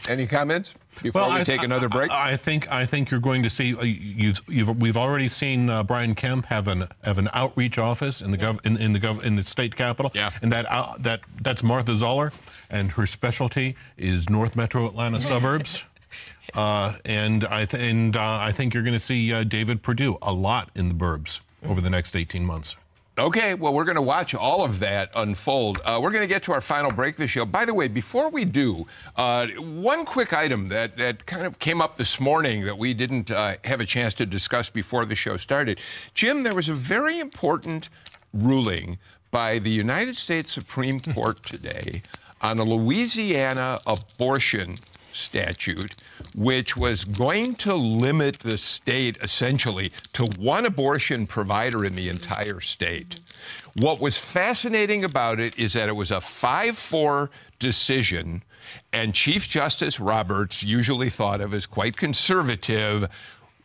any 0.09 0.27
comments? 0.27 0.75
Before 1.03 1.23
well, 1.23 1.35
we 1.35 1.41
I, 1.41 1.45
take 1.45 1.63
another 1.63 1.89
break, 1.91 2.11
I, 2.11 2.33
I, 2.33 2.37
think 2.39 2.71
I 2.73 2.87
think 2.87 3.11
you're 3.11 3.21
going 3.21 3.43
to 3.43 3.51
see. 3.51 3.75
Uh, 3.75 3.83
you've, 3.83 4.41
you've, 4.49 4.81
we've 4.81 4.97
already 4.97 5.29
seen 5.29 5.69
uh, 5.69 5.83
Brian 5.83 6.15
Kemp 6.15 6.47
have 6.47 6.69
an 6.69 6.89
have 7.03 7.19
an 7.19 7.29
outreach 7.35 7.79
office 7.79 8.23
in 8.23 8.31
the 8.31 8.39
gov, 8.39 8.65
in, 8.65 8.79
in, 8.79 8.95
the 8.95 9.01
gov, 9.01 9.23
in 9.23 9.37
the 9.37 9.43
state 9.43 9.77
capitol. 9.77 10.11
Yeah. 10.15 10.31
And 10.41 10.51
that 10.53 10.65
uh, 10.71 10.97
that 11.01 11.21
that's 11.43 11.63
Martha 11.63 11.95
Zoller, 11.95 12.33
and 12.71 12.91
her 12.93 13.07
specialty 13.07 13.77
is 13.99 14.31
North 14.31 14.57
Metro 14.57 14.87
Atlanta 14.87 15.21
suburbs. 15.33 15.85
Uh, 16.55 16.95
and 17.05 17.45
I 17.45 17.67
th- 17.67 17.83
and 17.83 18.17
uh, 18.17 18.39
I 18.41 18.53
think 18.53 18.73
you're 18.73 18.83
going 18.83 18.95
to 18.95 18.99
see 18.99 19.35
uh, 19.35 19.45
David 19.45 19.83
Perdue 19.83 20.17
a 20.23 20.33
lot 20.33 20.71
in 20.75 20.89
the 20.89 20.95
burbs 20.95 21.41
over 21.63 21.83
the 21.83 21.91
next 21.91 22.17
18 22.17 22.43
months. 22.45 22.75
Okay, 23.19 23.55
well, 23.55 23.73
we're 23.73 23.85
going 23.85 23.97
to 23.97 24.03
watch 24.03 24.35
all 24.35 24.63
of 24.63 24.79
that 24.81 25.11
unfold. 25.15 25.81
Uh, 25.87 25.99
we're 26.03 26.11
going 26.11 26.23
to 26.23 26.29
get 26.29 26.43
to 26.43 26.53
our 26.53 26.61
final 26.61 26.93
break 26.93 27.17
the 27.17 27.27
show. 27.27 27.47
By 27.47 27.65
the 27.65 27.73
way, 27.73 27.89
before 27.89 28.29
we 28.29 28.45
do, 28.45 28.87
uh, 29.17 29.47
one 29.57 30.05
quick 30.05 30.35
item 30.35 30.69
that, 30.69 30.99
that 30.99 31.25
kind 31.25 31.47
of 31.47 31.59
came 31.59 31.81
up 31.81 31.97
this 31.97 32.21
morning 32.21 32.67
that 32.67 32.77
we 32.77 32.93
didn't 32.93 33.31
uh, 33.31 33.57
have 33.65 33.81
a 33.81 33.87
chance 33.87 34.13
to 34.15 34.27
discuss 34.27 34.69
before 34.69 35.07
the 35.07 35.17
show 35.17 35.39
started. 35.39 35.81
Jim, 36.13 36.43
there 36.43 36.55
was 36.55 36.69
a 36.69 36.75
very 36.75 37.19
important 37.19 37.89
ruling 38.35 38.99
by 39.31 39.61
the 39.61 39.71
United 39.71 40.15
States 40.15 40.53
Supreme 40.53 41.01
Court 41.01 41.43
today 41.43 42.03
on 42.43 42.59
a 42.59 42.65
Louisiana 42.65 43.81
abortion 43.87 44.77
statute, 45.17 45.97
which 46.35 46.77
was 46.77 47.05
going 47.05 47.55
to 47.55 47.75
limit 47.75 48.39
the 48.39 48.59
state 48.59 49.17
essentially 49.23 49.93
to 50.13 50.25
one 50.39 50.67
abortion 50.67 51.27
provider 51.27 51.85
in 51.85 51.95
the 51.95 52.09
entire 52.09 52.61
state. 52.61 53.21
What 53.77 54.01
was 54.01 54.17
fascinating 54.17 55.05
about 55.05 55.41
it 55.41 55.59
is 55.59 55.75
that 55.75 55.89
it 55.89 55.97
was 55.97 56.11
a 56.11 56.21
5 56.21 56.79
4 56.79 57.31
decision, 57.59 58.43
and 58.93 59.15
Chief 59.15 59.49
Justice 59.49 60.01
Roberts, 60.01 60.63
usually 60.63 61.11
thought 61.11 61.41
of 61.41 61.55
as 61.55 61.67
quite 61.67 61.97
conservative, 61.97 63.09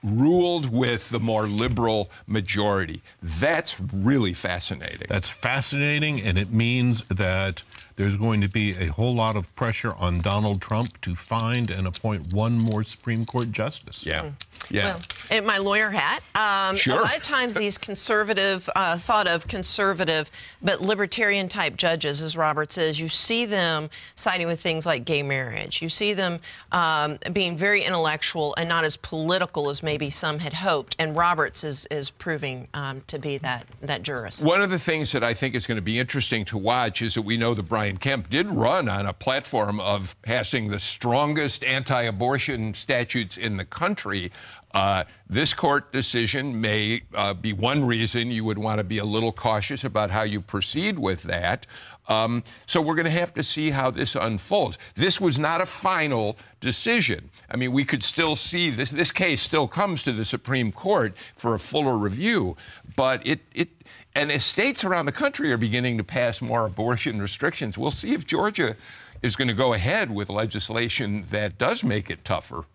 ruled 0.04 0.72
with 0.72 1.10
the 1.10 1.20
more 1.20 1.48
liberal 1.48 2.10
majority. 2.26 3.02
That's 3.22 3.80
really 3.80 4.34
fascinating. 4.34 5.08
That's 5.10 5.30
fascinating, 5.30 6.22
and 6.22 6.38
it 6.38 6.52
means 6.52 7.02
that 7.04 7.64
there's 7.96 8.16
going 8.16 8.42
to 8.42 8.48
be 8.48 8.72
a 8.72 8.88
whole 8.88 9.14
lot 9.14 9.36
of 9.36 9.54
pressure 9.56 9.94
on 9.96 10.22
Donald 10.22 10.62
Trump 10.62 11.00
to 11.02 11.16
find 11.16 11.70
and 11.72 11.88
appoint 11.88 12.34
one 12.34 12.58
more 12.58 12.84
Supreme 12.84 13.26
Court 13.26 13.52
justice. 13.52 14.06
Yeah. 14.06 14.24
Mm. 14.24 14.34
Yeah. 14.70 14.84
Well, 14.84 15.02
in 15.32 15.46
my 15.46 15.58
lawyer 15.58 15.90
hat, 15.90 16.24
um, 16.36 16.78
sure. 16.78 17.00
a 17.00 17.02
lot 17.02 17.16
of 17.16 17.24
times 17.24 17.56
these 17.56 17.78
conservative, 17.78 18.70
uh, 18.76 18.98
thought 18.98 19.28
of 19.28 19.48
conservative, 19.48 20.30
but 20.62 20.82
libertarian 20.82 21.50
type 21.50 21.76
judges, 21.76 22.22
as 22.22 22.38
Robert 22.38 22.72
says, 22.72 23.00
you 23.00 23.08
see 23.08 23.46
them 23.46 23.90
siding 24.16 24.48
with 24.48 24.62
things 24.62 24.86
like 24.86 25.04
gay 25.04 25.24
marriage. 25.24 25.82
You 25.82 25.90
see 25.90 26.14
them 26.14 26.40
um, 26.72 27.18
being 27.34 27.58
very 27.58 27.84
intellectual 27.84 28.54
and 28.58 28.70
not 28.70 28.84
as 28.84 28.96
political 28.98 29.70
as 29.70 29.82
maybe 29.82 30.10
some 30.10 30.40
had 30.40 30.54
hoped. 30.54 30.96
And 31.00 31.16
Roberts 31.16 31.64
is, 31.64 31.88
is 31.88 32.10
proving 32.12 32.68
um, 32.74 33.02
to 33.08 33.20
be 33.20 33.38
that, 33.40 33.66
that 33.82 34.04
jurist. 34.04 34.46
One 34.46 34.62
of 34.62 34.70
the 34.70 34.80
things 34.80 35.12
that 35.12 35.24
I 35.24 35.34
think 35.34 35.56
is 35.56 35.66
going 35.66 35.78
to 35.78 35.82
be 35.82 36.00
interesting 36.00 36.46
to 36.46 36.58
watch 36.58 37.02
is 37.02 37.16
that 37.16 37.24
we 37.24 37.36
know 37.38 37.54
the 37.54 37.64
Brian 37.64 37.81
Kemp 38.00 38.30
did 38.30 38.50
run 38.50 38.88
on 38.90 39.06
a 39.06 39.14
platform 39.14 39.80
of 39.80 40.20
passing 40.22 40.70
the 40.70 40.80
strongest 40.80 41.64
anti 41.64 42.04
abortion 42.04 42.74
statutes 42.74 43.38
in 43.38 43.58
the 43.58 43.66
country. 43.66 44.32
Uh, 44.74 45.04
this 45.28 45.54
court 45.54 45.92
decision 45.92 46.60
may 46.60 47.02
uh, 47.14 47.34
be 47.34 47.52
one 47.52 47.84
reason 47.84 48.32
you 48.32 48.46
would 48.46 48.58
want 48.58 48.78
to 48.78 48.84
be 48.84 49.00
a 49.00 49.06
little 49.06 49.32
cautious 49.32 49.84
about 49.84 50.10
how 50.10 50.24
you 50.24 50.40
proceed 50.40 50.98
with 50.98 51.24
that. 51.24 51.66
Um, 52.08 52.44
so 52.66 52.82
we're 52.82 52.96
going 52.96 53.06
to 53.06 53.12
have 53.12 53.34
to 53.36 53.44
see 53.44 53.70
how 53.70 53.92
this 53.92 54.16
unfolds. 54.16 54.78
This 54.96 55.22
was 55.22 55.38
not 55.38 55.62
a 55.62 55.66
final 55.66 56.38
decision. 56.60 57.30
I 57.50 57.58
mean, 57.58 57.72
we 57.72 57.86
could 57.86 58.04
still 58.04 58.36
see 58.36 58.70
this. 58.70 58.92
This 58.92 59.12
case 59.12 59.42
still 59.42 59.68
comes 59.68 60.04
to 60.04 60.12
the 60.12 60.26
Supreme 60.26 60.72
Court 60.72 61.16
for 61.36 61.54
a 61.54 61.60
fuller 61.60 61.98
review, 61.98 62.58
but 62.96 63.26
it 63.26 63.40
it 63.54 63.70
and 64.16 64.32
as 64.32 64.44
states 64.44 64.84
around 64.84 65.06
the 65.06 65.12
country 65.12 65.52
are 65.52 65.58
beginning 65.58 65.98
to 65.98 66.04
pass 66.04 66.42
more 66.42 66.66
abortion 66.66 67.22
restrictions, 67.22 67.78
we'll 67.78 67.92
see 67.92 68.14
if 68.14 68.26
Georgia 68.26 68.76
is 69.22 69.36
going 69.36 69.48
to 69.48 69.54
go 69.54 69.74
ahead 69.74 70.14
with 70.14 70.30
legislation 70.30 71.26
that 71.32 71.58
does 71.58 71.84
make 71.84 72.10
it 72.10 72.26
tougher. 72.26 72.66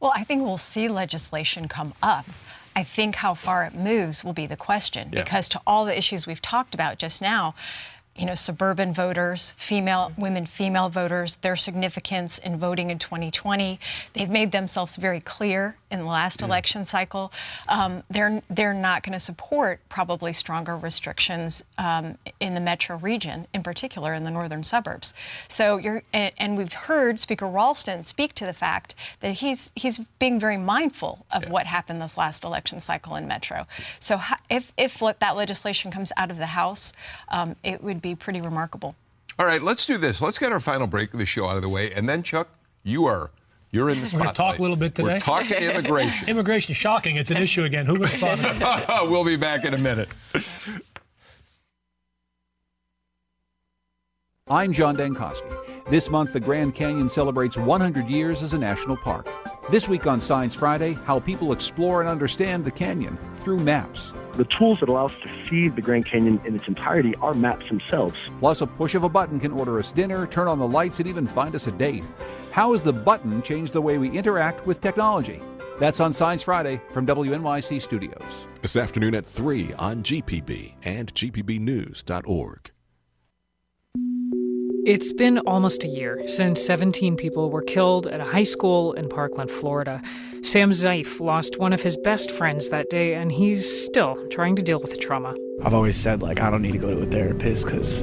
Well, 0.00 0.12
I 0.14 0.24
think 0.24 0.42
we'll 0.42 0.58
see 0.58 0.88
legislation 0.88 1.68
come 1.68 1.94
up. 2.02 2.26
I 2.74 2.84
think 2.84 3.16
how 3.16 3.34
far 3.34 3.64
it 3.64 3.74
moves 3.74 4.24
will 4.24 4.32
be 4.32 4.46
the 4.46 4.56
question 4.56 5.10
yeah. 5.12 5.22
because 5.22 5.48
to 5.50 5.60
all 5.66 5.84
the 5.84 5.96
issues 5.96 6.26
we've 6.26 6.40
talked 6.40 6.74
about 6.74 6.98
just 6.98 7.20
now, 7.20 7.54
you 8.16 8.26
know, 8.26 8.34
suburban 8.34 8.92
voters, 8.92 9.52
female 9.56 10.12
women, 10.18 10.44
female 10.46 10.88
voters, 10.88 11.36
their 11.36 11.56
significance 11.56 12.38
in 12.38 12.58
voting 12.58 12.90
in 12.90 12.98
2020. 12.98 13.80
They've 14.12 14.28
made 14.28 14.52
themselves 14.52 14.96
very 14.96 15.20
clear 15.20 15.76
in 15.92 16.00
the 16.00 16.06
last 16.06 16.40
yeah. 16.40 16.46
election 16.46 16.84
cycle. 16.84 17.32
Um, 17.68 18.02
they're 18.10 18.42
they're 18.50 18.74
not 18.74 19.04
going 19.04 19.12
to 19.12 19.20
support 19.20 19.80
probably 19.88 20.32
stronger 20.32 20.76
restrictions 20.76 21.62
um, 21.78 22.18
in 22.40 22.54
the 22.54 22.60
metro 22.60 22.96
region, 22.96 23.46
in 23.54 23.62
particular 23.62 24.14
in 24.14 24.24
the 24.24 24.30
northern 24.30 24.64
suburbs. 24.64 25.14
So 25.46 25.76
you're 25.76 26.02
and, 26.12 26.32
and, 26.38 26.56
we've 26.56 26.72
heard 26.72 27.20
Speaker 27.20 27.46
Ralston 27.46 28.04
speak 28.04 28.34
to 28.34 28.46
the 28.46 28.52
fact 28.54 28.94
that 29.20 29.34
he's 29.34 29.70
he's 29.76 30.00
being 30.18 30.40
very 30.40 30.56
mindful 30.56 31.26
of 31.30 31.44
yeah. 31.44 31.50
what 31.50 31.66
happened 31.66 32.00
this 32.00 32.16
last 32.16 32.42
election 32.42 32.80
cycle 32.80 33.14
in 33.14 33.28
metro. 33.28 33.66
So 34.00 34.18
if 34.50 34.72
if 34.76 34.98
that 34.98 35.36
legislation 35.36 35.90
comes 35.90 36.10
out 36.16 36.30
of 36.30 36.38
the 36.38 36.46
House, 36.46 36.92
um, 37.28 37.54
it 37.62 37.84
would 37.84 38.00
be 38.00 38.14
pretty 38.14 38.40
remarkable. 38.40 38.94
All 39.38 39.46
right, 39.46 39.62
let's 39.62 39.86
do 39.86 39.98
this. 39.98 40.20
Let's 40.20 40.38
get 40.38 40.52
our 40.52 40.60
final 40.60 40.86
break 40.86 41.12
of 41.12 41.18
the 41.18 41.26
show 41.26 41.46
out 41.46 41.56
of 41.56 41.62
the 41.62 41.68
way, 41.68 41.92
and 41.92 42.08
then 42.08 42.22
Chuck, 42.22 42.48
you 42.82 43.06
are 43.06 43.30
you're 43.72 43.88
in 43.88 44.00
the 44.00 44.08
spotlight. 44.08 44.20
We're 44.20 44.24
going 44.24 44.34
to 44.34 44.38
talk 44.38 44.58
a 44.58 44.62
little 44.62 44.76
bit 44.76 44.94
today. 44.94 45.14
We're 45.14 45.18
talking 45.18 45.56
immigration. 45.56 46.28
immigration, 46.28 46.74
shocking. 46.74 47.16
It's 47.16 47.30
an 47.30 47.38
issue 47.38 47.64
again. 47.64 47.86
Who 47.86 47.98
would 47.98 48.10
have 48.10 48.60
thought? 48.60 49.08
we'll 49.10 49.24
be 49.24 49.36
back 49.36 49.64
in 49.64 49.72
a 49.72 49.78
minute. 49.78 50.10
I'm 54.46 54.72
John 54.74 54.96
Dankosky. 54.96 55.88
This 55.88 56.10
month, 56.10 56.34
the 56.34 56.40
Grand 56.40 56.74
Canyon 56.74 57.08
celebrates 57.08 57.56
100 57.56 58.08
years 58.08 58.42
as 58.42 58.52
a 58.52 58.58
national 58.58 58.98
park. 58.98 59.26
This 59.70 59.88
week 59.88 60.06
on 60.06 60.20
Science 60.20 60.54
Friday, 60.54 60.92
how 61.04 61.20
people 61.20 61.52
explore 61.52 62.00
and 62.00 62.10
understand 62.10 62.64
the 62.64 62.70
canyon 62.70 63.16
through 63.32 63.60
maps. 63.60 64.12
The 64.32 64.44
tools 64.58 64.80
that 64.80 64.88
allow 64.88 65.06
us 65.06 65.14
to 65.22 65.48
see 65.48 65.68
the 65.68 65.80
Grand 65.80 66.06
Canyon 66.06 66.40
in 66.44 66.54
its 66.54 66.68
entirety 66.68 67.14
are 67.16 67.32
maps 67.32 67.68
themselves. 67.68 68.14
Plus, 68.40 68.60
a 68.60 68.66
push 68.66 68.94
of 68.94 69.04
a 69.04 69.08
button 69.08 69.40
can 69.40 69.52
order 69.52 69.78
us 69.78 69.92
dinner, 69.92 70.26
turn 70.26 70.48
on 70.48 70.58
the 70.58 70.66
lights, 70.66 70.98
and 70.98 71.08
even 71.08 71.26
find 71.26 71.54
us 71.54 71.66
a 71.66 71.72
date. 71.72 72.04
How 72.52 72.72
has 72.72 72.82
the 72.82 72.92
button 72.92 73.40
changed 73.40 73.72
the 73.72 73.80
way 73.80 73.96
we 73.96 74.10
interact 74.10 74.66
with 74.66 74.82
technology? 74.82 75.40
That's 75.80 76.00
on 76.00 76.12
Science 76.12 76.42
Friday 76.42 76.82
from 76.90 77.06
WNYC 77.06 77.80
Studios. 77.80 78.46
This 78.60 78.76
afternoon 78.76 79.14
at 79.14 79.24
3 79.24 79.72
on 79.72 80.02
GPB 80.02 80.74
and 80.82 81.14
GPBnews.org. 81.14 82.70
It's 84.84 85.14
been 85.14 85.38
almost 85.38 85.82
a 85.82 85.88
year 85.88 86.28
since 86.28 86.62
17 86.62 87.16
people 87.16 87.50
were 87.50 87.62
killed 87.62 88.06
at 88.06 88.20
a 88.20 88.24
high 88.24 88.44
school 88.44 88.92
in 88.92 89.08
Parkland, 89.08 89.50
Florida. 89.50 90.02
Sam 90.42 90.72
Zeif 90.72 91.20
lost 91.20 91.58
one 91.58 91.72
of 91.72 91.80
his 91.80 91.96
best 91.96 92.30
friends 92.30 92.68
that 92.68 92.90
day, 92.90 93.14
and 93.14 93.32
he's 93.32 93.82
still 93.84 94.28
trying 94.28 94.56
to 94.56 94.62
deal 94.62 94.78
with 94.78 94.90
the 94.90 94.98
trauma. 94.98 95.34
I've 95.64 95.72
always 95.72 95.96
said, 95.96 96.20
like, 96.20 96.42
I 96.42 96.50
don't 96.50 96.60
need 96.60 96.72
to 96.72 96.78
go 96.78 96.94
to 96.94 97.00
a 97.00 97.06
therapist 97.06 97.64
because 97.64 98.02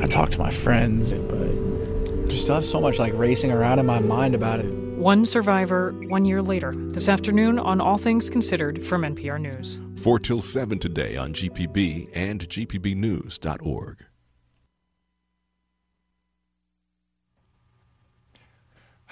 I 0.00 0.06
talk 0.06 0.30
to 0.30 0.38
my 0.38 0.50
friends, 0.50 1.14
but 1.14 1.71
just 2.32 2.44
still 2.44 2.56
have 2.56 2.64
so 2.64 2.80
much, 2.80 2.98
like, 2.98 3.12
racing 3.14 3.52
around 3.52 3.78
in 3.78 3.86
my 3.86 4.00
mind 4.00 4.34
about 4.34 4.60
it. 4.60 4.72
One 4.96 5.24
survivor, 5.24 5.92
one 6.08 6.24
year 6.24 6.42
later, 6.42 6.74
this 6.76 7.08
afternoon 7.08 7.58
on 7.58 7.80
All 7.80 7.98
Things 7.98 8.30
Considered 8.30 8.84
from 8.84 9.02
NPR 9.02 9.40
News. 9.40 9.80
4 10.02 10.18
till 10.18 10.40
7 10.40 10.78
today 10.78 11.16
on 11.16 11.32
GPB 11.32 12.08
and 12.14 12.48
GPBnews.org. 12.48 14.06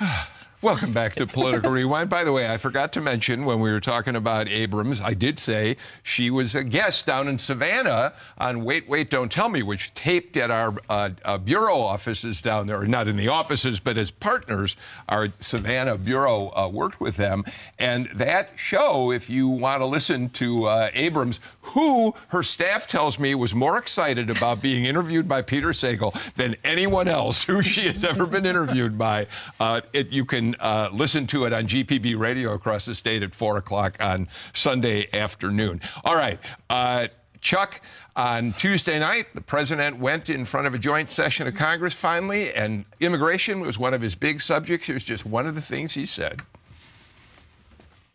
Welcome 0.62 0.92
back 0.92 1.14
to 1.14 1.26
Political 1.26 1.70
Rewind. 1.70 2.10
By 2.10 2.22
the 2.22 2.32
way, 2.32 2.46
I 2.46 2.58
forgot 2.58 2.92
to 2.92 3.00
mention 3.00 3.46
when 3.46 3.60
we 3.60 3.70
were 3.70 3.80
talking 3.80 4.14
about 4.14 4.46
Abrams, 4.46 5.00
I 5.00 5.14
did 5.14 5.38
say 5.38 5.78
she 6.02 6.28
was 6.28 6.54
a 6.54 6.62
guest 6.62 7.06
down 7.06 7.28
in 7.28 7.38
Savannah 7.38 8.12
on 8.36 8.62
Wait, 8.62 8.86
Wait, 8.86 9.08
Don't 9.08 9.32
Tell 9.32 9.48
Me, 9.48 9.62
which 9.62 9.94
taped 9.94 10.36
at 10.36 10.50
our 10.50 10.74
uh, 10.90 11.10
uh, 11.24 11.38
bureau 11.38 11.80
offices 11.80 12.42
down 12.42 12.66
there, 12.66 12.84
not 12.86 13.08
in 13.08 13.16
the 13.16 13.28
offices, 13.28 13.80
but 13.80 13.96
as 13.96 14.10
partners. 14.10 14.76
Our 15.08 15.28
Savannah 15.40 15.96
bureau 15.96 16.52
uh, 16.54 16.68
worked 16.68 17.00
with 17.00 17.16
them. 17.16 17.42
And 17.78 18.10
that 18.12 18.50
show, 18.56 19.12
if 19.12 19.30
you 19.30 19.48
want 19.48 19.80
to 19.80 19.86
listen 19.86 20.28
to 20.30 20.66
uh, 20.66 20.90
Abrams, 20.92 21.40
who 21.62 22.14
her 22.28 22.42
staff 22.42 22.86
tells 22.86 23.18
me 23.18 23.34
was 23.34 23.54
more 23.54 23.78
excited 23.78 24.28
about 24.28 24.60
being 24.60 24.84
interviewed 24.84 25.26
by 25.26 25.40
Peter 25.40 25.68
Sagal 25.68 26.14
than 26.34 26.54
anyone 26.64 27.08
else 27.08 27.44
who 27.44 27.62
she 27.62 27.86
has 27.86 28.04
ever 28.04 28.26
been 28.26 28.44
interviewed 28.44 28.98
by, 28.98 29.26
uh, 29.58 29.80
it, 29.94 30.10
you 30.10 30.26
can 30.26 30.49
uh, 30.58 30.88
listen 30.92 31.26
to 31.28 31.44
it 31.44 31.52
on 31.52 31.66
GPB 31.66 32.18
radio 32.18 32.54
across 32.54 32.84
the 32.84 32.94
state 32.94 33.22
at 33.22 33.34
4 33.34 33.58
o'clock 33.58 33.96
on 34.00 34.28
Sunday 34.52 35.08
afternoon. 35.12 35.80
All 36.04 36.16
right. 36.16 36.38
Uh, 36.68 37.08
Chuck, 37.40 37.80
on 38.16 38.52
Tuesday 38.54 38.98
night, 38.98 39.26
the 39.34 39.40
president 39.40 39.98
went 39.98 40.28
in 40.28 40.44
front 40.44 40.66
of 40.66 40.74
a 40.74 40.78
joint 40.78 41.08
session 41.08 41.46
of 41.46 41.54
Congress 41.54 41.94
finally, 41.94 42.52
and 42.52 42.84
immigration 43.00 43.60
was 43.60 43.78
one 43.78 43.94
of 43.94 44.02
his 44.02 44.14
big 44.14 44.42
subjects. 44.42 44.86
Here's 44.86 45.04
just 45.04 45.24
one 45.24 45.46
of 45.46 45.54
the 45.54 45.62
things 45.62 45.92
he 45.92 46.04
said. 46.04 46.42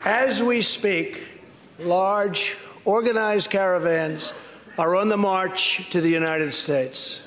As 0.02 0.44
we 0.44 0.62
speak, 0.62 1.24
large 1.80 2.56
organized 2.84 3.50
caravans 3.50 4.34
are 4.78 4.96
on 4.96 5.10
the 5.10 5.18
march 5.18 5.90
to 5.90 6.02
the 6.02 6.10
United 6.10 6.54
States. 6.54 7.22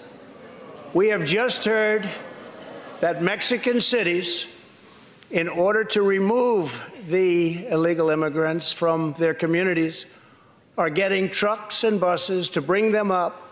We 0.94 1.08
have 1.08 1.24
just 1.24 1.64
heard 1.64 2.08
that 3.00 3.22
Mexican 3.22 3.80
cities 3.80 4.46
in 5.30 5.48
order 5.48 5.84
to 5.84 6.02
remove 6.02 6.84
the 7.08 7.66
illegal 7.68 8.10
immigrants 8.10 8.72
from 8.72 9.14
their 9.18 9.34
communities, 9.34 10.06
are 10.76 10.90
getting 10.90 11.28
trucks 11.28 11.84
and 11.84 12.00
buses 12.00 12.48
to 12.50 12.60
bring 12.62 12.92
them 12.92 13.10
up 13.10 13.44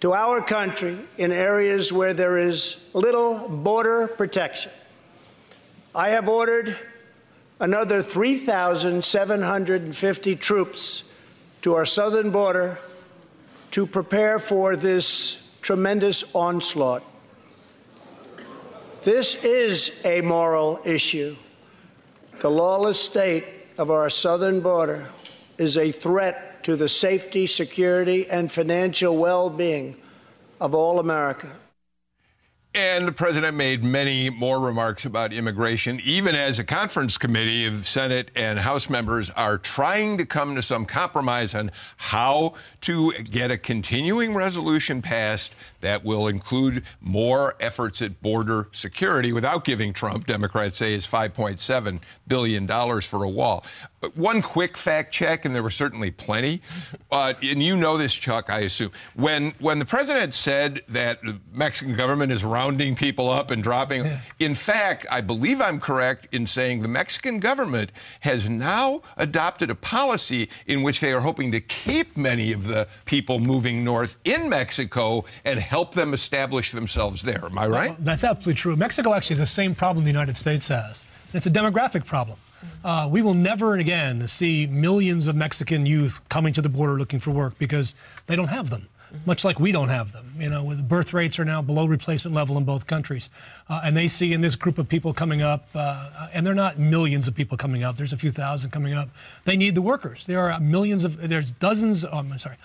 to 0.00 0.12
our 0.12 0.42
country 0.42 0.98
in 1.16 1.30
areas 1.32 1.92
where 1.92 2.12
there 2.12 2.36
is 2.36 2.78
little 2.92 3.48
border 3.48 4.08
protection. 4.08 4.72
I 5.94 6.08
have 6.10 6.28
ordered 6.28 6.76
another 7.60 8.02
3,750 8.02 10.36
troops 10.36 11.04
to 11.62 11.74
our 11.74 11.86
southern 11.86 12.32
border 12.32 12.78
to 13.70 13.86
prepare 13.86 14.38
for 14.38 14.76
this 14.76 15.40
tremendous 15.62 16.24
onslaught. 16.34 17.02
This 19.04 19.34
is 19.44 20.00
a 20.02 20.22
moral 20.22 20.80
issue. 20.82 21.36
The 22.40 22.50
lawless 22.50 22.98
state 22.98 23.44
of 23.76 23.90
our 23.90 24.08
southern 24.08 24.60
border 24.60 25.08
is 25.58 25.76
a 25.76 25.92
threat 25.92 26.64
to 26.64 26.74
the 26.74 26.88
safety, 26.88 27.46
security, 27.46 28.26
and 28.30 28.50
financial 28.50 29.14
well 29.14 29.50
being 29.50 29.96
of 30.58 30.74
all 30.74 30.98
America. 30.98 31.50
And 32.76 33.06
the 33.06 33.12
president 33.12 33.56
made 33.56 33.84
many 33.84 34.30
more 34.30 34.58
remarks 34.58 35.04
about 35.04 35.32
immigration, 35.32 36.00
even 36.02 36.34
as 36.34 36.58
a 36.58 36.64
conference 36.64 37.16
committee 37.16 37.66
of 37.66 37.86
Senate 37.86 38.32
and 38.34 38.58
House 38.58 38.90
members 38.90 39.30
are 39.30 39.58
trying 39.58 40.18
to 40.18 40.26
come 40.26 40.56
to 40.56 40.62
some 40.62 40.84
compromise 40.84 41.54
on 41.54 41.70
how 41.98 42.54
to 42.80 43.12
get 43.22 43.52
a 43.52 43.58
continuing 43.58 44.34
resolution 44.34 45.02
passed 45.02 45.54
that 45.84 46.04
will 46.04 46.28
include 46.28 46.82
more 47.00 47.54
efforts 47.60 48.00
at 48.02 48.20
border 48.22 48.68
security 48.72 49.32
without 49.32 49.64
giving 49.64 49.92
Trump, 49.92 50.26
Democrats 50.26 50.76
say, 50.76 50.92
his 50.92 51.06
$5.7 51.06 52.00
billion 52.26 52.66
for 53.02 53.22
a 53.22 53.28
wall. 53.28 53.64
One 54.14 54.42
quick 54.42 54.76
fact 54.76 55.12
check, 55.12 55.44
and 55.44 55.54
there 55.54 55.62
were 55.62 55.70
certainly 55.70 56.10
plenty, 56.10 56.60
uh, 57.10 57.34
and 57.42 57.62
you 57.62 57.76
know 57.76 57.96
this, 57.96 58.12
Chuck, 58.12 58.50
I 58.50 58.60
assume. 58.60 58.90
When 59.14 59.54
when 59.60 59.78
the 59.78 59.86
president 59.86 60.34
said 60.34 60.82
that 60.88 61.22
the 61.22 61.38
Mexican 61.52 61.96
government 61.96 62.30
is 62.30 62.44
rounding 62.44 62.96
people 62.96 63.30
up 63.30 63.50
and 63.50 63.62
dropping, 63.62 64.04
yeah. 64.04 64.20
in 64.40 64.54
fact, 64.54 65.06
I 65.10 65.22
believe 65.22 65.60
I'm 65.60 65.80
correct 65.80 66.28
in 66.32 66.46
saying 66.46 66.82
the 66.82 66.88
Mexican 66.88 67.40
government 67.40 67.92
has 68.20 68.48
now 68.48 69.00
adopted 69.16 69.70
a 69.70 69.74
policy 69.74 70.50
in 70.66 70.82
which 70.82 71.00
they 71.00 71.12
are 71.12 71.20
hoping 71.20 71.50
to 71.52 71.60
keep 71.60 72.14
many 72.16 72.52
of 72.52 72.64
the 72.64 72.86
people 73.06 73.38
moving 73.38 73.84
north 73.84 74.16
in 74.24 74.48
Mexico 74.50 75.24
and 75.46 75.58
help 75.74 75.92
them 75.92 76.14
establish 76.14 76.70
themselves 76.70 77.20
there. 77.20 77.44
Am 77.44 77.58
I 77.58 77.66
right? 77.66 77.90
Well, 77.90 77.98
that's 77.98 78.22
absolutely 78.22 78.54
true. 78.54 78.76
Mexico 78.76 79.12
actually 79.12 79.38
has 79.38 79.40
the 79.40 79.54
same 79.62 79.74
problem 79.74 80.04
the 80.04 80.10
United 80.12 80.36
States 80.36 80.68
has. 80.68 81.04
It's 81.32 81.46
a 81.46 81.50
demographic 81.50 82.06
problem. 82.06 82.38
Uh, 82.84 83.08
we 83.10 83.22
will 83.22 83.34
never 83.34 83.74
again 83.74 84.28
see 84.28 84.68
millions 84.68 85.26
of 85.26 85.34
Mexican 85.34 85.84
youth 85.84 86.20
coming 86.28 86.52
to 86.52 86.62
the 86.62 86.68
border 86.68 86.96
looking 86.96 87.18
for 87.18 87.32
work 87.32 87.58
because 87.58 87.96
they 88.28 88.36
don't 88.36 88.52
have 88.58 88.70
them 88.70 88.88
much 89.26 89.44
like 89.44 89.60
we 89.60 89.72
don't 89.72 89.88
have 89.88 90.12
them. 90.12 90.34
You 90.38 90.50
know, 90.50 90.64
with 90.64 90.88
birth 90.88 91.12
rates 91.12 91.38
are 91.38 91.44
now 91.44 91.62
below 91.62 91.86
replacement 91.86 92.34
level 92.34 92.58
in 92.58 92.64
both 92.64 92.86
countries, 92.86 93.30
uh, 93.68 93.80
and 93.84 93.96
they 93.96 94.08
see 94.08 94.32
in 94.32 94.40
this 94.40 94.54
group 94.54 94.78
of 94.78 94.88
people 94.88 95.14
coming 95.14 95.42
up, 95.42 95.68
uh, 95.74 96.28
and 96.32 96.46
they're 96.46 96.54
not 96.54 96.78
millions 96.78 97.28
of 97.28 97.34
people 97.34 97.56
coming 97.56 97.84
up. 97.84 97.96
There's 97.96 98.12
a 98.12 98.16
few 98.16 98.30
thousand 98.30 98.70
coming 98.70 98.92
up. 98.92 99.08
They 99.44 99.56
need 99.56 99.74
the 99.74 99.82
workers. 99.82 100.24
There 100.26 100.50
are 100.50 100.58
millions 100.60 101.04
of. 101.04 101.28
There's 101.28 101.52
dozens. 101.52 102.04
Oh, 102.04 102.18
I'm 102.18 102.38
sorry. 102.38 102.56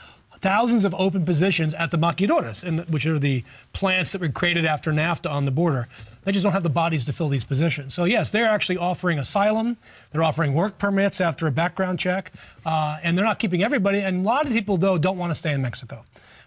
Thousands 0.41 0.85
of 0.85 0.93
open 0.95 1.25
positions 1.25 1.73
at 1.73 1.91
the 1.91 1.97
maquiladoras, 1.97 2.89
which 2.89 3.05
are 3.05 3.19
the 3.19 3.43
plants 3.73 4.11
that 4.13 4.21
were 4.21 4.29
created 4.29 4.65
after 4.65 4.91
NAFTA 4.91 5.29
on 5.29 5.45
the 5.45 5.51
border. 5.51 5.87
They 6.23 6.31
just 6.31 6.43
don't 6.43 6.53
have 6.53 6.63
the 6.63 6.69
bodies 6.69 7.05
to 7.05 7.13
fill 7.13 7.29
these 7.29 7.43
positions. 7.43 7.93
So, 7.93 8.03
yes, 8.03 8.31
they're 8.31 8.47
actually 8.47 8.77
offering 8.77 9.19
asylum. 9.19 9.77
They're 10.11 10.23
offering 10.23 10.53
work 10.53 10.77
permits 10.77 11.19
after 11.19 11.47
a 11.47 11.51
background 11.51 11.99
check. 11.99 12.31
Uh, 12.65 12.99
and 13.03 13.17
they're 13.17 13.25
not 13.25 13.39
keeping 13.39 13.63
everybody. 13.63 13.99
And 13.99 14.25
a 14.25 14.27
lot 14.27 14.45
of 14.45 14.53
people, 14.53 14.77
though, 14.77 14.97
don't 14.97 15.17
want 15.17 15.31
to 15.31 15.35
stay 15.35 15.53
in 15.53 15.61
Mexico. 15.61 16.03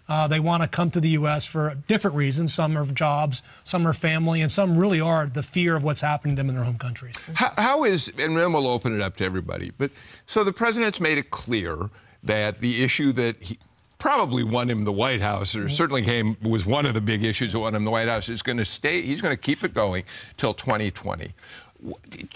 Uh, 0.07 0.27
they 0.27 0.39
want 0.39 0.61
to 0.61 0.67
come 0.67 0.91
to 0.91 0.99
the 0.99 1.09
U.S. 1.09 1.45
for 1.45 1.75
different 1.87 2.17
reasons. 2.17 2.53
Some 2.53 2.77
are 2.77 2.85
jobs, 2.85 3.41
some 3.63 3.87
are 3.87 3.93
family, 3.93 4.41
and 4.41 4.51
some 4.51 4.77
really 4.77 4.99
are 4.99 5.27
the 5.27 5.43
fear 5.43 5.75
of 5.75 5.83
what's 5.83 6.01
happening 6.01 6.35
to 6.35 6.39
them 6.41 6.49
in 6.49 6.55
their 6.55 6.65
home 6.65 6.77
countries. 6.77 7.15
how, 7.33 7.53
how 7.57 7.83
is, 7.85 8.11
and 8.17 8.37
then 8.37 8.51
we'll 8.51 8.67
open 8.67 8.93
it 8.93 9.01
up 9.01 9.15
to 9.17 9.25
everybody, 9.25 9.71
but 9.77 9.91
so 10.25 10.43
the 10.43 10.51
president's 10.51 10.99
made 10.99 11.17
it 11.17 11.31
clear 11.31 11.89
that 12.21 12.59
the 12.59 12.83
issue 12.83 13.13
that 13.13 13.41
he 13.41 13.57
probably 14.03 14.43
won 14.43 14.69
him 14.69 14.83
the 14.83 14.91
White 14.91 15.21
House, 15.21 15.55
or 15.55 15.69
certainly 15.69 16.01
came 16.01 16.35
was 16.41 16.65
one 16.65 16.85
of 16.85 16.93
the 16.93 16.99
big 16.99 17.23
issues 17.23 17.53
that 17.53 17.59
won 17.59 17.73
him 17.73 17.85
the 17.85 17.89
White 17.89 18.09
House, 18.09 18.27
is 18.27 18.41
going 18.41 18.57
to 18.57 18.65
stay, 18.65 19.01
he's 19.01 19.21
going 19.21 19.33
to 19.33 19.41
keep 19.41 19.63
it 19.63 19.73
going 19.73 20.03
till 20.35 20.53
2020. 20.53 21.33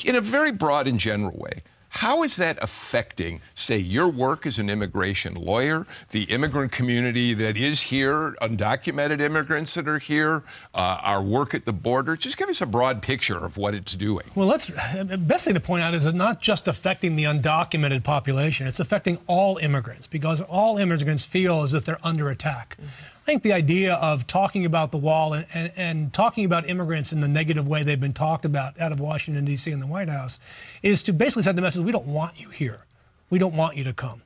In 0.05 0.15
a 0.15 0.21
very 0.21 0.53
broad 0.53 0.87
and 0.87 0.97
general 0.97 1.37
way, 1.37 1.61
how 1.89 2.23
is 2.23 2.35
that 2.35 2.57
affecting, 2.61 3.41
say, 3.55 3.77
your 3.77 4.09
work 4.09 4.45
as 4.45 4.59
an 4.59 4.69
immigration 4.69 5.33
lawyer, 5.35 5.87
the 6.11 6.23
immigrant 6.23 6.71
community 6.71 7.33
that 7.33 7.57
is 7.57 7.81
here, 7.81 8.35
undocumented 8.41 9.21
immigrants 9.21 9.73
that 9.75 9.87
are 9.87 9.99
here, 9.99 10.43
uh, 10.73 10.99
our 11.01 11.21
work 11.21 11.53
at 11.53 11.65
the 11.65 11.73
border? 11.73 12.15
Just 12.15 12.37
give 12.37 12.49
us 12.49 12.61
a 12.61 12.65
broad 12.65 13.01
picture 13.01 13.37
of 13.37 13.57
what 13.57 13.73
it's 13.73 13.93
doing. 13.93 14.25
Well, 14.35 14.47
let's. 14.47 14.65
The 14.65 15.17
best 15.17 15.45
thing 15.45 15.53
to 15.53 15.59
point 15.59 15.83
out 15.83 15.93
is 15.93 16.05
it's 16.05 16.15
not 16.15 16.41
just 16.41 16.67
affecting 16.67 17.15
the 17.15 17.23
undocumented 17.23 18.03
population; 18.03 18.67
it's 18.67 18.79
affecting 18.79 19.17
all 19.27 19.57
immigrants 19.57 20.07
because 20.07 20.41
all 20.41 20.77
immigrants 20.77 21.23
feel 21.23 21.63
as 21.63 21.73
if 21.73 21.85
they're 21.85 21.99
under 22.03 22.29
attack. 22.29 22.77
Mm-hmm. 22.79 23.16
I 23.27 23.29
think 23.29 23.43
the 23.43 23.51
idea 23.51 23.95
of 23.95 24.25
talking 24.25 24.63
about 24.63 24.91
the 24.91 24.97
wall 24.97 25.33
and, 25.33 25.45
and, 25.53 25.71
and, 25.75 26.13
talking 26.13 26.45
about 26.45 26.69
immigrants 26.69 27.11
in 27.11 27.19
the 27.19 27.27
negative 27.27 27.67
way 27.67 27.83
they've 27.83 27.99
been 27.99 28.13
talked 28.13 28.45
about 28.45 28.79
out 28.79 28.93
of 28.93 29.01
Washington, 29.01 29.43
D.C. 29.43 29.69
and 29.69 29.81
the 29.81 29.85
White 29.85 30.07
House 30.07 30.39
is 30.81 31.03
to 31.03 31.11
basically 31.11 31.43
send 31.43 31.57
the 31.57 31.61
message 31.61 31.83
we 31.83 31.91
don't 31.91 32.07
want 32.07 32.39
you 32.39 32.47
here. 32.51 32.85
We 33.29 33.37
don't 33.37 33.53
want 33.53 33.75
you 33.75 33.83
to 33.83 33.91
come. 33.91 34.21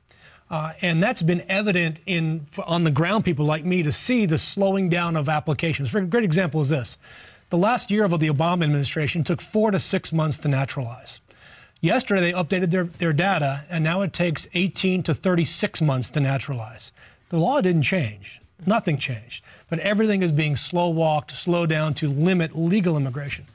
Uh, 0.48 0.74
and 0.82 1.02
that's 1.02 1.20
been 1.20 1.44
evident 1.48 1.98
in 2.06 2.46
on 2.64 2.84
the 2.84 2.92
ground 2.92 3.24
people 3.24 3.44
like 3.44 3.64
me 3.64 3.82
to 3.82 3.90
see 3.90 4.24
the 4.24 4.38
slowing 4.38 4.88
down 4.88 5.16
of 5.16 5.28
applications. 5.28 5.90
For 5.90 5.98
A 5.98 6.04
great 6.04 6.22
example 6.22 6.60
is 6.60 6.68
this. 6.68 6.96
The 7.50 7.58
last 7.58 7.90
year 7.90 8.04
of 8.04 8.20
the 8.20 8.28
Obama 8.28 8.62
administration 8.62 9.24
took 9.24 9.40
four 9.40 9.72
to 9.72 9.80
six 9.80 10.12
months 10.12 10.38
to 10.38 10.48
naturalize. 10.48 11.18
Yesterday, 11.80 12.20
they 12.20 12.32
updated 12.32 12.70
their, 12.70 12.84
their 12.84 13.12
data, 13.12 13.64
and 13.68 13.82
now 13.82 14.02
it 14.02 14.12
takes 14.12 14.46
18 14.54 15.02
to 15.02 15.12
36 15.12 15.82
months 15.82 16.08
to 16.12 16.20
naturalize. 16.20 16.92
The 17.30 17.38
law 17.38 17.60
didn't 17.60 17.82
change. 17.82 18.38
Nothing 18.66 18.98
changed. 18.98 19.44
But 19.68 19.78
everything 19.80 20.22
is 20.22 20.32
being 20.32 20.56
slow 20.56 20.88
walked, 20.88 21.32
slowed 21.32 21.70
down 21.70 21.94
to 21.94 22.08
limit 22.08 22.56
legal 22.56 22.96
immigration. 22.96 23.46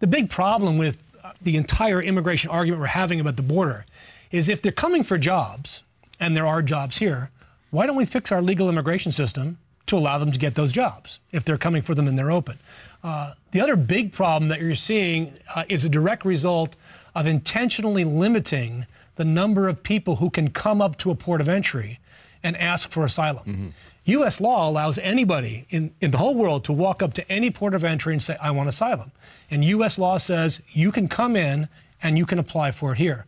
The 0.00 0.06
big 0.06 0.30
problem 0.30 0.78
with 0.78 0.98
uh, 1.22 1.32
the 1.40 1.56
entire 1.56 2.02
immigration 2.02 2.50
argument 2.50 2.80
we're 2.80 2.88
having 2.88 3.20
about 3.20 3.36
the 3.36 3.42
border 3.42 3.86
is 4.30 4.48
if 4.48 4.62
they're 4.62 4.72
coming 4.72 5.04
for 5.04 5.18
jobs, 5.18 5.82
and 6.18 6.36
there 6.36 6.46
are 6.46 6.62
jobs 6.62 6.98
here, 6.98 7.30
why 7.70 7.86
don't 7.86 7.96
we 7.96 8.04
fix 8.04 8.30
our 8.30 8.40
legal 8.40 8.68
immigration 8.68 9.12
system 9.12 9.58
to 9.86 9.96
allow 9.96 10.18
them 10.18 10.30
to 10.30 10.38
get 10.38 10.54
those 10.54 10.72
jobs 10.72 11.18
if 11.32 11.44
they're 11.44 11.58
coming 11.58 11.82
for 11.82 11.94
them 11.94 12.06
and 12.06 12.18
they're 12.18 12.30
open? 12.30 12.58
Uh, 13.02 13.34
the 13.50 13.60
other 13.60 13.76
big 13.76 14.12
problem 14.12 14.48
that 14.48 14.60
you're 14.60 14.74
seeing 14.74 15.34
uh, 15.54 15.64
is 15.68 15.84
a 15.84 15.88
direct 15.88 16.24
result 16.24 16.76
of 17.14 17.26
intentionally 17.26 18.04
limiting 18.04 18.86
the 19.16 19.24
number 19.24 19.68
of 19.68 19.82
people 19.82 20.16
who 20.16 20.30
can 20.30 20.50
come 20.50 20.80
up 20.80 20.96
to 20.98 21.10
a 21.10 21.14
port 21.14 21.40
of 21.40 21.48
entry 21.48 21.98
and 22.42 22.56
ask 22.56 22.90
for 22.90 23.04
asylum. 23.04 23.44
Mm-hmm. 23.44 23.68
U.S. 24.04 24.40
law 24.40 24.68
allows 24.68 24.98
anybody 24.98 25.66
in, 25.70 25.94
in 26.00 26.10
the 26.10 26.18
whole 26.18 26.34
world 26.34 26.64
to 26.64 26.72
walk 26.72 27.02
up 27.02 27.14
to 27.14 27.32
any 27.32 27.50
port 27.50 27.74
of 27.74 27.84
entry 27.84 28.12
and 28.12 28.20
say, 28.20 28.36
I 28.40 28.50
want 28.50 28.68
asylum. 28.68 29.12
And 29.50 29.64
U.S. 29.64 29.98
law 29.98 30.18
says 30.18 30.60
you 30.72 30.90
can 30.90 31.08
come 31.08 31.36
in 31.36 31.68
and 32.02 32.18
you 32.18 32.26
can 32.26 32.38
apply 32.38 32.72
for 32.72 32.92
it 32.92 32.98
here. 32.98 33.26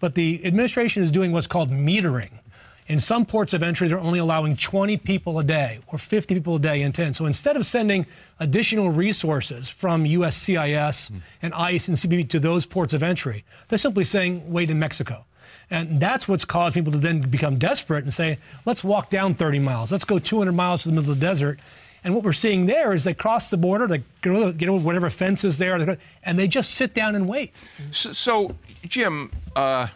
But 0.00 0.14
the 0.14 0.44
administration 0.44 1.02
is 1.02 1.10
doing 1.10 1.32
what's 1.32 1.46
called 1.46 1.70
metering. 1.70 2.30
In 2.88 3.00
some 3.00 3.26
ports 3.26 3.52
of 3.52 3.62
entry, 3.62 3.88
they're 3.88 3.98
only 3.98 4.20
allowing 4.20 4.56
20 4.56 4.96
people 4.98 5.38
a 5.40 5.44
day 5.44 5.80
or 5.88 5.98
50 5.98 6.34
people 6.34 6.56
a 6.56 6.58
day 6.60 6.82
into. 6.82 7.12
So 7.14 7.26
instead 7.26 7.56
of 7.56 7.66
sending 7.66 8.06
additional 8.38 8.90
resources 8.90 9.68
from 9.68 10.04
USCIS 10.04 11.10
mm. 11.10 11.20
and 11.42 11.52
ICE 11.52 11.88
and 11.88 11.96
CBP 11.96 12.28
to 12.30 12.40
those 12.40 12.64
ports 12.64 12.94
of 12.94 13.02
entry, 13.02 13.44
they're 13.68 13.78
simply 13.78 14.04
saying, 14.04 14.50
wait 14.50 14.70
in 14.70 14.78
Mexico. 14.78 15.24
And 15.70 16.00
that's 16.00 16.28
what's 16.28 16.44
caused 16.44 16.74
people 16.74 16.92
to 16.92 16.98
then 16.98 17.20
become 17.20 17.58
desperate 17.58 18.04
and 18.04 18.12
say, 18.12 18.38
let's 18.64 18.84
walk 18.84 19.10
down 19.10 19.34
30 19.34 19.58
miles. 19.58 19.90
Let's 19.90 20.04
go 20.04 20.18
200 20.18 20.52
miles 20.52 20.82
to 20.82 20.88
the 20.88 20.94
middle 20.94 21.12
of 21.12 21.18
the 21.18 21.26
desert. 21.26 21.58
And 22.04 22.14
what 22.14 22.22
we're 22.22 22.32
seeing 22.32 22.66
there 22.66 22.92
is 22.92 23.02
they 23.02 23.14
cross 23.14 23.50
the 23.50 23.56
border, 23.56 23.88
they 23.88 24.04
get 24.22 24.68
over 24.68 24.84
whatever 24.84 25.10
fence 25.10 25.42
is 25.44 25.58
there, 25.58 25.98
and 26.22 26.38
they 26.38 26.46
just 26.46 26.74
sit 26.74 26.94
down 26.94 27.16
and 27.16 27.28
wait. 27.28 27.52
So, 27.90 28.12
so 28.12 28.54
Jim, 28.84 29.32
uh, 29.56 29.88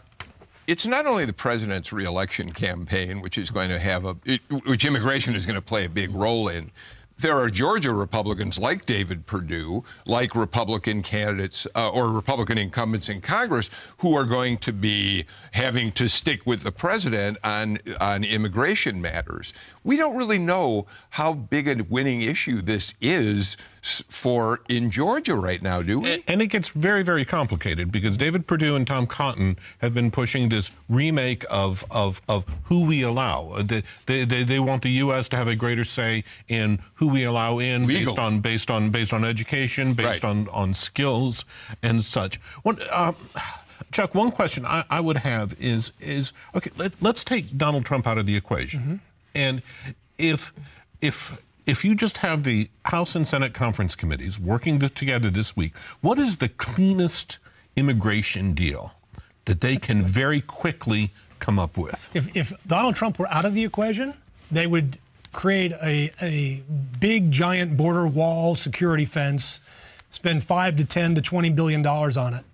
it's 0.66 0.86
not 0.86 1.06
only 1.06 1.24
the 1.24 1.32
president's 1.32 1.92
reelection 1.92 2.52
campaign, 2.52 3.20
which 3.20 3.38
is 3.38 3.50
going 3.50 3.68
to 3.68 3.78
have 3.78 4.04
a, 4.04 4.16
it, 4.24 4.40
which 4.66 4.84
immigration 4.84 5.34
is 5.34 5.46
going 5.46 5.56
to 5.56 5.62
play 5.62 5.84
a 5.84 5.88
big 5.88 6.12
role 6.12 6.48
in, 6.48 6.70
there 7.20 7.38
are 7.38 7.50
Georgia 7.50 7.92
Republicans 7.92 8.58
like 8.58 8.86
David 8.86 9.26
Perdue, 9.26 9.84
like 10.06 10.34
Republican 10.34 11.02
candidates 11.02 11.66
uh, 11.74 11.90
or 11.90 12.08
Republican 12.10 12.58
incumbents 12.58 13.08
in 13.08 13.20
Congress 13.20 13.70
who 13.98 14.16
are 14.16 14.24
going 14.24 14.58
to 14.58 14.72
be 14.72 15.26
having 15.52 15.92
to 15.92 16.08
stick 16.08 16.46
with 16.46 16.62
the 16.62 16.72
president 16.72 17.38
on 17.44 17.78
on 18.00 18.24
immigration 18.24 19.00
matters. 19.00 19.52
We 19.82 19.96
don't 19.96 20.16
really 20.16 20.38
know 20.38 20.86
how 21.10 21.32
big 21.32 21.68
a 21.68 21.82
winning 21.88 22.22
issue 22.22 22.60
this 22.60 22.94
is 23.00 23.56
for 23.82 24.60
in 24.68 24.90
Georgia 24.90 25.34
right 25.34 25.62
now, 25.62 25.80
do 25.80 26.00
we? 26.00 26.22
And 26.28 26.42
it 26.42 26.48
gets 26.48 26.68
very, 26.68 27.02
very 27.02 27.24
complicated 27.24 27.90
because 27.90 28.16
David 28.16 28.46
Perdue 28.46 28.76
and 28.76 28.86
Tom 28.86 29.06
Cotton 29.06 29.58
have 29.78 29.94
been 29.94 30.10
pushing 30.10 30.48
this 30.48 30.70
remake 30.88 31.44
of 31.48 31.84
of, 31.90 32.20
of 32.28 32.44
who 32.64 32.84
we 32.84 33.02
allow. 33.02 33.62
They, 33.62 33.82
they, 34.06 34.44
they 34.44 34.58
want 34.58 34.82
the 34.82 34.90
U.S. 34.90 35.28
to 35.30 35.36
have 35.36 35.48
a 35.48 35.56
greater 35.56 35.84
say 35.84 36.24
in 36.48 36.78
who 36.94 37.08
we 37.08 37.24
allow 37.24 37.58
in 37.58 37.86
Legal. 37.86 38.14
based 38.14 38.18
on 38.18 38.40
based 38.40 38.70
on 38.70 38.90
based 38.90 39.14
on 39.14 39.24
education, 39.24 39.94
based 39.94 40.24
right. 40.24 40.30
on 40.30 40.48
on 40.48 40.74
skills 40.74 41.44
and 41.82 42.04
such. 42.04 42.36
One, 42.62 42.78
uh, 42.90 43.12
Chuck, 43.92 44.14
one 44.14 44.30
question 44.30 44.64
I, 44.66 44.84
I, 44.90 45.00
would 45.00 45.16
have 45.16 45.54
is 45.58 45.92
is 46.00 46.32
okay. 46.54 46.70
Let, 46.76 46.92
us 47.04 47.24
take 47.24 47.56
Donald 47.56 47.84
Trump 47.84 48.06
out 48.06 48.18
of 48.18 48.26
the 48.26 48.36
equation, 48.36 48.80
mm-hmm. 48.80 48.94
And 49.34 49.62
if 50.18 50.52
if 51.00 51.40
if 51.66 51.84
you 51.84 51.94
just 51.94 52.18
have 52.18 52.42
the 52.42 52.68
House 52.86 53.14
and 53.14 53.26
Senate 53.26 53.54
conference 53.54 53.94
committees 53.94 54.38
working 54.38 54.78
together 54.78 55.30
this 55.30 55.56
week, 55.56 55.76
what 56.00 56.18
is 56.18 56.38
the 56.38 56.48
cleanest 56.48 57.38
immigration 57.76 58.54
deal 58.54 58.94
that 59.44 59.60
they 59.60 59.76
can 59.76 60.02
very 60.02 60.40
quickly 60.40 61.12
come 61.38 61.58
up 61.58 61.76
with? 61.76 62.10
If, 62.14 62.34
if 62.36 62.52
Donald 62.66 62.96
Trump 62.96 63.18
were 63.18 63.28
out 63.28 63.44
of 63.44 63.54
the 63.54 63.64
equation, 63.64 64.14
they 64.50 64.66
would 64.66 64.98
create 65.32 65.72
a, 65.82 66.10
a 66.20 66.62
big 66.98 67.30
giant 67.30 67.76
border 67.76 68.06
wall 68.06 68.56
security 68.56 69.04
fence, 69.04 69.60
spend 70.10 70.44
five 70.44 70.76
to 70.76 70.84
10 70.84 71.14
to 71.14 71.22
20 71.22 71.50
billion 71.50 71.82
dollars 71.82 72.16
on 72.16 72.34
it. 72.34 72.44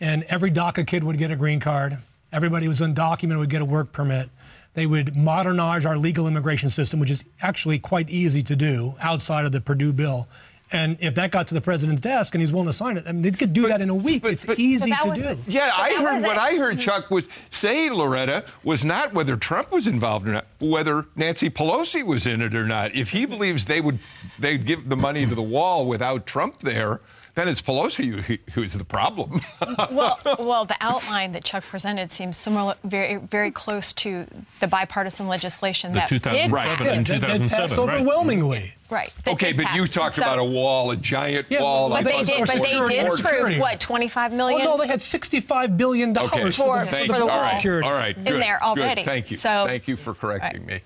And 0.00 0.24
every 0.24 0.50
DACA 0.50 0.86
kid 0.86 1.04
would 1.04 1.18
get 1.18 1.30
a 1.30 1.36
green 1.36 1.60
card. 1.60 1.98
Everybody 2.32 2.66
who 2.66 2.70
was 2.70 2.80
undocumented 2.80 3.38
would 3.38 3.50
get 3.50 3.62
a 3.62 3.64
work 3.64 3.92
permit. 3.92 4.28
They 4.76 4.84
would 4.84 5.16
modernize 5.16 5.86
our 5.86 5.96
legal 5.96 6.28
immigration 6.28 6.68
system, 6.68 7.00
which 7.00 7.10
is 7.10 7.24
actually 7.40 7.78
quite 7.78 8.10
easy 8.10 8.42
to 8.42 8.54
do 8.54 8.94
outside 9.00 9.46
of 9.46 9.52
the 9.52 9.60
Perdue 9.60 9.94
bill. 9.94 10.28
And 10.70 10.98
if 11.00 11.14
that 11.14 11.30
got 11.30 11.48
to 11.48 11.54
the 11.54 11.62
president's 11.62 12.02
desk 12.02 12.34
and 12.34 12.42
he's 12.42 12.52
willing 12.52 12.66
to 12.66 12.74
sign 12.74 12.98
it, 12.98 13.04
I 13.06 13.12
mean, 13.12 13.22
they 13.22 13.30
could 13.30 13.54
do 13.54 13.62
but, 13.62 13.68
that 13.68 13.80
in 13.80 13.88
a 13.88 13.94
week. 13.94 14.20
But, 14.20 14.32
it's 14.32 14.44
but, 14.44 14.58
easy 14.58 14.90
to 14.90 15.14
do. 15.14 15.28
A, 15.28 15.38
yeah, 15.46 15.70
so 15.74 15.82
I 15.82 15.94
heard 15.94 16.22
what 16.22 16.36
I 16.36 16.56
heard 16.56 16.78
Chuck 16.78 17.10
was 17.10 17.26
say, 17.50 17.88
Loretta, 17.88 18.44
was 18.64 18.84
not 18.84 19.14
whether 19.14 19.34
Trump 19.38 19.72
was 19.72 19.86
involved 19.86 20.28
or 20.28 20.32
not, 20.32 20.46
whether 20.58 21.06
Nancy 21.16 21.48
Pelosi 21.48 22.04
was 22.04 22.26
in 22.26 22.42
it 22.42 22.54
or 22.54 22.66
not. 22.66 22.94
If 22.94 23.08
he 23.08 23.24
believes 23.24 23.64
they 23.64 23.80
would 23.80 23.98
they'd 24.38 24.66
give 24.66 24.90
the 24.90 24.96
money 24.96 25.24
to 25.24 25.34
the 25.34 25.42
wall 25.42 25.86
without 25.86 26.26
Trump 26.26 26.60
there, 26.60 27.00
then 27.36 27.48
it's 27.48 27.60
Pelosi 27.60 28.22
who, 28.22 28.38
who's 28.54 28.72
the 28.72 28.82
problem. 28.82 29.42
well, 29.92 30.18
well, 30.38 30.64
the 30.64 30.76
outline 30.80 31.32
that 31.32 31.44
Chuck 31.44 31.64
presented 31.64 32.10
seems 32.10 32.38
similar, 32.38 32.74
very, 32.82 33.16
very 33.16 33.50
close 33.50 33.92
to 33.92 34.26
the 34.60 34.66
bipartisan 34.66 35.28
legislation 35.28 35.92
The 35.92 35.98
that 36.00 36.08
2007 36.08 36.50
did 36.50 36.52
Right. 36.54 36.78
pass. 36.78 36.96
in 36.96 37.04
2007, 37.04 37.48
passed 37.50 37.76
right. 37.76 37.78
overwhelmingly. 37.78 38.72
Right. 38.88 39.12
okay, 39.26 39.48
did 39.52 39.56
but 39.64 39.74
you 39.74 39.86
talked 39.86 40.16
So- 40.16 40.22
about 40.22 40.38
a 40.38 40.44
wall, 40.44 40.92
a 40.92 40.96
giant 40.96 41.46
Yeah, 41.50 41.60
wall. 41.60 41.90
but 41.90 41.96
I 41.96 42.02
But 42.04 42.12
they 42.12 42.24
did. 42.24 42.46
But 42.46 42.54
they 42.54 42.60
did 42.62 42.74
More 42.78 42.84
approve 42.86 43.16
security. 43.18 43.58
what 43.60 43.80
25 43.80 44.32
Oh 44.32 44.36
million. 44.36 44.64
no, 44.64 44.76
they 44.78 44.86
had 44.86 45.02
65 45.02 45.76
billion 45.76 46.14
dollars 46.14 46.32
Okay, 46.32 46.50
For- 46.52 46.80
the, 46.80 46.86
thank 46.90 47.12
for 47.12 47.18
the 47.18 47.26
wall. 47.26 47.38
right, 47.40 47.56
security. 47.56 47.86
all 47.86 47.92
right, 47.94 48.16
In 48.16 48.24
good, 48.24 48.40
there 48.40 48.58
good. 48.60 48.64
already. 48.66 49.02
Thank 49.04 49.30
you. 49.30 49.36
So- 49.36 49.66
Thank 49.66 49.86
you 49.88 49.96
for 49.96 50.14
correcting 50.14 50.64
me. 50.64 50.80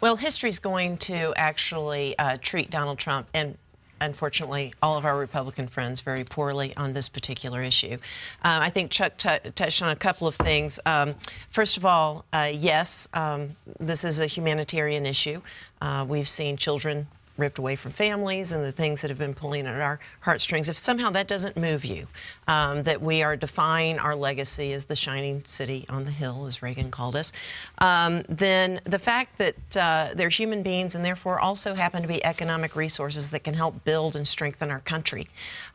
Well, 0.00 0.16
history's 0.16 0.58
going 0.58 0.96
to 0.98 1.34
actually 1.36 2.18
uh, 2.18 2.38
treat 2.40 2.70
Donald 2.70 2.98
Trump 2.98 3.26
and 3.34 3.58
unfortunately, 4.00 4.72
all 4.82 4.96
of 4.96 5.04
our 5.04 5.18
Republican 5.18 5.68
friends 5.68 6.00
very 6.00 6.24
poorly 6.24 6.76
on 6.76 6.92
this 6.92 7.08
particular 7.08 7.62
issue. 7.62 7.94
Um, 8.42 8.62
I 8.62 8.70
think 8.70 8.90
Chuck 8.90 9.16
touched 9.16 9.82
on 9.82 9.90
a 9.90 9.96
couple 9.96 10.26
of 10.26 10.34
things. 10.36 10.80
Um, 10.86 11.14
first 11.50 11.76
of 11.76 11.84
all, 11.84 12.24
uh, 12.32 12.50
yes, 12.52 13.08
um, 13.14 13.50
this 13.78 14.04
is 14.04 14.20
a 14.20 14.26
humanitarian 14.26 15.06
issue. 15.06 15.40
Uh, 15.80 16.04
we've 16.08 16.28
seen 16.28 16.56
children 16.56 17.06
ripped 17.40 17.58
away 17.58 17.76
from 17.76 17.92
families 17.92 18.52
and 18.52 18.64
the 18.64 18.72
things 18.72 19.00
that 19.00 19.08
have 19.08 19.18
been 19.18 19.34
pulling 19.34 19.66
at 19.66 19.80
our 19.80 19.98
heartstrings. 20.20 20.68
If 20.68 20.78
somehow 20.78 21.10
that 21.10 21.26
doesn't 21.26 21.56
move 21.56 21.84
you, 21.84 22.06
um, 22.46 22.82
that 22.84 23.00
we 23.00 23.22
are 23.22 23.36
defying 23.36 23.98
our 23.98 24.14
legacy 24.14 24.72
as 24.72 24.84
the 24.84 24.96
shining 24.96 25.42
city 25.44 25.86
on 25.88 26.04
the 26.04 26.10
hill, 26.10 26.46
as 26.46 26.62
Reagan 26.62 26.90
called 26.90 27.16
us, 27.16 27.32
um, 27.78 28.22
then 28.28 28.80
the 28.84 28.98
fact 28.98 29.38
that 29.38 29.76
uh, 29.76 30.10
they're 30.14 30.28
human 30.28 30.62
beings 30.62 30.94
and 30.94 31.04
therefore 31.04 31.40
also 31.40 31.74
happen 31.74 32.02
to 32.02 32.08
be 32.08 32.24
economic 32.24 32.76
resources 32.76 33.30
that 33.30 33.44
can 33.44 33.54
help 33.54 33.84
build 33.84 34.16
and 34.16 34.28
strengthen 34.28 34.70
our 34.70 34.80
country. 34.80 35.28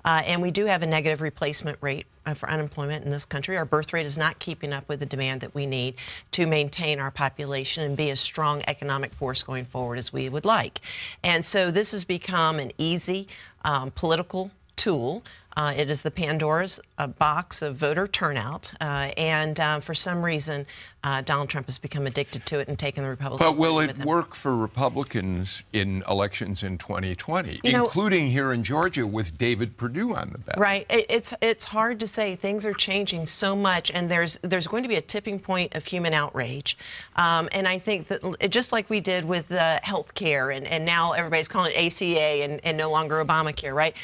Uh, 0.05 0.21
and 0.25 0.41
we 0.41 0.51
do 0.51 0.65
have 0.65 0.83
a 0.83 0.87
negative 0.87 1.21
replacement 1.21 1.77
rate 1.81 2.05
for 2.33 2.49
unemployment 2.49 3.05
in 3.05 3.11
this 3.11 3.25
country. 3.25 3.57
Our 3.57 3.65
birth 3.65 3.93
rate 3.93 4.05
is 4.05 4.17
not 4.17 4.39
keeping 4.39 4.73
up 4.73 4.87
with 4.89 4.99
the 4.99 5.05
demand 5.05 5.41
that 5.41 5.53
we 5.53 5.65
need 5.65 5.95
to 6.31 6.45
maintain 6.45 6.99
our 6.99 7.11
population 7.11 7.83
and 7.83 7.95
be 7.95 8.09
a 8.09 8.15
strong 8.15 8.63
economic 8.67 9.13
force 9.13 9.43
going 9.43 9.65
forward 9.65 9.99
as 9.99 10.11
we 10.11 10.29
would 10.29 10.45
like. 10.45 10.81
And 11.23 11.45
so 11.45 11.69
this 11.69 11.91
has 11.91 12.03
become 12.03 12.57
an 12.59 12.71
easy 12.77 13.27
um, 13.63 13.91
political 13.91 14.51
tool. 14.75 15.23
Uh, 15.57 15.73
it 15.75 15.89
is 15.89 16.01
the 16.01 16.11
Pandora's 16.11 16.81
uh, 16.97 17.07
box 17.07 17.61
of 17.61 17.77
voter 17.77 18.07
turnout, 18.07 18.69
uh, 18.81 19.11
and 19.15 19.57
uh, 19.59 19.79
for 19.79 19.93
some 19.93 20.21
reason, 20.23 20.65
uh, 21.05 21.21
Donald 21.21 21.49
Trump 21.49 21.67
has 21.67 21.77
become 21.77 22.05
addicted 22.07 22.45
to 22.47 22.59
it 22.59 22.67
and 22.67 22.77
taken 22.77 23.03
the 23.03 23.09
Republican. 23.09 23.45
But 23.45 23.57
will 23.57 23.79
it 23.79 23.97
work 23.99 24.35
for 24.35 24.55
Republicans 24.57 25.63
in 25.71 26.03
elections 26.09 26.63
in 26.63 26.77
2020, 26.77 27.61
You 27.63 27.71
know- 27.71 27.83
including 27.83 28.27
here 28.27 28.51
in 28.51 28.63
Georgia 28.63 29.07
with 29.07 29.37
David 29.37 29.77
Perdue 29.77 30.13
on 30.15 30.31
the 30.31 30.39
ballot? 30.39 30.59
Right. 30.59 30.85
It, 30.89 31.05
it's 31.09 31.33
it's 31.41 31.65
hard 31.65 31.99
to 32.01 32.07
say. 32.07 32.35
Things 32.35 32.65
are 32.65 32.73
changing 32.73 33.27
so 33.27 33.55
much, 33.55 33.91
and 33.91 34.11
there's 34.11 34.37
there's 34.41 34.67
going 34.67 34.83
to 34.83 34.89
be 34.89 34.95
a 34.95 35.01
tipping 35.01 35.39
point 35.39 35.73
of 35.75 35.85
human 35.85 36.13
outrage. 36.13 36.77
Um, 37.15 37.47
and 37.53 37.65
I 37.67 37.79
think 37.79 38.09
that 38.09 38.49
just 38.49 38.73
like 38.73 38.89
we 38.89 38.99
did 38.99 39.23
with 39.23 39.49
uh, 39.51 39.79
health 39.83 40.13
care, 40.15 40.51
and, 40.51 40.67
and 40.67 40.83
now 40.83 41.13
everybody's 41.13 41.47
calling 41.47 41.71
it 41.73 41.85
ACA 41.85 42.43
and, 42.43 42.59
and 42.65 42.77
no 42.77 42.89
longer 42.89 43.23
Obamacare, 43.23 43.73
right? 43.73 43.95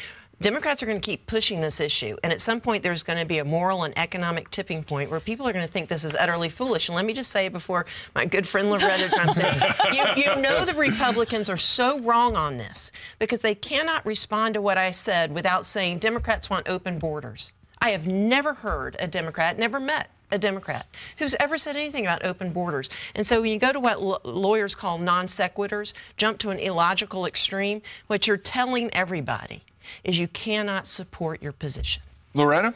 Democrats 0.41 0.81
are 0.81 0.87
going 0.87 0.99
to 0.99 1.05
keep 1.05 1.27
pushing 1.27 1.61
this 1.61 1.79
issue, 1.79 2.17
and 2.23 2.33
at 2.33 2.41
some 2.41 2.59
point 2.59 2.81
there's 2.81 3.03
going 3.03 3.19
to 3.19 3.25
be 3.25 3.37
a 3.37 3.45
moral 3.45 3.83
and 3.83 3.95
economic 3.95 4.49
tipping 4.49 4.83
point 4.83 5.11
where 5.11 5.19
people 5.19 5.47
are 5.47 5.53
going 5.53 5.65
to 5.65 5.71
think 5.71 5.87
this 5.87 6.03
is 6.03 6.15
utterly 6.15 6.49
foolish. 6.49 6.89
And 6.89 6.95
let 6.95 7.05
me 7.05 7.13
just 7.13 7.29
say 7.29 7.47
before 7.47 7.85
my 8.15 8.25
good 8.25 8.47
friend 8.47 8.71
Loretta 8.71 9.07
jumps 9.15 9.37
in, 9.37 9.45
you, 9.93 10.03
you 10.15 10.41
know 10.41 10.65
the 10.65 10.73
Republicans 10.73 11.47
are 11.47 11.57
so 11.57 11.99
wrong 11.99 12.35
on 12.35 12.57
this 12.57 12.91
because 13.19 13.39
they 13.41 13.53
cannot 13.53 14.03
respond 14.03 14.55
to 14.55 14.63
what 14.63 14.79
I 14.79 14.89
said 14.89 15.31
without 15.31 15.67
saying 15.67 15.99
Democrats 15.99 16.49
want 16.49 16.67
open 16.67 16.97
borders. 16.97 17.51
I 17.77 17.91
have 17.91 18.07
never 18.07 18.55
heard 18.55 18.95
a 18.97 19.07
Democrat, 19.07 19.59
never 19.59 19.79
met 19.79 20.09
a 20.31 20.39
Democrat 20.39 20.87
who's 21.17 21.35
ever 21.35 21.59
said 21.59 21.75
anything 21.75 22.05
about 22.05 22.25
open 22.25 22.51
borders. 22.51 22.89
And 23.13 23.27
so 23.27 23.41
when 23.41 23.51
you 23.51 23.59
go 23.59 23.71
to 23.71 23.79
what 23.79 23.97
l- 23.97 24.21
lawyers 24.23 24.73
call 24.73 24.97
non 24.97 25.27
sequiturs, 25.27 25.93
jump 26.17 26.39
to 26.39 26.49
an 26.49 26.57
illogical 26.57 27.27
extreme, 27.27 27.83
what 28.07 28.25
you're 28.25 28.37
telling 28.37 28.91
everybody 28.91 29.61
is 30.03 30.19
you 30.19 30.27
cannot 30.27 30.87
support 30.87 31.41
your 31.41 31.51
position. 31.51 32.01
Loretta? 32.33 32.73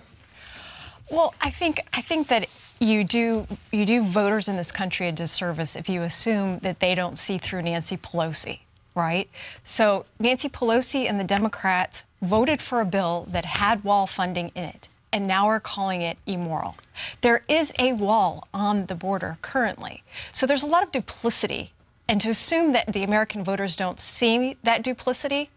Well, 1.09 1.33
I 1.39 1.51
think 1.51 1.81
I 1.93 2.01
think 2.01 2.27
that 2.29 2.47
you 2.79 3.03
do 3.03 3.47
you 3.71 3.85
do 3.85 4.03
voters 4.03 4.47
in 4.47 4.57
this 4.57 4.71
country 4.71 5.07
a 5.07 5.11
disservice 5.11 5.75
if 5.75 5.87
you 5.87 6.01
assume 6.01 6.59
that 6.59 6.79
they 6.79 6.95
don't 6.95 7.17
see 7.17 7.37
through 7.37 7.61
Nancy 7.61 7.97
Pelosi, 7.97 8.59
right? 8.95 9.29
So 9.63 10.05
Nancy 10.19 10.49
Pelosi 10.49 11.07
and 11.07 11.19
the 11.19 11.23
Democrats 11.23 12.03
voted 12.21 12.61
for 12.61 12.81
a 12.81 12.85
bill 12.85 13.27
that 13.31 13.45
had 13.45 13.83
wall 13.83 14.07
funding 14.07 14.51
in 14.55 14.63
it 14.63 14.89
and 15.11 15.27
now 15.27 15.47
are 15.47 15.59
calling 15.59 16.01
it 16.01 16.17
immoral. 16.25 16.75
There 17.21 17.43
is 17.47 17.71
a 17.79 17.93
wall 17.93 18.47
on 18.53 18.87
the 18.87 18.95
border 18.95 19.37
currently. 19.41 20.03
So 20.33 20.45
there's 20.45 20.63
a 20.63 20.67
lot 20.67 20.83
of 20.83 20.91
duplicity 20.91 21.71
and 22.07 22.19
to 22.21 22.29
assume 22.29 22.73
that 22.73 22.91
the 22.91 23.03
American 23.03 23.43
voters 23.43 23.75
don't 23.75 23.99
see 23.99 24.57
that 24.63 24.83
duplicity 24.83 25.49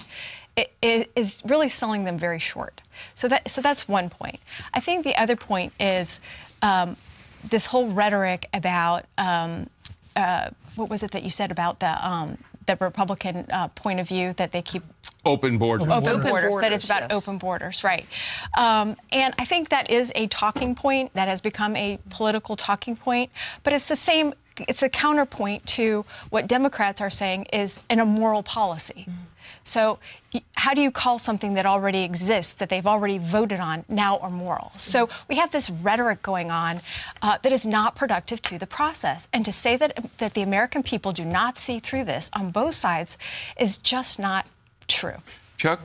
it, 0.58 0.72
it 0.82 1.10
is 1.14 1.40
really 1.44 1.68
selling 1.68 2.04
them 2.04 2.18
very 2.18 2.38
short. 2.38 2.82
So 3.14 3.28
that 3.28 3.50
so 3.50 3.60
that's 3.60 3.86
one 3.86 4.10
point. 4.10 4.40
I 4.74 4.80
think 4.80 5.04
the 5.04 5.16
other 5.20 5.36
point 5.36 5.72
is 5.78 6.20
um, 6.62 6.96
this 7.48 7.66
whole 7.66 7.88
rhetoric 7.88 8.48
about 8.52 9.06
um, 9.16 9.70
uh, 10.16 10.50
what 10.74 10.90
was 10.90 11.02
it 11.02 11.12
that 11.12 11.22
you 11.22 11.30
said 11.30 11.50
about 11.50 11.80
the 11.80 12.06
um, 12.06 12.38
the 12.66 12.76
Republican 12.80 13.46
uh, 13.50 13.68
point 13.68 14.00
of 14.00 14.08
view 14.08 14.34
that 14.34 14.52
they 14.52 14.62
keep 14.62 14.82
Open 15.24 15.58
borders. 15.58 15.88
open, 15.88 16.22
borders, 16.22 16.56
that 16.60 16.72
it's 16.72 16.84
about 16.86 17.02
yes. 17.02 17.12
open 17.12 17.38
borders, 17.38 17.82
right? 17.82 18.06
Um, 18.56 18.96
and 19.10 19.34
I 19.38 19.44
think 19.44 19.70
that 19.70 19.90
is 19.90 20.12
a 20.14 20.26
talking 20.28 20.74
point 20.74 21.12
that 21.14 21.28
has 21.28 21.40
become 21.40 21.76
a 21.76 21.98
political 22.10 22.56
talking 22.56 22.96
point, 22.96 23.30
but 23.62 23.72
it's 23.72 23.88
the 23.88 23.96
same. 23.96 24.34
It's 24.66 24.82
a 24.82 24.88
counterpoint 24.88 25.66
to 25.66 26.04
what 26.30 26.46
Democrats 26.48 27.00
are 27.00 27.10
saying 27.10 27.44
is 27.52 27.80
an 27.90 28.00
immoral 28.00 28.42
policy. 28.42 29.06
So, 29.64 29.98
how 30.54 30.74
do 30.74 30.82
you 30.82 30.90
call 30.90 31.18
something 31.18 31.54
that 31.54 31.66
already 31.66 32.02
exists, 32.02 32.54
that 32.54 32.68
they've 32.68 32.86
already 32.86 33.18
voted 33.18 33.60
on, 33.60 33.84
now 33.88 34.18
immoral? 34.18 34.72
So, 34.76 35.08
we 35.28 35.36
have 35.36 35.50
this 35.50 35.70
rhetoric 35.70 36.22
going 36.22 36.50
on 36.50 36.80
uh, 37.22 37.38
that 37.42 37.52
is 37.52 37.66
not 37.66 37.96
productive 37.96 38.42
to 38.42 38.58
the 38.58 38.66
process. 38.66 39.28
And 39.32 39.44
to 39.44 39.52
say 39.52 39.76
that, 39.76 40.04
that 40.18 40.34
the 40.34 40.42
American 40.42 40.82
people 40.82 41.12
do 41.12 41.24
not 41.24 41.56
see 41.56 41.78
through 41.78 42.04
this 42.04 42.30
on 42.34 42.50
both 42.50 42.74
sides 42.74 43.18
is 43.58 43.78
just 43.78 44.18
not 44.18 44.46
true. 44.88 45.16
Chuck? 45.56 45.80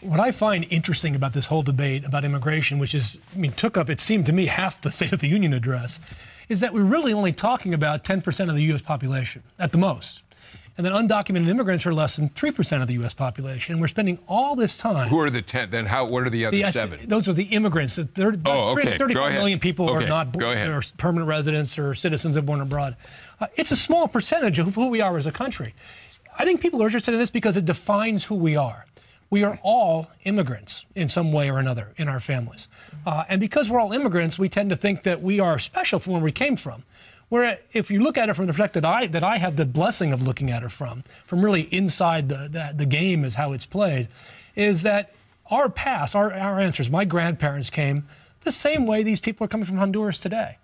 What 0.00 0.20
I 0.20 0.32
find 0.32 0.66
interesting 0.68 1.14
about 1.14 1.32
this 1.32 1.46
whole 1.46 1.62
debate 1.62 2.04
about 2.04 2.24
immigration, 2.24 2.78
which 2.78 2.94
is, 2.94 3.16
I 3.34 3.38
mean, 3.38 3.52
took 3.52 3.78
up, 3.78 3.88
it 3.88 4.00
seemed 4.00 4.26
to 4.26 4.32
me, 4.32 4.46
half 4.46 4.82
the 4.82 4.90
State 4.90 5.12
of 5.12 5.20
the 5.20 5.28
Union 5.28 5.54
address, 5.54 5.98
is 6.48 6.60
that 6.60 6.74
we're 6.74 6.84
really 6.84 7.12
only 7.12 7.32
talking 7.32 7.72
about 7.72 8.04
10% 8.04 8.48
of 8.50 8.54
the 8.54 8.62
U.S. 8.64 8.82
population 8.82 9.42
at 9.58 9.72
the 9.72 9.78
most. 9.78 10.23
And 10.76 10.84
then 10.84 10.92
undocumented 10.92 11.46
immigrants 11.48 11.86
are 11.86 11.94
less 11.94 12.16
than 12.16 12.30
3% 12.30 12.82
of 12.82 12.88
the 12.88 12.94
U.S. 12.94 13.14
population. 13.14 13.72
And 13.74 13.80
we're 13.80 13.86
spending 13.86 14.18
all 14.26 14.56
this 14.56 14.76
time. 14.76 15.08
Who 15.08 15.20
are 15.20 15.30
the 15.30 15.40
10? 15.40 15.70
Then 15.70 15.86
how? 15.86 16.06
what 16.06 16.24
are 16.24 16.30
the 16.30 16.46
other 16.46 16.56
The- 16.56 16.72
seven? 16.72 17.08
Those 17.08 17.28
are 17.28 17.32
the 17.32 17.44
immigrants. 17.44 17.96
Oh, 17.98 18.70
okay. 18.72 18.98
35 18.98 19.08
Go 19.14 19.26
ahead. 19.26 19.38
million 19.38 19.60
people 19.60 19.88
Okay. 19.90 20.04
are 20.04 20.08
not 20.08 20.36
Go 20.36 20.50
ahead. 20.50 20.68
are 20.68 20.82
permanent 20.96 21.28
residents 21.28 21.78
or 21.78 21.94
citizens 21.94 22.34
of 22.34 22.44
born 22.44 22.60
abroad. 22.60 22.96
Uh, 23.40 23.46
it's 23.54 23.70
a 23.70 23.76
small 23.76 24.08
percentage 24.08 24.58
of 24.58 24.74
who 24.74 24.88
we 24.88 25.00
are 25.00 25.16
as 25.16 25.26
a 25.26 25.32
country. 25.32 25.74
I 26.36 26.44
think 26.44 26.60
people 26.60 26.82
are 26.82 26.86
interested 26.86 27.14
in 27.14 27.20
this 27.20 27.30
because 27.30 27.56
it 27.56 27.64
defines 27.64 28.24
who 28.24 28.34
we 28.34 28.56
are. 28.56 28.86
We 29.30 29.44
are 29.44 29.60
all 29.62 30.08
immigrants 30.24 30.86
in 30.96 31.06
some 31.08 31.32
way 31.32 31.50
or 31.50 31.58
another 31.58 31.92
in 31.96 32.08
our 32.08 32.20
families. 32.20 32.66
Uh, 33.06 33.24
and 33.28 33.40
because 33.40 33.70
we're 33.70 33.78
all 33.80 33.92
immigrants, 33.92 34.38
we 34.40 34.48
tend 34.48 34.70
to 34.70 34.76
think 34.76 35.04
that 35.04 35.22
we 35.22 35.38
are 35.38 35.58
special 35.60 36.00
from 36.00 36.14
where 36.14 36.22
we 36.22 36.32
came 36.32 36.56
from. 36.56 36.82
Where 37.28 37.58
if 37.72 37.90
you 37.90 38.00
look 38.00 38.18
at 38.18 38.28
it 38.28 38.34
from 38.34 38.46
the 38.46 38.52
perspective 38.52 38.82
that 38.82 38.94
I, 38.94 39.06
that 39.08 39.24
I 39.24 39.38
have 39.38 39.56
the 39.56 39.64
blessing 39.64 40.12
of 40.12 40.22
looking 40.22 40.50
at 40.50 40.62
it 40.62 40.70
from, 40.70 41.02
from 41.26 41.44
really 41.44 41.62
inside 41.62 42.28
the, 42.28 42.48
the, 42.48 42.72
the 42.76 42.86
game 42.86 43.24
is 43.24 43.34
how 43.34 43.52
it's 43.52 43.66
played, 43.66 44.08
is 44.54 44.82
that 44.82 45.14
our 45.50 45.68
past, 45.68 46.14
our, 46.14 46.32
our 46.32 46.60
ancestors, 46.60 46.90
my 46.90 47.04
grandparents 47.04 47.70
came 47.70 48.06
the 48.42 48.52
same 48.52 48.86
way 48.86 49.02
these 49.02 49.20
people 49.20 49.44
are 49.44 49.48
coming 49.48 49.66
from 49.66 49.78
Honduras 49.78 50.18
today. 50.18 50.58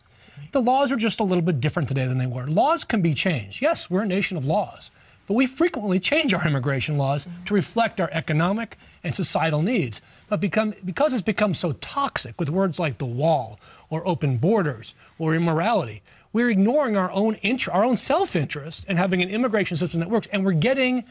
The 0.52 0.60
laws 0.60 0.90
are 0.92 0.96
just 0.96 1.20
a 1.20 1.24
little 1.24 1.42
bit 1.42 1.60
different 1.60 1.88
today 1.88 2.06
than 2.06 2.18
they 2.18 2.26
were. 2.26 2.46
Laws 2.46 2.84
can 2.84 3.02
be 3.02 3.14
changed. 3.14 3.60
Yes, 3.62 3.90
we're 3.90 4.02
a 4.02 4.06
nation 4.06 4.36
of 4.36 4.44
laws, 4.44 4.90
but 5.26 5.34
we 5.34 5.46
frequently 5.46 6.00
change 6.00 6.34
our 6.34 6.46
immigration 6.46 6.98
laws 6.98 7.26
to 7.46 7.54
reflect 7.54 8.00
our 8.00 8.10
economic 8.12 8.76
and 9.04 9.14
societal 9.14 9.62
needs. 9.62 10.00
But 10.28 10.40
become, 10.40 10.74
because 10.84 11.12
it's 11.12 11.22
become 11.22 11.54
so 11.54 11.72
toxic 11.72 12.38
with 12.38 12.50
words 12.50 12.78
like 12.78 12.98
the 12.98 13.06
wall 13.06 13.58
or 13.90 14.06
open 14.06 14.38
borders 14.38 14.94
or 15.18 15.34
immorality, 15.34 16.02
we're 16.32 16.50
ignoring 16.50 16.96
our 16.96 17.10
own 17.10 17.36
inter- 17.42 17.72
our 17.72 17.84
own 17.84 17.96
self-interest 17.96 18.84
and 18.88 18.98
having 18.98 19.22
an 19.22 19.28
immigration 19.28 19.76
system 19.76 20.00
that 20.00 20.10
works, 20.10 20.28
and 20.32 20.44
we're 20.44 20.52
getting 20.52 21.04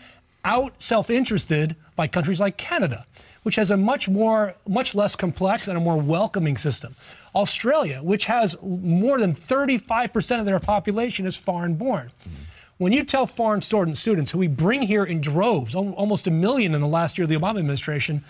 out 0.46 0.74
self-interested 0.80 1.76
by 1.96 2.08
countries 2.08 2.40
like 2.40 2.58
Canada, 2.58 3.06
which 3.44 3.56
has 3.56 3.72
a 3.72 3.78
much 3.78 4.08
more, 4.08 4.56
much 4.68 4.96
less 4.96 5.16
complex 5.16 5.68
and 5.68 5.78
a 5.78 5.82
more 5.82 5.98
welcoming 5.98 6.58
system. 6.58 6.96
Australia, 7.36 8.02
which 8.02 8.26
has 8.26 8.56
more 8.62 9.20
than 9.20 9.34
35% 9.36 10.40
of 10.40 10.46
their 10.46 10.60
population 10.60 11.28
is 11.28 11.36
foreign-born. 11.36 12.08
Mm-hmm. 12.08 12.44
When 12.78 12.94
you 12.94 13.04
tell 13.04 13.28
foreign 13.28 13.62
student- 13.62 13.98
students 13.98 14.32
who 14.32 14.38
we 14.38 14.48
bring 14.48 14.82
here 14.82 15.04
in 15.04 15.20
droves, 15.20 15.76
almost 15.76 16.28
a 16.28 16.32
million 16.32 16.74
in 16.74 16.80
the 16.80 16.88
last 16.88 17.18
year 17.18 17.24
of 17.24 17.30
the 17.30 17.36
Obama 17.36 17.60
administration, 17.60 18.24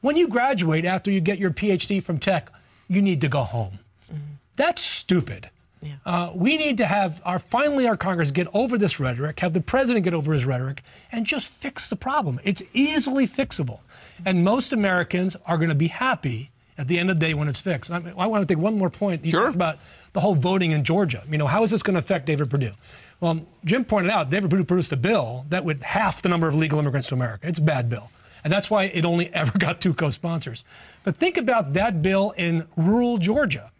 when 0.00 0.16
you 0.16 0.26
graduate 0.26 0.84
after 0.84 1.10
you 1.12 1.20
get 1.20 1.38
your 1.38 1.52
PhD 1.52 2.02
from 2.02 2.18
tech, 2.18 2.50
you 2.88 3.00
need 3.00 3.20
to 3.20 3.28
go 3.28 3.44
home. 3.44 3.78
Mm-hmm. 4.12 4.34
That's 4.56 4.82
stupid. 4.82 5.48
Uh, 6.04 6.30
we 6.34 6.56
need 6.56 6.76
to 6.78 6.86
have 6.86 7.20
our 7.24 7.38
finally 7.38 7.86
our 7.86 7.96
Congress 7.96 8.30
get 8.30 8.46
over 8.54 8.78
this 8.78 9.00
rhetoric, 9.00 9.40
have 9.40 9.52
the 9.52 9.60
president 9.60 10.04
get 10.04 10.14
over 10.14 10.32
his 10.32 10.44
rhetoric, 10.44 10.82
and 11.10 11.26
just 11.26 11.48
fix 11.48 11.88
the 11.88 11.96
problem. 11.96 12.40
It's 12.44 12.62
easily 12.72 13.26
fixable, 13.26 13.80
and 14.24 14.44
most 14.44 14.72
Americans 14.72 15.36
are 15.46 15.56
going 15.56 15.68
to 15.68 15.74
be 15.74 15.88
happy 15.88 16.50
at 16.78 16.88
the 16.88 16.98
end 16.98 17.10
of 17.10 17.18
the 17.18 17.26
day 17.26 17.34
when 17.34 17.48
it's 17.48 17.60
fixed. 17.60 17.90
I, 17.90 17.98
mean, 17.98 18.14
I 18.16 18.26
want 18.26 18.46
to 18.46 18.54
take 18.54 18.62
one 18.62 18.76
more 18.78 18.90
point. 18.90 19.24
You 19.24 19.32
talked 19.32 19.54
about 19.54 19.78
the 20.12 20.20
whole 20.20 20.34
voting 20.34 20.72
in 20.72 20.84
Georgia. 20.84 21.22
You 21.30 21.38
know, 21.38 21.46
how 21.46 21.62
is 21.62 21.70
this 21.70 21.82
going 21.82 21.94
to 21.94 22.00
affect 22.00 22.26
David 22.26 22.50
Perdue? 22.50 22.72
Well, 23.20 23.46
Jim 23.64 23.84
pointed 23.84 24.10
out 24.10 24.30
David 24.30 24.50
Perdue 24.50 24.64
produced 24.64 24.92
a 24.92 24.96
bill 24.96 25.46
that 25.48 25.64
would 25.64 25.82
half 25.82 26.22
the 26.22 26.28
number 26.28 26.48
of 26.48 26.54
legal 26.54 26.78
immigrants 26.78 27.08
to 27.08 27.14
America. 27.14 27.46
It's 27.46 27.58
a 27.58 27.62
bad 27.62 27.88
bill. 27.88 28.10
And 28.44 28.52
that's 28.52 28.68
why 28.70 28.84
it 28.84 29.04
only 29.04 29.28
ever 29.34 29.56
got 29.58 29.80
two 29.80 29.94
co 29.94 30.10
sponsors. 30.10 30.64
But 31.04 31.16
think 31.16 31.36
about 31.36 31.74
that 31.74 32.02
bill 32.02 32.34
in 32.36 32.66
rural 32.76 33.18
Georgia. 33.18 33.70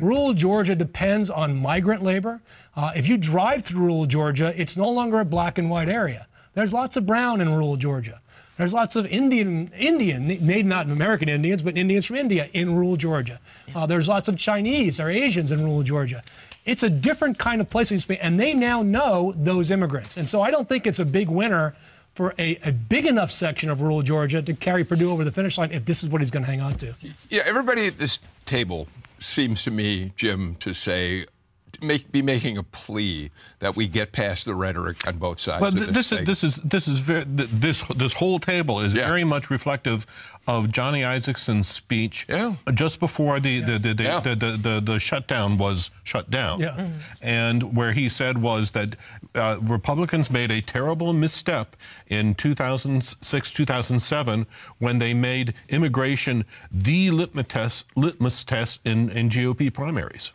Rural 0.00 0.34
Georgia 0.34 0.74
depends 0.74 1.30
on 1.30 1.56
migrant 1.56 2.02
labor. 2.02 2.40
Uh, 2.76 2.92
if 2.96 3.08
you 3.08 3.16
drive 3.16 3.64
through 3.64 3.80
rural 3.80 4.06
Georgia, 4.06 4.52
it's 4.60 4.76
no 4.76 4.88
longer 4.88 5.20
a 5.20 5.24
black 5.24 5.58
and 5.58 5.70
white 5.70 5.88
area. 5.88 6.26
There's 6.54 6.72
lots 6.72 6.96
of 6.96 7.06
brown 7.06 7.40
in 7.40 7.50
rural 7.50 7.76
Georgia. 7.76 8.20
There's 8.56 8.72
lots 8.72 8.94
of 8.94 9.06
Indian, 9.06 9.72
Indian, 9.76 10.28
made 10.46 10.64
not 10.66 10.86
American 10.86 11.28
Indians, 11.28 11.62
but 11.62 11.76
Indians 11.76 12.06
from 12.06 12.16
India 12.16 12.48
in 12.52 12.74
rural 12.74 12.96
Georgia. 12.96 13.40
Uh, 13.74 13.86
there's 13.86 14.06
lots 14.06 14.28
of 14.28 14.36
Chinese 14.36 15.00
or 15.00 15.10
Asians 15.10 15.50
in 15.50 15.60
rural 15.64 15.82
Georgia. 15.82 16.22
It's 16.64 16.82
a 16.82 16.90
different 16.90 17.38
kind 17.38 17.60
of 17.60 17.68
place, 17.68 17.90
and 17.90 18.38
they 18.38 18.54
now 18.54 18.82
know 18.82 19.34
those 19.36 19.70
immigrants. 19.70 20.16
And 20.16 20.28
so 20.28 20.40
I 20.40 20.50
don't 20.50 20.68
think 20.68 20.86
it's 20.86 21.00
a 21.00 21.04
big 21.04 21.28
winner 21.28 21.74
for 22.14 22.32
a, 22.38 22.56
a, 22.62 22.70
big 22.70 23.06
enough 23.06 23.30
section 23.32 23.68
of 23.70 23.80
rural 23.80 24.02
Georgia 24.02 24.40
to 24.40 24.54
carry 24.54 24.84
Perdue 24.84 25.10
over 25.10 25.24
the 25.24 25.32
finish 25.32 25.58
line 25.58 25.72
if 25.72 25.84
this 25.84 26.04
is 26.04 26.08
what 26.08 26.20
he's 26.20 26.30
going 26.30 26.44
to 26.44 26.50
hang 26.50 26.60
on 26.60 26.78
to. 26.78 26.94
Yeah, 27.28 27.42
everybody 27.44 27.88
at 27.88 27.98
this 27.98 28.20
table 28.46 28.86
seems 29.24 29.64
to 29.64 29.70
me, 29.70 30.12
Jim, 30.16 30.56
to 30.60 30.74
say 30.74 31.26
make, 31.82 32.10
be 32.10 32.22
making 32.22 32.58
a 32.58 32.62
plea 32.62 33.30
that 33.60 33.76
we 33.76 33.86
get 33.86 34.12
past 34.12 34.44
the 34.44 34.54
rhetoric 34.54 35.06
on 35.06 35.18
both 35.18 35.40
sides. 35.40 35.60
Well, 35.60 35.72
th- 35.72 35.88
this, 35.88 36.12
is 36.12 36.26
this 36.26 36.44
is 36.44 36.56
this 36.56 36.88
is 36.88 36.98
very, 36.98 37.24
this 37.26 37.82
this 37.96 38.12
whole 38.12 38.38
table 38.38 38.80
is 38.80 38.94
yeah. 38.94 39.06
very 39.06 39.24
much 39.24 39.50
reflective 39.50 40.06
of 40.46 40.72
Johnny 40.72 41.02
Isakson's 41.02 41.68
speech 41.68 42.26
yeah. 42.28 42.56
just 42.74 43.00
before 43.00 43.40
the 43.40 43.50
yes. 43.50 43.66
the, 43.68 43.78
the, 43.78 43.94
the, 43.94 44.02
yeah. 44.02 44.20
the, 44.20 44.34
the, 44.34 44.50
the, 44.56 44.80
the, 44.80 44.98
shutdown 44.98 45.56
was 45.56 45.90
shut 46.04 46.30
down. 46.30 46.60
Yeah. 46.60 46.68
Mm-hmm. 46.70 46.98
And 47.22 47.76
where 47.76 47.92
he 47.92 48.08
said 48.08 48.38
was 48.38 48.72
that 48.72 48.96
uh, 49.34 49.58
Republicans 49.62 50.30
made 50.30 50.50
a 50.50 50.60
terrible 50.60 51.12
misstep 51.12 51.76
in 52.08 52.34
2006 52.34 53.52
2007 53.52 54.46
when 54.78 54.98
they 54.98 55.14
made 55.14 55.54
immigration 55.68 56.44
the 56.70 57.10
litmus 57.10 57.46
test, 57.48 57.86
litmus 57.96 58.44
test 58.44 58.80
in, 58.84 59.10
in 59.10 59.28
GOP 59.28 59.72
primaries. 59.72 60.32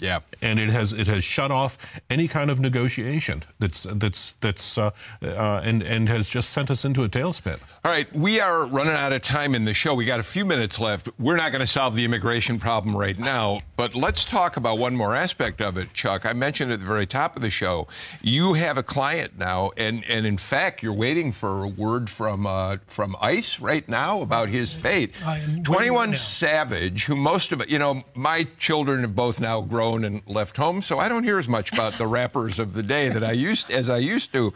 Yeah, 0.00 0.20
and 0.42 0.58
it 0.58 0.70
has 0.70 0.92
it 0.92 1.06
has 1.06 1.24
shut 1.24 1.50
off 1.50 1.78
any 2.08 2.28
kind 2.28 2.50
of 2.50 2.60
negotiation 2.60 3.42
that's 3.58 3.86
that's 3.94 4.32
that's 4.40 4.78
uh, 4.78 4.90
uh, 5.22 5.60
and 5.64 5.82
and 5.82 6.08
has 6.08 6.28
just 6.28 6.50
sent 6.50 6.70
us 6.70 6.84
into 6.84 7.02
a 7.02 7.08
tailspin. 7.08 7.58
All 7.82 7.90
right, 7.90 8.14
we 8.14 8.40
are 8.40 8.66
running 8.66 8.92
out 8.92 9.14
of 9.14 9.22
time 9.22 9.54
in 9.54 9.64
the 9.64 9.72
show. 9.72 9.94
We 9.94 10.04
got 10.04 10.20
a 10.20 10.24
few 10.24 10.44
minutes 10.44 10.78
left. 10.78 11.08
We're 11.18 11.36
not 11.36 11.50
going 11.50 11.60
to 11.60 11.66
solve 11.66 11.96
the 11.96 12.04
immigration 12.04 12.58
problem 12.58 12.94
right 12.94 13.18
now, 13.18 13.58
but 13.76 13.94
let's 13.94 14.26
talk 14.26 14.58
about 14.58 14.78
one 14.78 14.94
more 14.94 15.14
aspect 15.16 15.62
of 15.62 15.78
it, 15.78 15.90
Chuck. 15.94 16.26
I 16.26 16.34
mentioned 16.34 16.72
at 16.72 16.80
the 16.80 16.84
very 16.86 17.06
top 17.06 17.36
of 17.36 17.42
the 17.42 17.48
show, 17.50 17.88
you 18.20 18.52
have 18.52 18.76
a 18.76 18.82
client 18.82 19.38
now, 19.38 19.70
and 19.78 20.04
and 20.04 20.26
in 20.26 20.36
fact, 20.36 20.82
you're 20.82 20.92
waiting 20.92 21.32
for 21.32 21.64
a 21.64 21.68
word 21.68 22.10
from 22.10 22.46
uh, 22.46 22.76
from 22.86 23.16
ICE 23.20 23.60
right 23.60 23.88
now 23.88 24.20
about 24.20 24.50
his 24.50 24.74
fate. 24.74 25.14
Twenty 25.64 25.88
One 25.90 26.14
Savage, 26.14 27.04
who 27.04 27.16
most 27.16 27.50
of 27.52 27.62
it, 27.62 27.70
you 27.70 27.78
know, 27.78 28.02
my 28.14 28.46
children 28.58 29.00
have 29.00 29.14
both 29.16 29.40
now 29.40 29.62
grown 29.70 30.04
and 30.04 30.20
left 30.26 30.56
home, 30.56 30.82
so 30.82 30.98
I 30.98 31.08
don't 31.08 31.24
hear 31.24 31.38
as 31.38 31.48
much 31.48 31.72
about 31.72 31.96
the 31.96 32.06
rappers 32.06 32.58
of 32.58 32.74
the 32.74 32.82
day 32.82 33.08
that 33.08 33.24
I 33.24 33.32
used 33.32 33.70
as 33.70 33.88
I 33.88 33.98
used 33.98 34.32
to. 34.34 34.52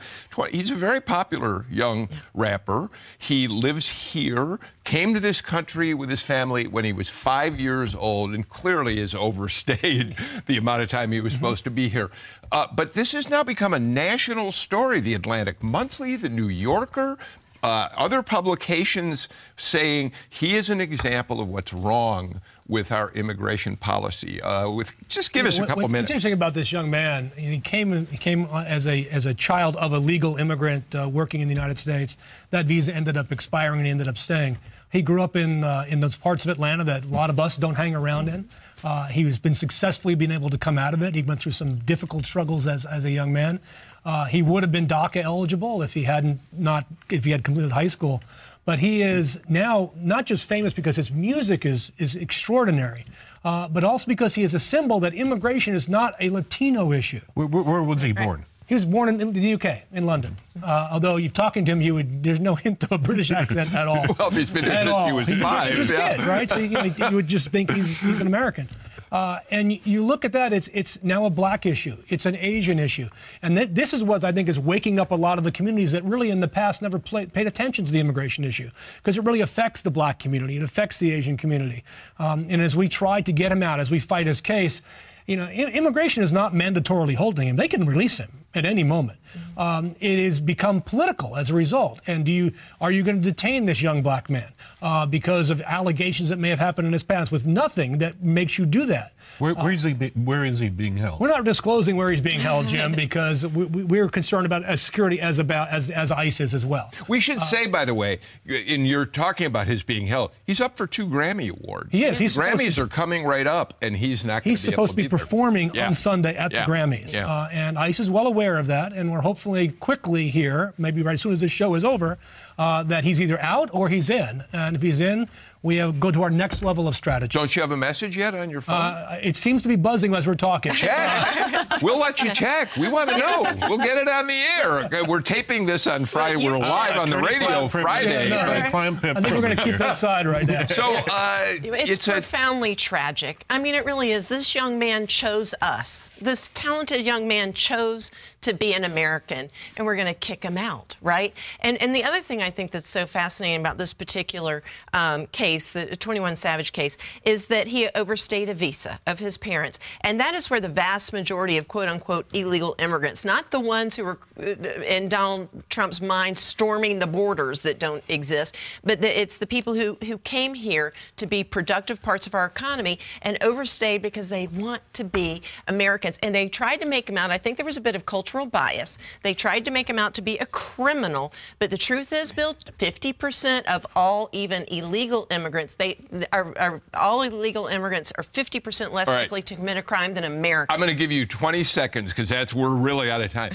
He's 0.50 0.70
a 0.70 0.74
very 0.74 1.00
popular 1.00 1.64
young 1.70 2.08
rapper. 2.34 2.90
He 3.16 3.48
lives 3.48 3.88
here, 3.88 4.58
came 4.82 5.14
to 5.14 5.20
this 5.20 5.40
country 5.40 5.94
with 5.94 6.10
his 6.10 6.20
family 6.20 6.66
when 6.66 6.84
he 6.84 6.92
was 6.92 7.08
five 7.08 7.58
years 7.58 7.94
old, 7.94 8.34
and 8.34 8.46
clearly 8.48 9.00
has 9.00 9.14
overstayed 9.28 10.16
the 10.46 10.56
amount 10.56 10.82
of 10.82 10.90
time 10.90 11.12
he 11.12 11.20
was 11.20 11.32
supposed 11.32 11.64
to 11.64 11.70
be 11.70 11.88
here. 11.88 12.10
Uh, 12.52 12.66
but 12.74 12.92
this 12.94 13.12
has 13.12 13.30
now 13.30 13.42
become 13.42 13.72
a 13.72 13.78
national 13.78 14.52
story. 14.52 15.00
The 15.00 15.14
Atlantic 15.14 15.62
Monthly, 15.62 16.16
the 16.16 16.28
New 16.28 16.48
Yorker, 16.48 17.16
uh, 17.64 17.88
other 17.96 18.22
publications 18.22 19.26
saying 19.56 20.12
he 20.28 20.54
is 20.54 20.68
an 20.68 20.82
example 20.82 21.40
of 21.40 21.48
what's 21.48 21.72
wrong 21.72 22.42
with 22.66 22.90
our 22.90 23.10
immigration 23.12 23.76
policy. 23.76 24.40
Uh, 24.40 24.70
with 24.70 24.92
just 25.08 25.32
give 25.32 25.46
us 25.46 25.58
a 25.58 25.66
couple 25.66 25.82
what, 25.82 25.90
minutes. 25.90 26.08
What's 26.08 26.10
interesting 26.10 26.32
about 26.32 26.54
this 26.54 26.72
young 26.72 26.90
man? 26.90 27.30
He 27.36 27.60
came 27.60 28.06
he 28.06 28.16
came 28.16 28.46
as 28.46 28.86
a 28.86 29.06
as 29.08 29.26
a 29.26 29.34
child 29.34 29.76
of 29.76 29.92
a 29.92 29.98
legal 29.98 30.36
immigrant 30.36 30.94
uh, 30.94 31.08
working 31.08 31.40
in 31.40 31.48
the 31.48 31.54
United 31.54 31.78
States. 31.78 32.16
That 32.50 32.66
visa 32.66 32.94
ended 32.94 33.16
up 33.16 33.30
expiring, 33.30 33.80
and 33.80 33.86
he 33.86 33.90
ended 33.90 34.08
up 34.08 34.16
staying. 34.16 34.58
He 34.90 35.02
grew 35.02 35.22
up 35.22 35.36
in 35.36 35.64
uh, 35.64 35.84
in 35.88 36.00
those 36.00 36.16
parts 36.16 36.46
of 36.46 36.50
Atlanta 36.50 36.84
that 36.84 37.04
a 37.04 37.08
lot 37.08 37.28
of 37.28 37.38
us 37.38 37.56
don't 37.56 37.74
hang 37.74 37.94
around 37.94 38.28
in. 38.28 38.48
Uh, 38.82 39.06
he's 39.06 39.38
been 39.38 39.54
successfully 39.54 40.14
been 40.14 40.30
able 40.30 40.50
to 40.50 40.58
come 40.58 40.78
out 40.78 40.94
of 40.94 41.02
it. 41.02 41.14
He 41.14 41.22
went 41.22 41.40
through 41.40 41.52
some 41.52 41.76
difficult 41.76 42.26
struggles 42.26 42.66
as, 42.66 42.84
as 42.84 43.04
a 43.04 43.10
young 43.10 43.32
man. 43.32 43.58
Uh, 44.04 44.26
he 44.26 44.42
would 44.42 44.62
have 44.62 44.70
been 44.70 44.86
DACA 44.86 45.22
eligible 45.22 45.80
if 45.80 45.94
he 45.94 46.04
hadn't 46.04 46.40
not 46.52 46.86
if 47.10 47.24
he 47.24 47.30
had 47.30 47.42
completed 47.42 47.72
high 47.72 47.88
school. 47.88 48.22
But 48.64 48.78
he 48.78 49.02
is 49.02 49.38
now 49.48 49.92
not 49.96 50.24
just 50.24 50.46
famous 50.46 50.72
because 50.72 50.96
his 50.96 51.10
music 51.10 51.66
is 51.66 51.92
is 51.98 52.14
extraordinary, 52.14 53.04
uh, 53.44 53.68
but 53.68 53.84
also 53.84 54.06
because 54.06 54.34
he 54.34 54.42
is 54.42 54.54
a 54.54 54.58
symbol 54.58 55.00
that 55.00 55.12
immigration 55.12 55.74
is 55.74 55.88
not 55.88 56.14
a 56.18 56.30
Latino 56.30 56.90
issue. 56.92 57.20
Where, 57.34 57.46
where, 57.46 57.62
where 57.62 57.82
was 57.82 58.00
he 58.00 58.12
born? 58.12 58.46
He 58.66 58.72
was 58.74 58.86
born 58.86 59.10
in, 59.10 59.20
in 59.20 59.32
the 59.34 59.54
UK, 59.54 59.82
in 59.92 60.06
London. 60.06 60.38
Uh, 60.62 60.88
although 60.90 61.16
you're 61.16 61.30
talking 61.30 61.66
to 61.66 61.72
him, 61.72 61.82
you 61.82 61.94
would 61.94 62.22
there's 62.22 62.40
no 62.40 62.54
hint 62.64 62.82
of 62.82 62.92
a 62.92 62.98
British 62.98 63.30
accent 63.30 63.74
at 63.74 63.86
all. 63.86 64.06
well, 64.18 64.30
he's 64.30 64.50
been 64.50 64.64
here 64.64 64.84
since 64.84 65.06
he 65.06 65.12
was 65.12 65.28
He- 65.28 65.40
five. 65.40 65.72
He 65.72 65.78
was 65.78 65.90
a 65.90 65.94
yeah. 65.94 66.16
kid, 66.16 66.26
right? 66.26 66.48
So 66.48 66.56
you, 66.56 66.70
know, 66.70 66.84
you 66.84 67.16
would 67.16 67.28
just 67.28 67.48
think 67.50 67.70
he's, 67.70 68.00
he's 68.00 68.20
an 68.20 68.26
American. 68.26 68.68
Uh, 69.12 69.38
and 69.50 69.72
you- 69.86 70.04
look 70.04 70.24
at 70.24 70.32
that, 70.32 70.52
it's 70.52 70.68
it's 70.72 70.98
now 71.02 71.24
a 71.24 71.30
black 71.30 71.66
issue. 71.66 71.96
It's 72.08 72.26
an 72.26 72.36
Asian 72.36 72.78
issue, 72.78 73.08
and 73.42 73.56
th- 73.56 73.70
this 73.72 73.92
is 73.92 74.04
what 74.04 74.24
I 74.24 74.32
think 74.32 74.48
is 74.48 74.58
waking 74.58 74.98
up 74.98 75.10
a 75.10 75.14
lot 75.14 75.38
of 75.38 75.44
the 75.44 75.52
communities 75.52 75.92
that 75.92 76.04
really 76.04 76.30
in 76.30 76.40
the 76.40 76.48
past 76.48 76.82
never 76.82 76.98
played, 76.98 77.32
paid 77.32 77.46
attention 77.46 77.86
to 77.86 77.92
the 77.92 78.00
immigration 78.00 78.44
issue 78.44 78.70
because 78.98 79.16
it 79.16 79.24
really 79.24 79.40
affects 79.40 79.82
the 79.82 79.90
black 79.90 80.18
community, 80.18 80.56
it 80.56 80.62
affects 80.62 80.98
the 80.98 81.12
Asian 81.12 81.36
community. 81.36 81.84
Um, 82.18 82.46
and 82.48 82.60
as 82.60 82.76
we 82.76 82.88
try 82.88 83.20
to 83.22 83.32
get 83.32 83.50
him 83.52 83.62
out, 83.62 83.80
as 83.80 83.90
we 83.90 83.98
fight 83.98 84.26
his 84.26 84.40
case, 84.40 84.82
you 85.26 85.36
know, 85.36 85.48
immigration 85.48 86.22
is 86.22 86.32
not 86.32 86.52
mandatorily 86.52 87.14
holding 87.14 87.48
him. 87.48 87.56
They 87.56 87.68
can 87.68 87.86
release 87.86 88.18
him 88.18 88.43
at 88.54 88.64
any 88.64 88.84
moment. 88.84 89.18
Um, 89.56 89.96
it 90.00 90.24
has 90.24 90.38
become 90.40 90.80
political 90.80 91.36
as 91.36 91.50
a 91.50 91.54
result. 91.54 92.00
And 92.06 92.24
do 92.24 92.30
you 92.30 92.52
are 92.80 92.92
you 92.92 93.02
going 93.02 93.20
to 93.20 93.22
detain 93.22 93.64
this 93.64 93.82
young 93.82 94.00
black 94.02 94.30
man 94.30 94.52
uh, 94.80 95.06
because 95.06 95.50
of 95.50 95.60
allegations 95.62 96.28
that 96.28 96.38
may 96.38 96.50
have 96.50 96.60
happened 96.60 96.86
in 96.86 96.92
his 96.92 97.02
past 97.02 97.32
with 97.32 97.44
nothing 97.44 97.98
that 97.98 98.22
makes 98.22 98.58
you 98.58 98.66
do 98.66 98.86
that? 98.86 99.12
Where, 99.40 99.54
where 99.54 99.72
is 99.72 99.82
he? 99.82 99.92
Be, 99.94 100.10
where 100.10 100.44
is 100.44 100.60
he 100.60 100.68
being 100.68 100.96
held? 100.96 101.18
We're 101.18 101.28
not 101.28 101.42
disclosing 101.44 101.96
where 101.96 102.10
he's 102.12 102.20
being 102.20 102.38
held, 102.38 102.68
Jim, 102.74 102.92
because 102.92 103.44
we, 103.44 103.64
we, 103.64 103.82
we're 103.84 104.08
concerned 104.08 104.46
about 104.46 104.62
as 104.64 104.80
security 104.80 105.20
as 105.20 105.40
about 105.40 105.68
as 105.70 105.90
as 105.90 106.12
ICE 106.12 106.38
is 106.40 106.54
as 106.54 106.64
well. 106.64 106.92
We 107.08 107.18
should 107.18 107.40
say, 107.42 107.66
by 107.66 107.84
the 107.84 107.94
way, 107.94 108.20
in 108.46 108.84
you're 108.84 109.06
talking 109.06 109.46
about 109.48 109.66
his 109.66 109.82
being 109.82 110.06
held, 110.06 110.30
he's 110.44 110.60
up 110.60 110.76
for 110.76 110.86
two 110.86 111.06
Grammy 111.08 111.50
awards. 111.50 111.90
He 111.90 112.04
is. 112.04 112.18
He's 112.18 112.34
supposed 112.34 112.56
Grammys 112.60 112.74
to- 112.76 112.82
are 112.82 112.86
coming 112.86 113.24
right 113.24 113.46
up, 113.48 113.74
and 113.82 113.96
he's 113.96 114.24
not. 114.24 114.44
He's 114.44 114.60
gonna 114.60 114.70
be 114.70 114.72
supposed 114.74 114.90
to 114.92 114.96
be 114.96 115.02
able 115.04 115.18
there. 115.18 115.24
performing 115.26 115.70
Yeah. 115.74 115.88
on 115.88 115.94
Sunday 115.94 116.36
at 116.36 116.52
Yeah. 116.52 116.66
the 116.66 116.70
Grammys. 116.72 117.12
Yeah. 117.12 117.26
Uh, 117.26 117.48
and 117.50 117.76
ICE 117.78 117.98
is 117.98 118.10
well 118.10 118.28
aware 118.28 118.43
of 118.52 118.66
that. 118.66 118.92
And 118.92 119.10
we're 119.10 119.20
hopefully 119.22 119.68
quickly 119.68 120.28
here, 120.28 120.74
maybe 120.78 121.02
right 121.02 121.14
as 121.14 121.22
soon 121.22 121.32
as 121.32 121.40
this 121.40 121.50
show 121.50 121.74
is 121.74 121.84
over, 121.84 122.18
uh, 122.58 122.82
that 122.84 123.04
he's 123.04 123.20
either 123.20 123.40
out 123.40 123.70
or 123.72 123.88
he's 123.88 124.10
in. 124.10 124.44
And 124.52 124.76
if 124.76 124.82
he's 124.82 125.00
in, 125.00 125.28
we 125.64 125.76
have, 125.76 125.98
go 125.98 126.10
to 126.10 126.22
our 126.22 126.28
next 126.28 126.62
level 126.62 126.86
of 126.86 126.94
strategy. 126.94 127.38
Don't 127.38 127.56
you 127.56 127.62
have 127.62 127.70
a 127.70 127.76
message 127.76 128.18
yet 128.18 128.34
on 128.34 128.50
your 128.50 128.60
phone? 128.60 128.76
Uh, 128.76 129.18
it 129.22 129.34
seems 129.34 129.62
to 129.62 129.68
be 129.68 129.76
buzzing 129.76 130.14
as 130.14 130.26
we're 130.26 130.34
talking. 130.34 130.72
Check. 130.74 131.80
we'll 131.82 131.98
let 131.98 132.20
you 132.20 132.30
check. 132.34 132.76
We 132.76 132.88
want 132.88 133.08
to 133.08 133.16
know. 133.16 133.68
We'll 133.68 133.78
get 133.78 133.96
it 133.96 134.06
on 134.06 134.26
the 134.26 134.34
air. 134.34 134.84
Okay, 134.84 135.00
we're 135.00 135.22
taping 135.22 135.64
this 135.64 135.86
on 135.86 136.04
Friday. 136.04 136.44
We're 136.44 136.58
live 136.58 136.98
on 136.98 137.08
the 137.08 137.16
radio 137.16 137.66
Friday. 137.66 138.28
Yeah, 138.28 138.44
no, 138.44 138.52
right. 138.52 138.74
I 138.74 139.14
think 139.14 139.34
we're 139.34 139.40
going 139.40 139.56
to 139.56 139.64
keep 139.64 139.78
that 139.78 139.96
side 139.96 140.26
right 140.26 140.46
now. 140.46 140.66
So 140.66 140.94
uh, 141.10 141.44
It's, 141.62 141.90
it's 141.90 142.08
a 142.08 142.12
profoundly 142.12 142.74
tragic. 142.74 143.46
I 143.48 143.58
mean, 143.58 143.74
it 143.74 143.86
really 143.86 144.10
is. 144.10 144.28
This 144.28 144.54
young 144.54 144.78
man 144.78 145.06
chose 145.06 145.54
us. 145.62 146.12
This 146.20 146.50
talented 146.52 147.06
young 147.06 147.26
man 147.26 147.54
chose 147.54 148.12
to 148.44 148.54
be 148.54 148.74
an 148.74 148.84
American, 148.84 149.50
and 149.76 149.86
we're 149.86 149.96
going 149.96 150.06
to 150.06 150.14
kick 150.14 150.42
him 150.42 150.58
out, 150.58 150.96
right? 151.02 151.32
And 151.60 151.80
and 151.82 151.94
the 151.94 152.04
other 152.04 152.20
thing 152.20 152.42
I 152.42 152.50
think 152.50 152.70
that's 152.70 152.90
so 152.90 153.06
fascinating 153.06 153.60
about 153.60 153.78
this 153.78 153.92
particular 153.92 154.62
um, 154.92 155.26
case, 155.28 155.72
the 155.72 155.96
21 155.96 156.36
Savage 156.36 156.72
case, 156.72 156.98
is 157.24 157.46
that 157.46 157.66
he 157.66 157.88
overstayed 157.94 158.48
a 158.48 158.54
visa 158.54 158.98
of 159.06 159.18
his 159.18 159.36
parents, 159.36 159.78
and 160.02 160.20
that 160.20 160.34
is 160.34 160.50
where 160.50 160.60
the 160.60 160.68
vast 160.68 161.12
majority 161.12 161.58
of 161.58 161.68
quote 161.68 161.88
unquote 161.88 162.26
illegal 162.34 162.74
immigrants, 162.78 163.24
not 163.24 163.50
the 163.50 163.60
ones 163.60 163.96
who 163.96 164.04
were 164.04 164.18
uh, 164.38 164.44
in 164.82 165.08
Donald 165.08 165.48
Trump's 165.70 166.00
mind 166.00 166.38
storming 166.38 166.98
the 166.98 167.06
borders 167.06 167.62
that 167.62 167.78
don't 167.78 168.04
exist, 168.08 168.56
but 168.84 169.00
the, 169.00 169.20
it's 169.20 169.38
the 169.38 169.46
people 169.46 169.74
who 169.74 169.96
who 170.04 170.18
came 170.18 170.54
here 170.54 170.92
to 171.16 171.26
be 171.26 171.42
productive 171.42 172.02
parts 172.02 172.26
of 172.26 172.34
our 172.34 172.46
economy 172.46 172.98
and 173.22 173.42
overstayed 173.42 174.02
because 174.02 174.28
they 174.28 174.46
want 174.48 174.82
to 174.92 175.04
be 175.04 175.42
Americans, 175.68 176.18
and 176.22 176.34
they 176.34 176.48
tried 176.48 176.76
to 176.76 176.86
make 176.86 177.08
him 177.08 177.16
out. 177.16 177.30
I 177.30 177.38
think 177.38 177.56
there 177.56 177.66
was 177.66 177.76
a 177.76 177.80
bit 177.80 177.96
of 177.96 178.04
cultural 178.04 178.33
bias. 178.44 178.98
They 179.22 179.34
tried 179.34 179.64
to 179.66 179.70
make 179.70 179.88
him 179.88 179.98
out 179.98 180.14
to 180.14 180.22
be 180.22 180.36
a 180.38 180.46
criminal, 180.46 181.32
but 181.58 181.70
the 181.70 181.78
truth 181.78 182.12
is, 182.12 182.32
Bill, 182.32 182.54
50% 182.78 183.64
of 183.66 183.86
all 183.94 184.28
even 184.32 184.64
illegal 184.64 185.26
immigrants, 185.30 185.74
they 185.74 185.96
are, 186.32 186.52
are 186.58 186.82
all 186.94 187.22
illegal 187.22 187.68
immigrants 187.68 188.12
are 188.18 188.24
50% 188.24 188.92
less 188.92 189.06
right. 189.06 189.22
likely 189.22 189.42
to 189.42 189.54
commit 189.54 189.76
a 189.76 189.82
crime 189.82 190.14
than 190.14 190.24
Americans. 190.24 190.74
I'm 190.74 190.80
going 190.80 190.92
to 190.92 190.98
give 190.98 191.12
you 191.12 191.26
20 191.26 191.62
seconds 191.64 192.10
because 192.10 192.28
that's 192.28 192.52
we're 192.52 192.68
really 192.68 193.10
out 193.10 193.20
of 193.20 193.32
time. 193.32 193.54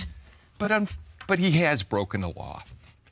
But 0.57 0.71
um, 0.71 0.87
but 1.27 1.39
he 1.39 1.51
has 1.51 1.83
broken 1.83 2.21
the 2.21 2.29
law. 2.29 2.63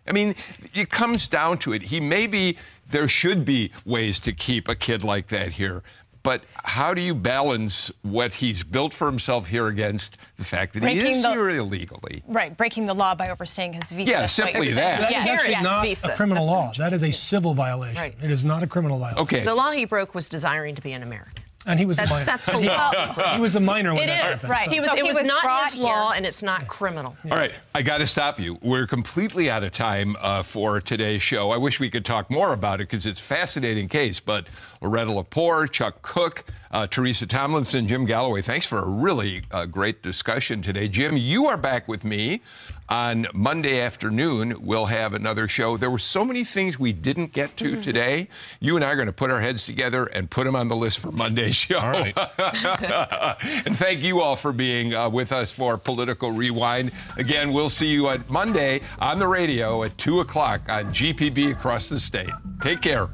I 0.08 0.12
mean, 0.12 0.36
it 0.74 0.90
comes 0.90 1.28
down 1.28 1.58
to 1.60 1.74
it. 1.74 1.82
He 1.82 2.00
maybe 2.00 2.58
there 2.90 3.08
should 3.08 3.44
be 3.46 3.72
ways 3.86 4.20
to 4.22 4.34
keep 4.34 4.68
a 4.68 4.76
kid 4.76 5.04
like 5.04 5.28
that 5.28 5.52
here. 5.52 5.84
But 6.28 6.44
how 6.66 6.94
do 6.94 7.00
you 7.02 7.16
balance 7.16 7.90
what 8.02 8.34
he's 8.34 8.62
built 8.62 8.94
for 8.94 9.08
himself 9.08 9.48
here 9.48 9.68
against 9.68 10.18
the 10.36 10.44
fact 10.44 10.74
that 10.74 10.82
he 10.84 10.96
Breaking 10.96 11.12
is 11.14 11.22
the- 11.22 11.32
here 11.32 11.52
illegally? 11.52 12.22
Right, 12.28 12.56
breaking 12.58 12.86
the 12.86 12.94
law 12.94 13.16
by 13.16 13.30
overstaying 13.30 13.72
his 13.72 13.94
visa. 13.94 14.12
Yeah, 14.12 14.26
simply 14.26 14.72
that. 14.72 15.00
That 15.00 15.06
is 15.06 15.12
Yeah, 15.12 15.34
actually 15.34 15.52
yes, 15.52 15.64
not 15.64 15.84
visa. 15.86 16.10
a 16.10 16.16
criminal 16.18 16.46
law. 16.46 16.74
That 16.78 16.92
is 16.92 17.02
a 17.02 17.12
civil 17.12 17.54
violation. 17.54 17.96
Right. 17.96 18.14
It 18.22 18.30
is 18.30 18.44
not 18.44 18.62
a 18.62 18.68
criminal 18.68 19.00
violation. 19.00 19.22
Okay. 19.24 19.46
The 19.46 19.56
law 19.56 19.72
he 19.72 19.86
broke 19.86 20.14
was 20.14 20.28
desiring 20.28 20.76
to 20.76 20.82
be 20.82 20.92
an 20.92 21.02
American. 21.02 21.46
And 21.68 21.78
he 21.78 21.86
was 21.86 21.98
That's- 21.98 22.10
a 22.12 22.16
minor. 22.16 22.26
that's 22.26 22.46
the 22.46 22.54
And 22.54 22.62
he, 22.64 22.70
law. 22.70 23.34
he 23.36 23.42
was 23.42 23.56
a 23.58 23.60
minor 23.60 23.94
when 23.94 24.04
It 24.04 24.08
that 24.08 24.32
is 24.32 24.42
happened, 24.42 24.50
right. 24.52 24.66
so- 24.66 24.72
He 24.72 24.80
was, 24.80 24.86
So 24.88 24.94
it 24.94 24.98
he 24.98 25.04
was, 25.04 25.18
was 25.18 25.28
not 25.28 25.44
brought 25.44 25.66
his 25.66 25.76
law, 25.76 26.08
here. 26.12 26.18
and 26.18 26.26
it's 26.26 26.42
not 26.42 26.68
criminal. 26.68 27.16
All 27.30 27.38
right, 27.38 27.52
I 27.76 27.82
got 27.82 27.98
to 27.98 28.08
stop 28.08 28.40
you. 28.40 28.58
We're 28.62 28.88
completely 28.88 29.50
out 29.50 29.64
of 29.64 29.74
time 29.74 30.16
uh, 30.22 30.44
for 30.44 30.80
today's 30.80 31.22
show. 31.22 31.52
I 31.52 31.58
wish 31.58 31.80
we 31.80 31.90
could 31.90 32.06
talk 32.06 32.32
more 32.32 32.54
about 32.54 32.76
it 32.80 32.88
because 32.90 33.06
it's 33.06 33.20
a 33.20 33.24
fascinating 33.24 33.90
case. 33.90 34.20
But 34.22 34.48
Loretta 34.82 35.12
Lepore, 35.12 35.70
Chuck 35.70 36.02
Kuck, 36.02 36.46
uh, 36.72 36.88
Teresa 36.88 37.26
Tomlinson, 37.26 37.88
Jim 37.88 38.06
Galloway, 38.06 38.42
thanks 38.42 38.66
for 38.66 38.80
a 38.80 38.88
really 38.88 39.44
uh, 39.52 39.66
great 39.66 40.02
discussion 40.02 40.62
today. 40.62 40.88
Jim, 40.88 41.18
you 41.18 41.48
are 41.48 41.58
back 41.58 41.88
with 41.88 42.04
me 42.04 42.42
on 42.90 43.28
Monday 43.34 43.80
afternoon. 43.82 44.56
We'll 44.60 44.86
have 44.86 45.14
another 45.14 45.48
show. 45.48 45.78
There 45.78 45.90
were 45.90 46.00
so 46.00 46.24
many 46.24 46.44
things 46.44 46.80
we 46.80 46.94
didn't 46.94 47.34
get 47.34 47.56
to 47.58 47.82
today. 47.82 48.30
You 48.60 48.76
and 48.76 48.86
I 48.86 48.90
are 48.92 48.96
going 48.96 49.08
to 49.08 49.14
put 49.14 49.32
our 49.32 49.42
heads 49.42 49.66
together 49.66 50.06
and 50.06 50.30
put 50.30 50.46
them 50.46 50.56
on 50.56 50.68
the 50.68 50.76
list 50.76 51.00
for 51.00 51.12
Monday's 51.12 51.56
show. 51.68 51.80
All 51.80 51.92
right. 51.92 52.18
and 53.66 53.78
thank 53.78 54.02
you 54.04 54.22
all 54.22 54.36
for 54.36 54.52
being 54.52 54.94
uh, 54.94 55.10
with 55.10 55.32
us 55.32 55.52
for 55.52 55.78
Political 55.78 56.32
Rewind. 56.32 56.92
Again, 57.18 57.52
we'll 57.52 57.70
see 57.70 57.88
you 57.88 58.08
on 58.08 58.24
Monday 58.30 58.82
on 59.00 59.20
the 59.20 59.28
radio 59.28 59.84
at 59.84 59.98
2 59.98 60.22
o'clock 60.22 60.62
on 60.70 60.86
GPB 60.94 61.52
across 61.52 61.90
the 61.90 62.00
state. 62.00 62.30
Take 62.62 62.82
care. 62.82 63.10